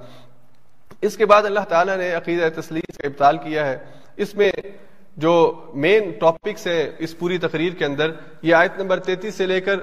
[1.02, 3.78] اس کے بعد اللہ تعالیٰ نے عقیدہ تسلیم کا ابتال کیا ہے۔
[4.16, 4.52] اس میں
[5.18, 8.10] جو مین ٹاپکس ہیں اس پوری تقریر کے اندر،
[8.42, 9.76] یہ آیت نمبر تینتیس سے لے کر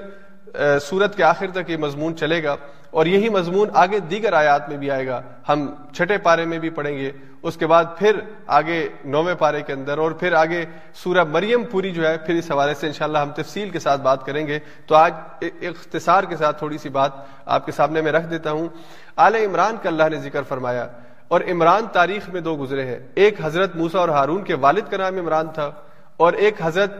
[0.78, 2.56] سورت کے آخر تک یہ مضمون چلے گا۔
[2.90, 6.70] اور یہی مضمون آگے دیگر آیات میں بھی آئے گا۔ ہم چھٹے پارے میں بھی
[6.70, 7.12] پڑھیں گے۔
[7.42, 10.64] اس کے بعد پھر آگے نویں پارے کے اندر اور پھر آگے
[10.94, 14.26] سورہ مریم پوری جو ہے، پھر اس حوالے سے انشاءاللہ ہم تفصیل کے ساتھ بات
[14.26, 17.12] کریں گے۔ تو آج اختصار کے ساتھ تھوڑی سی بات
[17.44, 18.68] آپ کے سامنے میں رکھ دیتا ہوں۔
[19.16, 20.86] آل عمران کا اللہ نے ذکر فرمایا
[21.28, 24.96] اور عمران تاریخ میں دو گزرے ہیں۔ ایک حضرت موسا اور ہارون کے والد کا
[24.96, 25.70] نام عمران تھا
[26.16, 26.92] اور ایک حضرت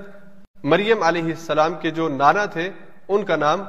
[0.64, 2.70] مریم علیہ السلام کے جو نانا تھے،
[3.08, 3.62] ان کا نام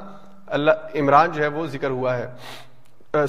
[0.46, 2.26] اللہ عمران جو ہے وہ ذکر ہوا ہے۔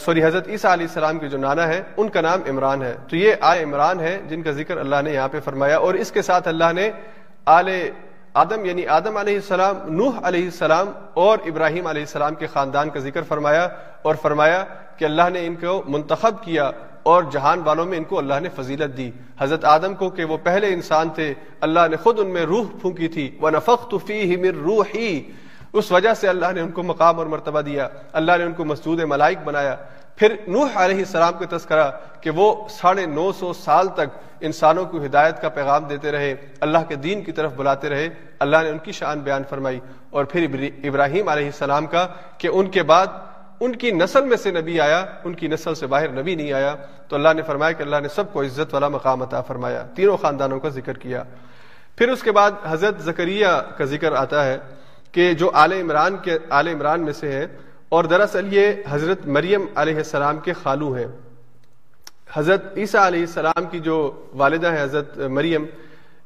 [0.05, 3.15] سوری، حضرت عیسیٰ علیہ السلام کے جو نانا ہے ان کا نام عمران ہے۔ تو
[3.15, 6.21] یہ آ عمران ہے جن کا ذکر اللہ نے یہاں پہ فرمایا۔ اور اس کے
[6.21, 6.91] ساتھ اللہ نے
[7.45, 7.69] آل
[8.34, 12.99] آدم یعنی آدم علیہ السلام، نوح علیہ السلام اور ابراہیم علیہ السلام کے خاندان کا
[12.99, 13.67] ذکر فرمایا
[14.01, 14.65] اور فرمایا
[14.97, 16.71] کہ اللہ نے ان کو منتخب کیا
[17.10, 20.38] اور جہان والوں میں ان کو اللہ نے فضیلت دی۔ حضرت آدم کو کہ وہ
[20.43, 23.95] پہلے انسان تھے، اللہ نے خود ان میں روح پھونکی تھی۔ وہ نفق
[24.64, 25.32] روح ہی
[25.74, 28.66] اس وجہ سے اللہ نے ان کو مقام اور مرتبہ دیا۔ اللہ نے ان کو
[28.66, 29.76] مسجود ملائک بنایا۔
[30.16, 31.91] پھر نوح علیہ السلام کو تذکرہ
[32.22, 36.78] کہ وہ ساڑھے نو سو سال تک انسانوں کو ہدایت کا پیغام دیتے رہے، اللہ
[36.88, 39.80] کے دین کی طرف بلاتے رہے۔ اللہ نے ان کی شان بیان فرمائی۔
[40.10, 40.47] اور پھر
[40.84, 42.07] ابراہیم علیہ السلام کا
[42.38, 43.07] کہ ان کے بعد
[43.60, 46.76] ان کی نسل میں سے نبی آیا، ان کی نسل سے باہر نبی نہیں آیا۔
[47.07, 50.18] تو اللہ نے فرمایا کہ اللہ نے سب کو عزت والا مقام عطا فرمایا۔ تینوں
[50.18, 51.24] خاندانوں کا ذکر کیا۔
[51.95, 53.47] پھر اس کے بعد حضرت زکریہ
[53.78, 54.57] کا ذکر آتا ہے
[55.12, 57.47] کہ جو آل عمران کے، آل عمران میں سے ہے
[57.89, 61.07] اور دراصل یہ حضرت مریم علیہ السلام کے خالو ہیں۔
[62.34, 65.66] حضرت عیسیٰ علیہ السلام کی جو والدہ ہے حضرت مریم،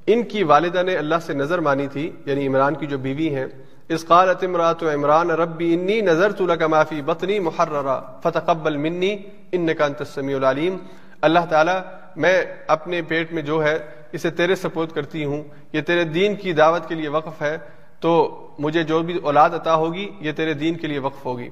[0.08, 3.46] ان کی والدہ نے اللہ سے نظر مانی تھی یعنی عمران کی جو بیوی ہیں۔
[3.90, 9.18] اس قالت امرات عمران، ربی انی نظر تو معافی بطنی محررا، فتقبل منی
[9.52, 10.78] ان کا انتسمی العلیم۔
[11.22, 11.80] اللہ تعالیٰ،
[12.16, 13.80] میں اپنے پیٹ میں جو ہے،
[14.12, 17.58] اسے تیرے سپورٹ کرتی ہوں۔ یہ تیرے دین کی دعوت کے لیے وقف ہے۔
[18.00, 21.50] تو مجھے جو بھی اولاد عطا ہوگی، یہ تیرے دین کے لیے وقف ہوگی۔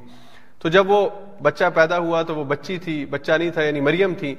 [0.60, 1.10] تو جب وہ
[1.42, 4.36] بچہ پیدا ہوا، تو وہ بچی تھی، بچہ نہیں تھا یعنی مریم تھی۔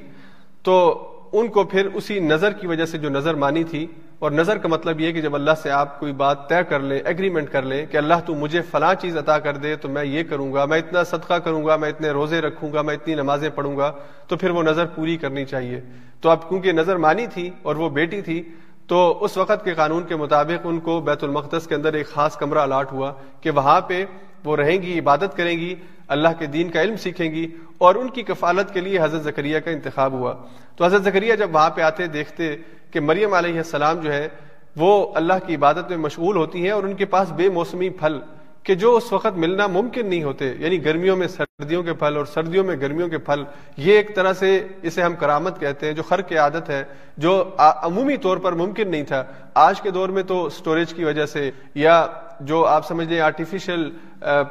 [0.63, 3.87] تو ان کو پھر اسی نظر کی وجہ سے جو نظر مانی تھی
[4.23, 6.99] اور نظر کا مطلب یہ کہ جب اللہ سے آپ کوئی بات طے کر لیں
[7.05, 10.23] ایگریمنٹ کر لیں کہ اللہ تو مجھے فلاں چیز عطا کر دے، تو میں یہ
[10.23, 13.51] کروں گا، میں اتنا صدقہ کروں گا، میں اتنے روزے رکھوں گا، میں اتنی نمازیں
[13.55, 13.93] پڑھوں گا،
[14.29, 15.81] تو پھر وہ نظر پوری کرنی چاہیے۔
[16.21, 18.43] تو اب کیونکہ نظر مانی تھی اور وہ بیٹی تھی،
[18.87, 22.37] تو اس وقت کے قانون کے مطابق ان کو بیت المقدس کے اندر ایک خاص
[22.37, 24.05] کمرہ الاٹ ہوا کہ وہاں پہ
[24.45, 25.75] وہ رہیں گی، عبادت کریں گی،
[26.09, 27.47] اللہ کے دین کا علم سیکھیں گی
[27.79, 30.35] اور ان کی کفالت کے لیے حضرت زکریہ کا انتخاب ہوا۔
[30.77, 32.57] تو حضرت زکریہ جب وہاں پہ آتے، دیکھتے
[32.93, 34.29] کہ مریم علیہ السلام جو ہے
[34.77, 38.19] وہ اللہ کی عبادت میں مشغول ہوتی ہیں اور ان کے پاس بے موسمی پھل
[38.63, 42.25] کہ جو اس وقت ملنا ممکن نہیں ہوتے یعنی گرمیوں میں سردیوں کے پھل اور
[42.25, 43.43] سردیوں میں گرمیوں کے پھل،
[43.77, 46.83] یہ ایک طرح سے اسے ہم کرامت کہتے ہیں، جو خر کی عادت ہے،
[47.17, 49.23] جو عمومی طور پر ممکن نہیں تھا۔
[49.55, 52.07] آج کے دور میں تو سٹوریج کی وجہ سے یا
[52.41, 53.91] جو آپ سمجھ لیں آرٹیفیشل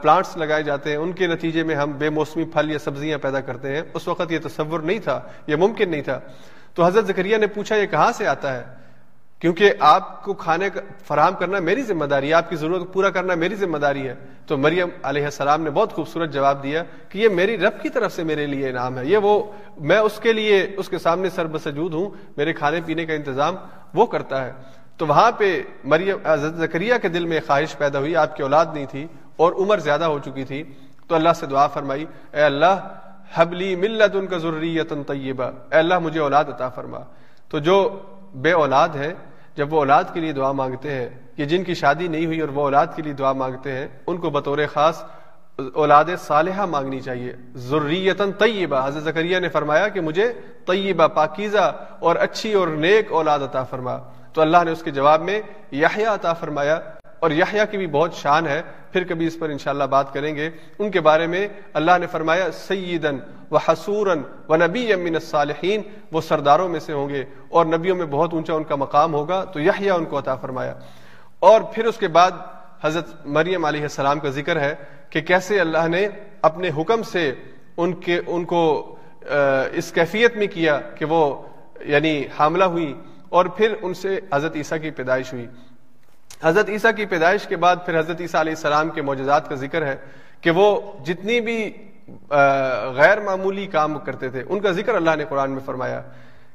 [0.01, 3.39] پلانٹس لگائے جاتے ہیں، ان کے نتیجے میں ہم بے موسمی پھل یا سبزیاں پیدا
[3.39, 6.19] کرتے ہیں۔ اس وقت یہ تصور نہیں تھا، یہ ممکن نہیں تھا۔
[6.73, 8.63] تو حضرت ذکریہ نے پوچھا، یہ کہاں سے آتا ہے؟
[9.39, 10.69] کیونکہ آپ کو کھانے
[11.07, 14.15] فراہم کرنا میری ذمہ داری ہے، آپ کی ضرورت پورا کرنا میری ذمہ داری ہے۔
[14.47, 18.13] تو مریم علیہ السلام نے بہت خوبصورت جواب دیا کہ یہ میری رب کی طرف
[18.13, 21.47] سے میرے لیے انعام ہے۔ یہ وہ، میں اس کے لیے، اس کے سامنے سر
[21.47, 23.55] بسجود ہوں، میرے کھانے پینے کا انتظام
[23.93, 24.51] وہ کرتا ہے۔
[24.97, 26.17] تو وہاں پہ مریم
[26.57, 30.03] زکریہ کے دل میں خواہش پیدا ہوئی، آپ کی اولاد نہیں تھی اور عمر زیادہ
[30.03, 30.63] ہو چکی تھی۔
[31.07, 32.75] تو اللہ سے دعا فرمائی، اے اللہ
[33.33, 36.99] حبلی ملت ان کا ضروریت طیبہ۔ اے اللہ، مجھے اولاد عطا فرما۔
[37.49, 37.99] تو جو
[38.35, 39.13] بے اولاد ہے
[39.55, 42.49] جب وہ اولاد کے لیے دعا مانگتے ہیں کہ جن کی شادی نہیں ہوئی اور
[42.49, 45.03] وہ اولاد کے لیے دعا مانگتے ہیں، ان کو بطور خاص
[45.73, 50.33] اولاد صالحہ مانگنی چاہیے۔ ضروریتاً طیبہ۔ حضرت زکریہ نے فرمایا کہ مجھے
[50.65, 53.97] طیبہ، پاکیزہ اور اچھی اور نیک اولاد عطا فرما۔
[54.33, 56.79] تو اللہ نے اس کے جواب میں یحییٰ عطا فرمایا۔
[57.21, 58.61] اور یحییٰ کی بھی بہت شان ہے،
[58.91, 60.49] پھر کبھی اس پر انشاءاللہ بات کریں گے۔
[60.79, 63.17] ان کے بارے میں اللہ نے فرمایا، سیدن
[63.51, 68.05] و حسورن و نبی امین الصالحین۔ وہ سرداروں میں سے ہوں گے اور نبیوں میں
[68.05, 70.75] بہت اونچا ان کا مقام ہوگا۔ تو یحییٰ ان کو عطا فرمایا۔
[71.39, 72.31] اور پھر اس کے بعد
[72.81, 74.75] حضرت مریم علیہ السلام کا ذکر ہے
[75.09, 76.07] کہ کیسے اللہ نے
[76.41, 77.33] اپنے حکم سے
[77.77, 78.95] ان کے، ان کو
[79.71, 81.41] اس کیفیت میں کیا کہ وہ
[81.81, 85.47] یعنی حاملہ ہوئی اور پھر ان سے حضرت عیسیٰ کی پیدائش ہوئی۔
[86.43, 89.85] حضرت عیسیٰ کی پیدائش کے بعد پھر حضرت عیسیٰ علیہ السلام کے معجزات کا ذکر
[89.85, 89.95] ہے
[90.41, 90.69] کہ وہ
[91.05, 91.71] جتنی بھی
[92.29, 96.01] غیر معمولی کام کرتے تھے، ان کا ذکر اللہ نے قرآن میں فرمایا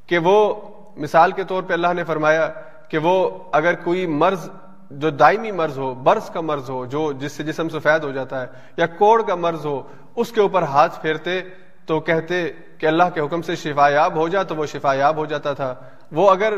[0.07, 0.55] کہ وہ،
[0.97, 2.49] مثال کے طور پہ اللہ نے فرمایا
[2.89, 4.49] کہ وہ اگر کوئی مرض،
[4.91, 8.41] جو دائمی مرض ہو، برس کا مرض ہو، جو جس سے جسم سفید ہو جاتا
[8.43, 9.81] ہے، یا کوڑ کا مرض ہو،
[10.17, 11.41] اس کے اوپر ہاتھ پھیرتے
[11.87, 12.43] تو کہتے
[12.79, 15.53] کہ اللہ کے حکم سے شفا یاب ہو جا تو وہ شفا یاب ہو جاتا
[15.53, 15.75] تھا۔
[16.13, 16.55] وہ اگر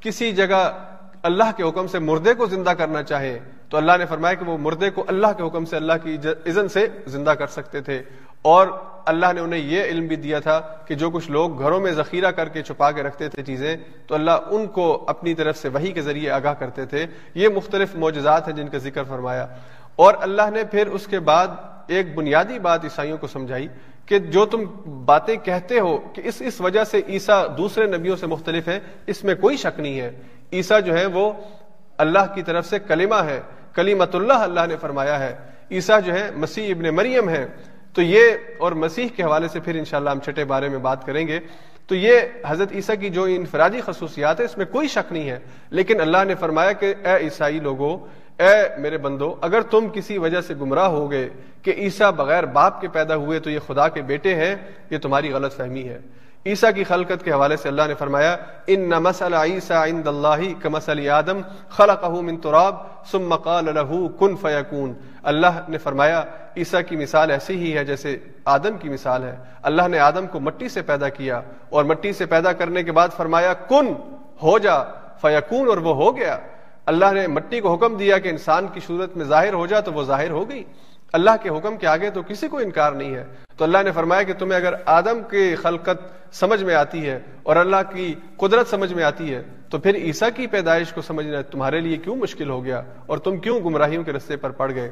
[0.00, 0.68] کسی جگہ
[1.22, 4.58] اللہ کے حکم سے مردے کو زندہ کرنا چاہے تو اللہ نے فرمایا کہ وہ
[4.58, 8.02] مردے کو اللہ کے حکم سے اللہ کی اذن سے زندہ کر سکتے تھے
[8.42, 8.66] اور
[9.06, 12.30] اللہ نے انہیں یہ علم بھی دیا تھا کہ جو کچھ لوگ گھروں میں ذخیرہ
[12.30, 15.92] کر کے چھپا کے رکھتے تھے چیزیں تو اللہ ان کو اپنی طرف سے وہی
[15.92, 19.46] کے ذریعے آگاہ کرتے تھے۔ یہ مختلف معجزات ہیں جن کا ذکر فرمایا۔
[19.96, 21.48] اور اللہ نے پھر اس کے بعد
[21.86, 23.68] ایک بنیادی بات عیسائیوں کو سمجھائی
[24.06, 24.64] کہ جو تم
[25.04, 29.24] باتیں کہتے ہو کہ اس اس وجہ سے عیسیٰ دوسرے نبیوں سے مختلف ہے، اس
[29.24, 30.10] میں کوئی شک نہیں ہے۔
[30.52, 31.32] عیسیٰ جو ہے وہ
[31.98, 33.40] اللہ کی طرف سے کلمہ ہے
[33.72, 35.34] کلیمت اللہ اللہ نے فرمایا ہے۔
[35.70, 37.46] عیسیٰ جو ہے مسیح ابن مریم ہے
[37.92, 38.20] تو یہ
[38.58, 41.40] اور مسیح کے حوالے سے پھر انشاءاللہ ہم چھٹے بارے میں بات کریں گے۔
[41.86, 45.38] تو یہ حضرت عیسیٰ کی جو انفرادی خصوصیات ہے اس میں کوئی شک نہیں ہے۔
[45.70, 47.98] لیکن اللہ نے فرمایا کہ اے عیسائی لوگوں
[48.42, 51.28] اے میرے بندو، اگر تم کسی وجہ سے گمراہ ہو گئے
[51.62, 54.56] کہ عیسیٰ بغیر باپ کے پیدا ہوئے تو یہ خدا کے بیٹے ہیں،
[54.90, 55.98] یہ تمہاری غلط فہمی ہے۔
[56.46, 58.36] عیسیٰ کی خلقت کے حوالے سے اللہ نے فرمایا،
[58.66, 62.74] ان مسل عیسیٰ عند اللہ کا مسل آدم خلق من تراب،
[63.10, 64.92] ثم قال له کن فیکون.
[65.22, 66.24] اللہ نے فرمایا،
[66.56, 70.40] عیسیٰ کی مثال ایسی ہی ہے جیسے آدم کی مثال ہے۔ اللہ نے آدم کو
[70.40, 71.40] مٹی سے پیدا کیا
[71.70, 73.92] اور مٹی سے پیدا کرنے کے بعد فرمایا، کن،
[74.42, 74.82] ہو جا،
[75.20, 76.38] فیکون اور وہ ہو گیا۔
[76.86, 79.92] اللہ نے مٹی کو حکم دیا کہ انسان کی صورت میں ظاہر ہو جا تو
[79.92, 80.64] وہ ظاہر ہو گئی۔
[81.12, 83.24] اللہ کے حکم کے آگے تو کسی کو انکار نہیں ہے۔
[83.56, 87.56] تو اللہ نے فرمایا کہ تمہیں اگر آدم کی خلقت سمجھ میں آتی ہے اور
[87.56, 91.80] اللہ کی قدرت سمجھ میں آتی ہے، تو پھر عیسیٰ کی پیدائش کو سمجھنا تمہارے
[91.80, 94.90] لیے کیوں مشکل ہو گیا اور تم کیوں گمراہیوں کے رستے پر پڑ گئے؟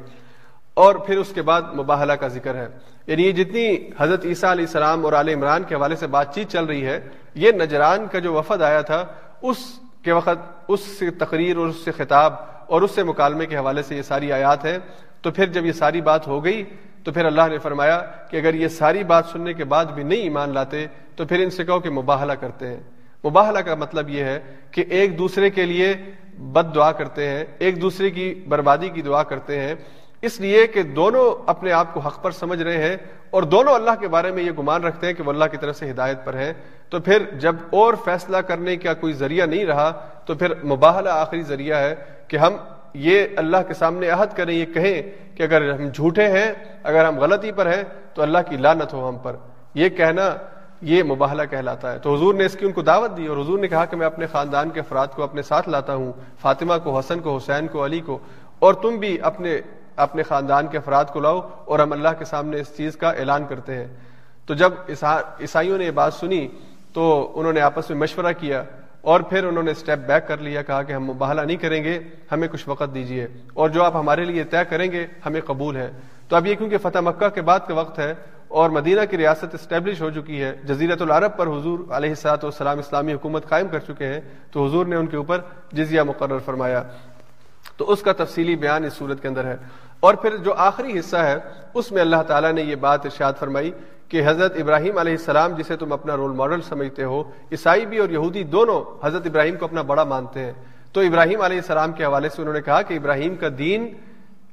[0.73, 2.67] اور پھر اس کے بعد مباہلہ کا ذکر ہے۔
[3.07, 6.49] یعنی یہ جتنی حضرت عیسیٰ علیہ السلام اور عال عمران کے حوالے سے بات چیت
[6.49, 6.99] چل رہی ہے،
[7.35, 9.05] یہ نجران کا جو وفد آیا تھا،
[9.41, 9.57] اس
[10.03, 12.33] کے وقت، اس سے تقریر اور اس سے خطاب
[12.67, 14.77] اور اس سے مکالمے کے حوالے سے یہ ساری آیات ہیں۔
[15.21, 16.63] تو پھر جب یہ ساری بات ہو گئی
[17.03, 20.21] تو پھر اللہ نے فرمایا کہ اگر یہ ساری بات سننے کے بعد بھی نہیں
[20.21, 20.85] ایمان لاتے
[21.15, 22.79] تو پھر ان سے کہو کہ مباہلہ کرتے ہیں۔
[23.25, 24.39] مباہلہ کا مطلب یہ ہے
[24.71, 25.93] کہ ایک دوسرے کے لیے
[26.39, 29.75] بد دعا کرتے ہیں، ایک دوسرے کی بربادی کی دعا کرتے ہیں۔
[30.21, 32.97] اس لیے کہ دونوں اپنے آپ کو حق پر سمجھ رہے ہیں
[33.29, 35.75] اور دونوں اللہ کے بارے میں یہ گمان رکھتے ہیں کہ وہ اللہ کی طرف
[35.75, 36.53] سے ہدایت پر ہے
[36.89, 41.41] تو پھر جب اور فیصلہ کرنے کا کوئی ذریعہ نہیں رہا تو پھر مباہلہ آخری
[41.41, 41.95] ذریعہ ہے
[42.27, 42.53] کہ ہم
[42.93, 45.01] یہ اللہ کے سامنے عہد کریں، یہ کہیں
[45.37, 46.53] کہ اگر ہم جھوٹے ہیں،
[46.83, 49.35] اگر ہم غلطی پر ہیں، تو اللہ کی لانت ہو ہم پر۔
[49.73, 50.35] یہ کہنا،
[50.81, 53.59] یہ مباہلہ کہلاتا ہے۔ تو حضور نے اس کی ان کو دعوت دی اور حضور
[53.59, 56.11] نے کہا کہ میں اپنے خاندان کے افراد کو اپنے ساتھ لاتا ہوں،
[56.41, 58.19] فاطمہ کو، حسن کو، حسین کو، علی کو۔
[58.59, 59.61] اور تم بھی اپنے
[59.95, 63.45] اپنے خاندان کے افراد کو لاؤ اور ہم اللہ کے سامنے اس چیز کا اعلان
[63.49, 63.87] کرتے ہیں۔
[64.45, 64.73] تو جب
[65.39, 66.47] عیسائیوں نے یہ بات سنی،
[66.93, 68.63] تو انہوں نے آپس میں مشورہ کیا۔
[69.01, 71.99] اور پھر انہوں نے اسٹیپ بیک کر لیا، کہا کہ ہم مباہلہ نہیں کریں گے،
[72.31, 75.91] ہمیں کچھ وقت دیجیے اور جو آپ ہمارے لیے طے کریں گے، ہمیں قبول ہے۔
[76.27, 78.13] تو اب یہ کیونکہ فتح مکہ کے بعد کا وقت ہے
[78.47, 82.79] اور مدینہ کی ریاست اسٹیبلش ہو چکی ہے جزیرت العرب پر حضور علیہ سات والسلام
[82.79, 84.21] اسلامی حکومت قائم کر چکے ہیں،
[84.51, 85.41] تو حضور نے ان کے اوپر
[85.71, 86.83] جزیہ مقرر فرمایا۔
[87.77, 89.57] تو اس کا تفصیلی بیان اس صورت کے اندر ہے۔
[90.01, 91.35] اور پھر جو آخری حصہ ہے،
[91.73, 93.71] اس میں اللہ تعالیٰ نے یہ بات ارشاد فرمائی
[94.07, 98.09] کہ حضرت ابراہیم علیہ السلام جسے تم اپنا رول ماڈل سمجھتے ہو، عیسائی بھی اور
[98.09, 100.53] یہودی دونوں حضرت ابراہیم کو اپنا بڑا مانتے ہیں۔
[100.93, 103.93] تو ابراہیم علیہ السلام کے حوالے سے انہوں نے کہا کہ ابراہیم کا دین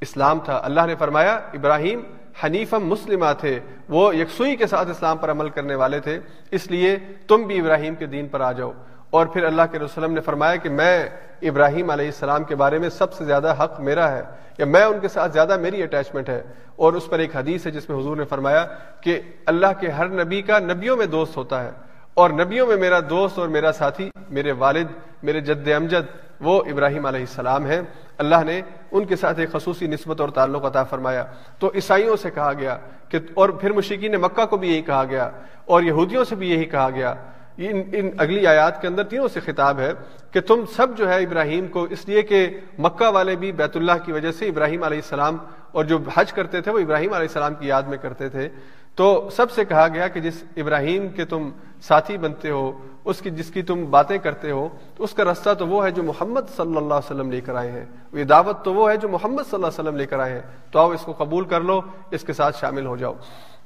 [0.01, 2.01] اسلام تھا۔ اللہ نے فرمایا، ابراہیم
[2.45, 6.21] حنیفم مسلمہ تھے۔ وہ یکسوئی کے ساتھ اسلام پر عمل کرنے والے تھے۔
[6.51, 6.99] اس لیے
[7.29, 8.73] تم بھی ابراہیم کے دین پر آ جاؤ۔
[9.11, 11.09] اور پھر اللہ کے رسولم نے فرمایا کہ میں
[11.43, 14.23] ابراہیم علیہ السلام کے بارے میں سب سے زیادہ حق میرا ہے،
[14.59, 16.43] یا میں ان کے ساتھ زیادہ میری اٹیچمنٹ ہے۔
[16.77, 18.67] اور اس پر ایک حدیث ہے جس میں حضور نے فرمایا
[19.01, 21.71] کہ اللہ کے ہر نبی کا نبیوں میں دوست ہوتا ہے۔
[22.15, 24.87] اور نبیوں میں میرا دوست اور میرا ساتھی، میرے والد،
[25.23, 27.81] میرے جد امجد، وہ ابراہیم علیہ السلام ہیں۔
[28.19, 28.61] اللہ نے
[28.91, 31.25] ان کے ساتھ ایک خصوصی نسبت اور تعلق عطا فرمایا۔
[31.59, 32.79] تو عیسائیوں سے کہا گیا
[33.09, 35.31] کہ، اور پھر مشکین مکہ کو بھی یہی کہا گیا،
[35.65, 37.15] اور یہودیوں سے بھی یہی کہا گیا
[37.59, 39.93] ان ان اگلی آیات کے اندر تینوں سے خطاب ہے
[40.31, 43.93] کہ تم سب جو ہے ابراہیم کو، اس لیے کہ مکہ والے بھی بیت اللہ
[44.05, 45.37] کی وجہ سے ابراہیم علیہ السلام
[45.73, 48.49] اور جو حج کرتے تھے وہ ابراہیم علیہ السلام کی یاد میں کرتے تھے۔
[48.95, 51.51] تو سب سے کہا گیا کہ جس ابراہیم کے تم
[51.83, 52.73] ساتھی بنتے ہو،
[53.05, 54.69] اس کی، جس کی تم باتیں کرتے ہو
[54.99, 57.71] اس کا رستہ تو وہ ہے جو محمد صلی اللہ علیہ وسلم لے کر آئے
[57.71, 60.33] ہیں۔ یہ دعوت تو وہ ہے جو محمد صلی اللہ علیہ وسلم لے کر آئے
[60.33, 61.81] ہیں۔ تو آؤ اس کو قبول کر لو،
[62.11, 63.15] اس کے ساتھ شامل ہو جاؤ۔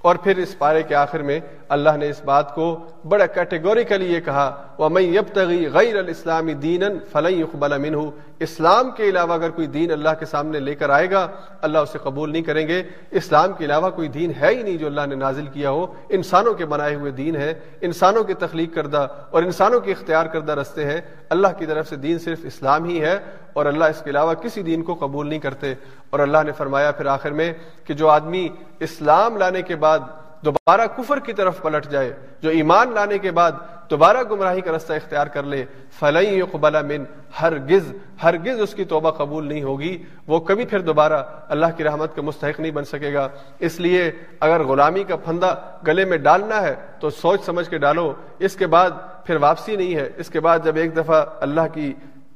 [0.03, 4.21] اور پھر اس پارے کے آخر میں اللہ نے اس بات کو بڑا کیٹیگوریکلی یہ
[4.21, 7.95] کہا وہ میں یب تغی غیر الاسلامی دین فلئی اقبال امن
[8.41, 11.29] اسلام کے علاوہ اگر کوئی دین اللہ کے سامنے لے کر آئے گا،
[11.61, 14.87] اللہ اسے قبول نہیں کریں گے۔ اسلام کے علاوہ کوئی دین ہے ہی نہیں جو
[14.87, 19.07] اللہ نے نازل کیا ہو۔ انسانوں کے بنائے ہوئے دین ہے انسانوں کی تخلیق کردہ
[19.31, 21.01] اور انسانوں کے اختیار کردہ رستے ہیں۔
[21.33, 23.19] اللہ کی طرف سے دین صرف اسلام ہی ہے
[23.53, 25.75] اور اللہ اس کے علاوہ کسی دین کو قبول نہیں کرتے۔
[26.11, 27.53] اور اللہ نے فرمایا پھر آخر میں
[27.85, 28.49] کہ جو آدمی
[28.81, 29.99] اسلام لانے کے بعد
[30.45, 33.53] دوبارہ کفر کی طرف پلٹ جائے، جو ایمان لانے کے بعد
[33.91, 35.65] دوبارہ گمراہی کا رستہ اختیار کر لے
[35.99, 37.05] فلئی قبلا من
[37.43, 37.93] ہرگز
[38.23, 42.23] ہرگز اس کی توبہ قبول نہیں ہوگی۔ وہ کبھی پھر دوبارہ اللہ کی رحمت کا
[42.23, 43.29] مستحق نہیں بن سکے گا۔
[43.59, 44.11] اس لیے
[44.41, 45.55] اگر غلامی کا پھندا
[45.87, 48.91] گلے میں ڈالنا ہے، تو سوچ سمجھ کے ڈالو۔ اس کے بعد
[49.27, 51.93] پھر واپسی نہیں ہے۔ اس کے بعد جب ایک دفعہ اللہ کی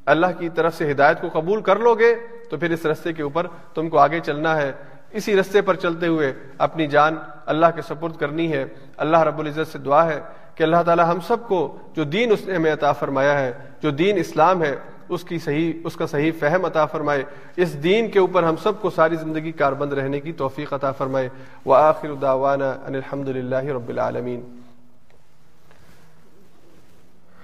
[0.07, 2.15] اللہ کی طرف سے ہدایت کو قبول کر لو گے،
[2.51, 4.73] تو پھر اس رستے کے اوپر تم کو آگے چلنا ہے۔
[5.17, 7.17] اسی رستے پر چلتے ہوئے اپنی جان
[7.47, 8.65] اللہ کے سپرد کرنی ہے۔
[8.97, 10.21] اللہ رب العزت سے دعا ہے
[10.55, 13.53] کہ اللہ تعالی ہم سب کو جو دین اس نے ہمیں عطا فرمایا ہے،
[13.83, 14.77] جو دین اسلام ہے،
[15.09, 17.25] اس کی صحیح، اس کا صحیح فہم عطا فرمائے۔
[17.57, 21.29] اس دین کے اوپر ہم سب کو ساری زندگی کاربند رہنے کی توفیق عطا فرمائے۔
[21.67, 24.61] وآخر دعوانا ان الحمد للہ رب العالمین۔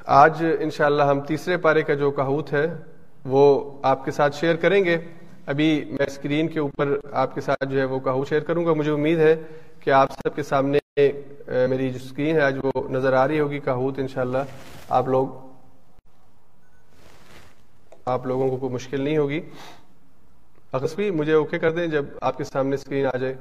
[0.06, 2.76] آج انشاءاللہ ہم تیسرے پارے کا جو کہوت ہے،
[3.24, 4.98] وہ آپ کے ساتھ شیئر کریں گے۔
[5.50, 8.72] ابھی میں اسکرین کے اوپر آپ کے ساتھ جو ہے وہ کہو شیئر کروں گا.
[8.72, 9.34] مجھے امید ہے
[9.80, 10.78] کہ آپ سب کے سامنے
[11.68, 13.58] میری جو اسکرین ہے، آج وہ نظر آ رہی ہوگی.
[13.60, 14.42] کہوت انشاءاللہ
[14.98, 15.28] آپ لوگ،
[18.14, 19.40] آپ لوگوں کو کوئی مشکل نہیں ہوگی.
[20.72, 23.34] اقسمی، مجھے اوکے کر دیں جب آپ کے سامنے اسکرین آ جائے.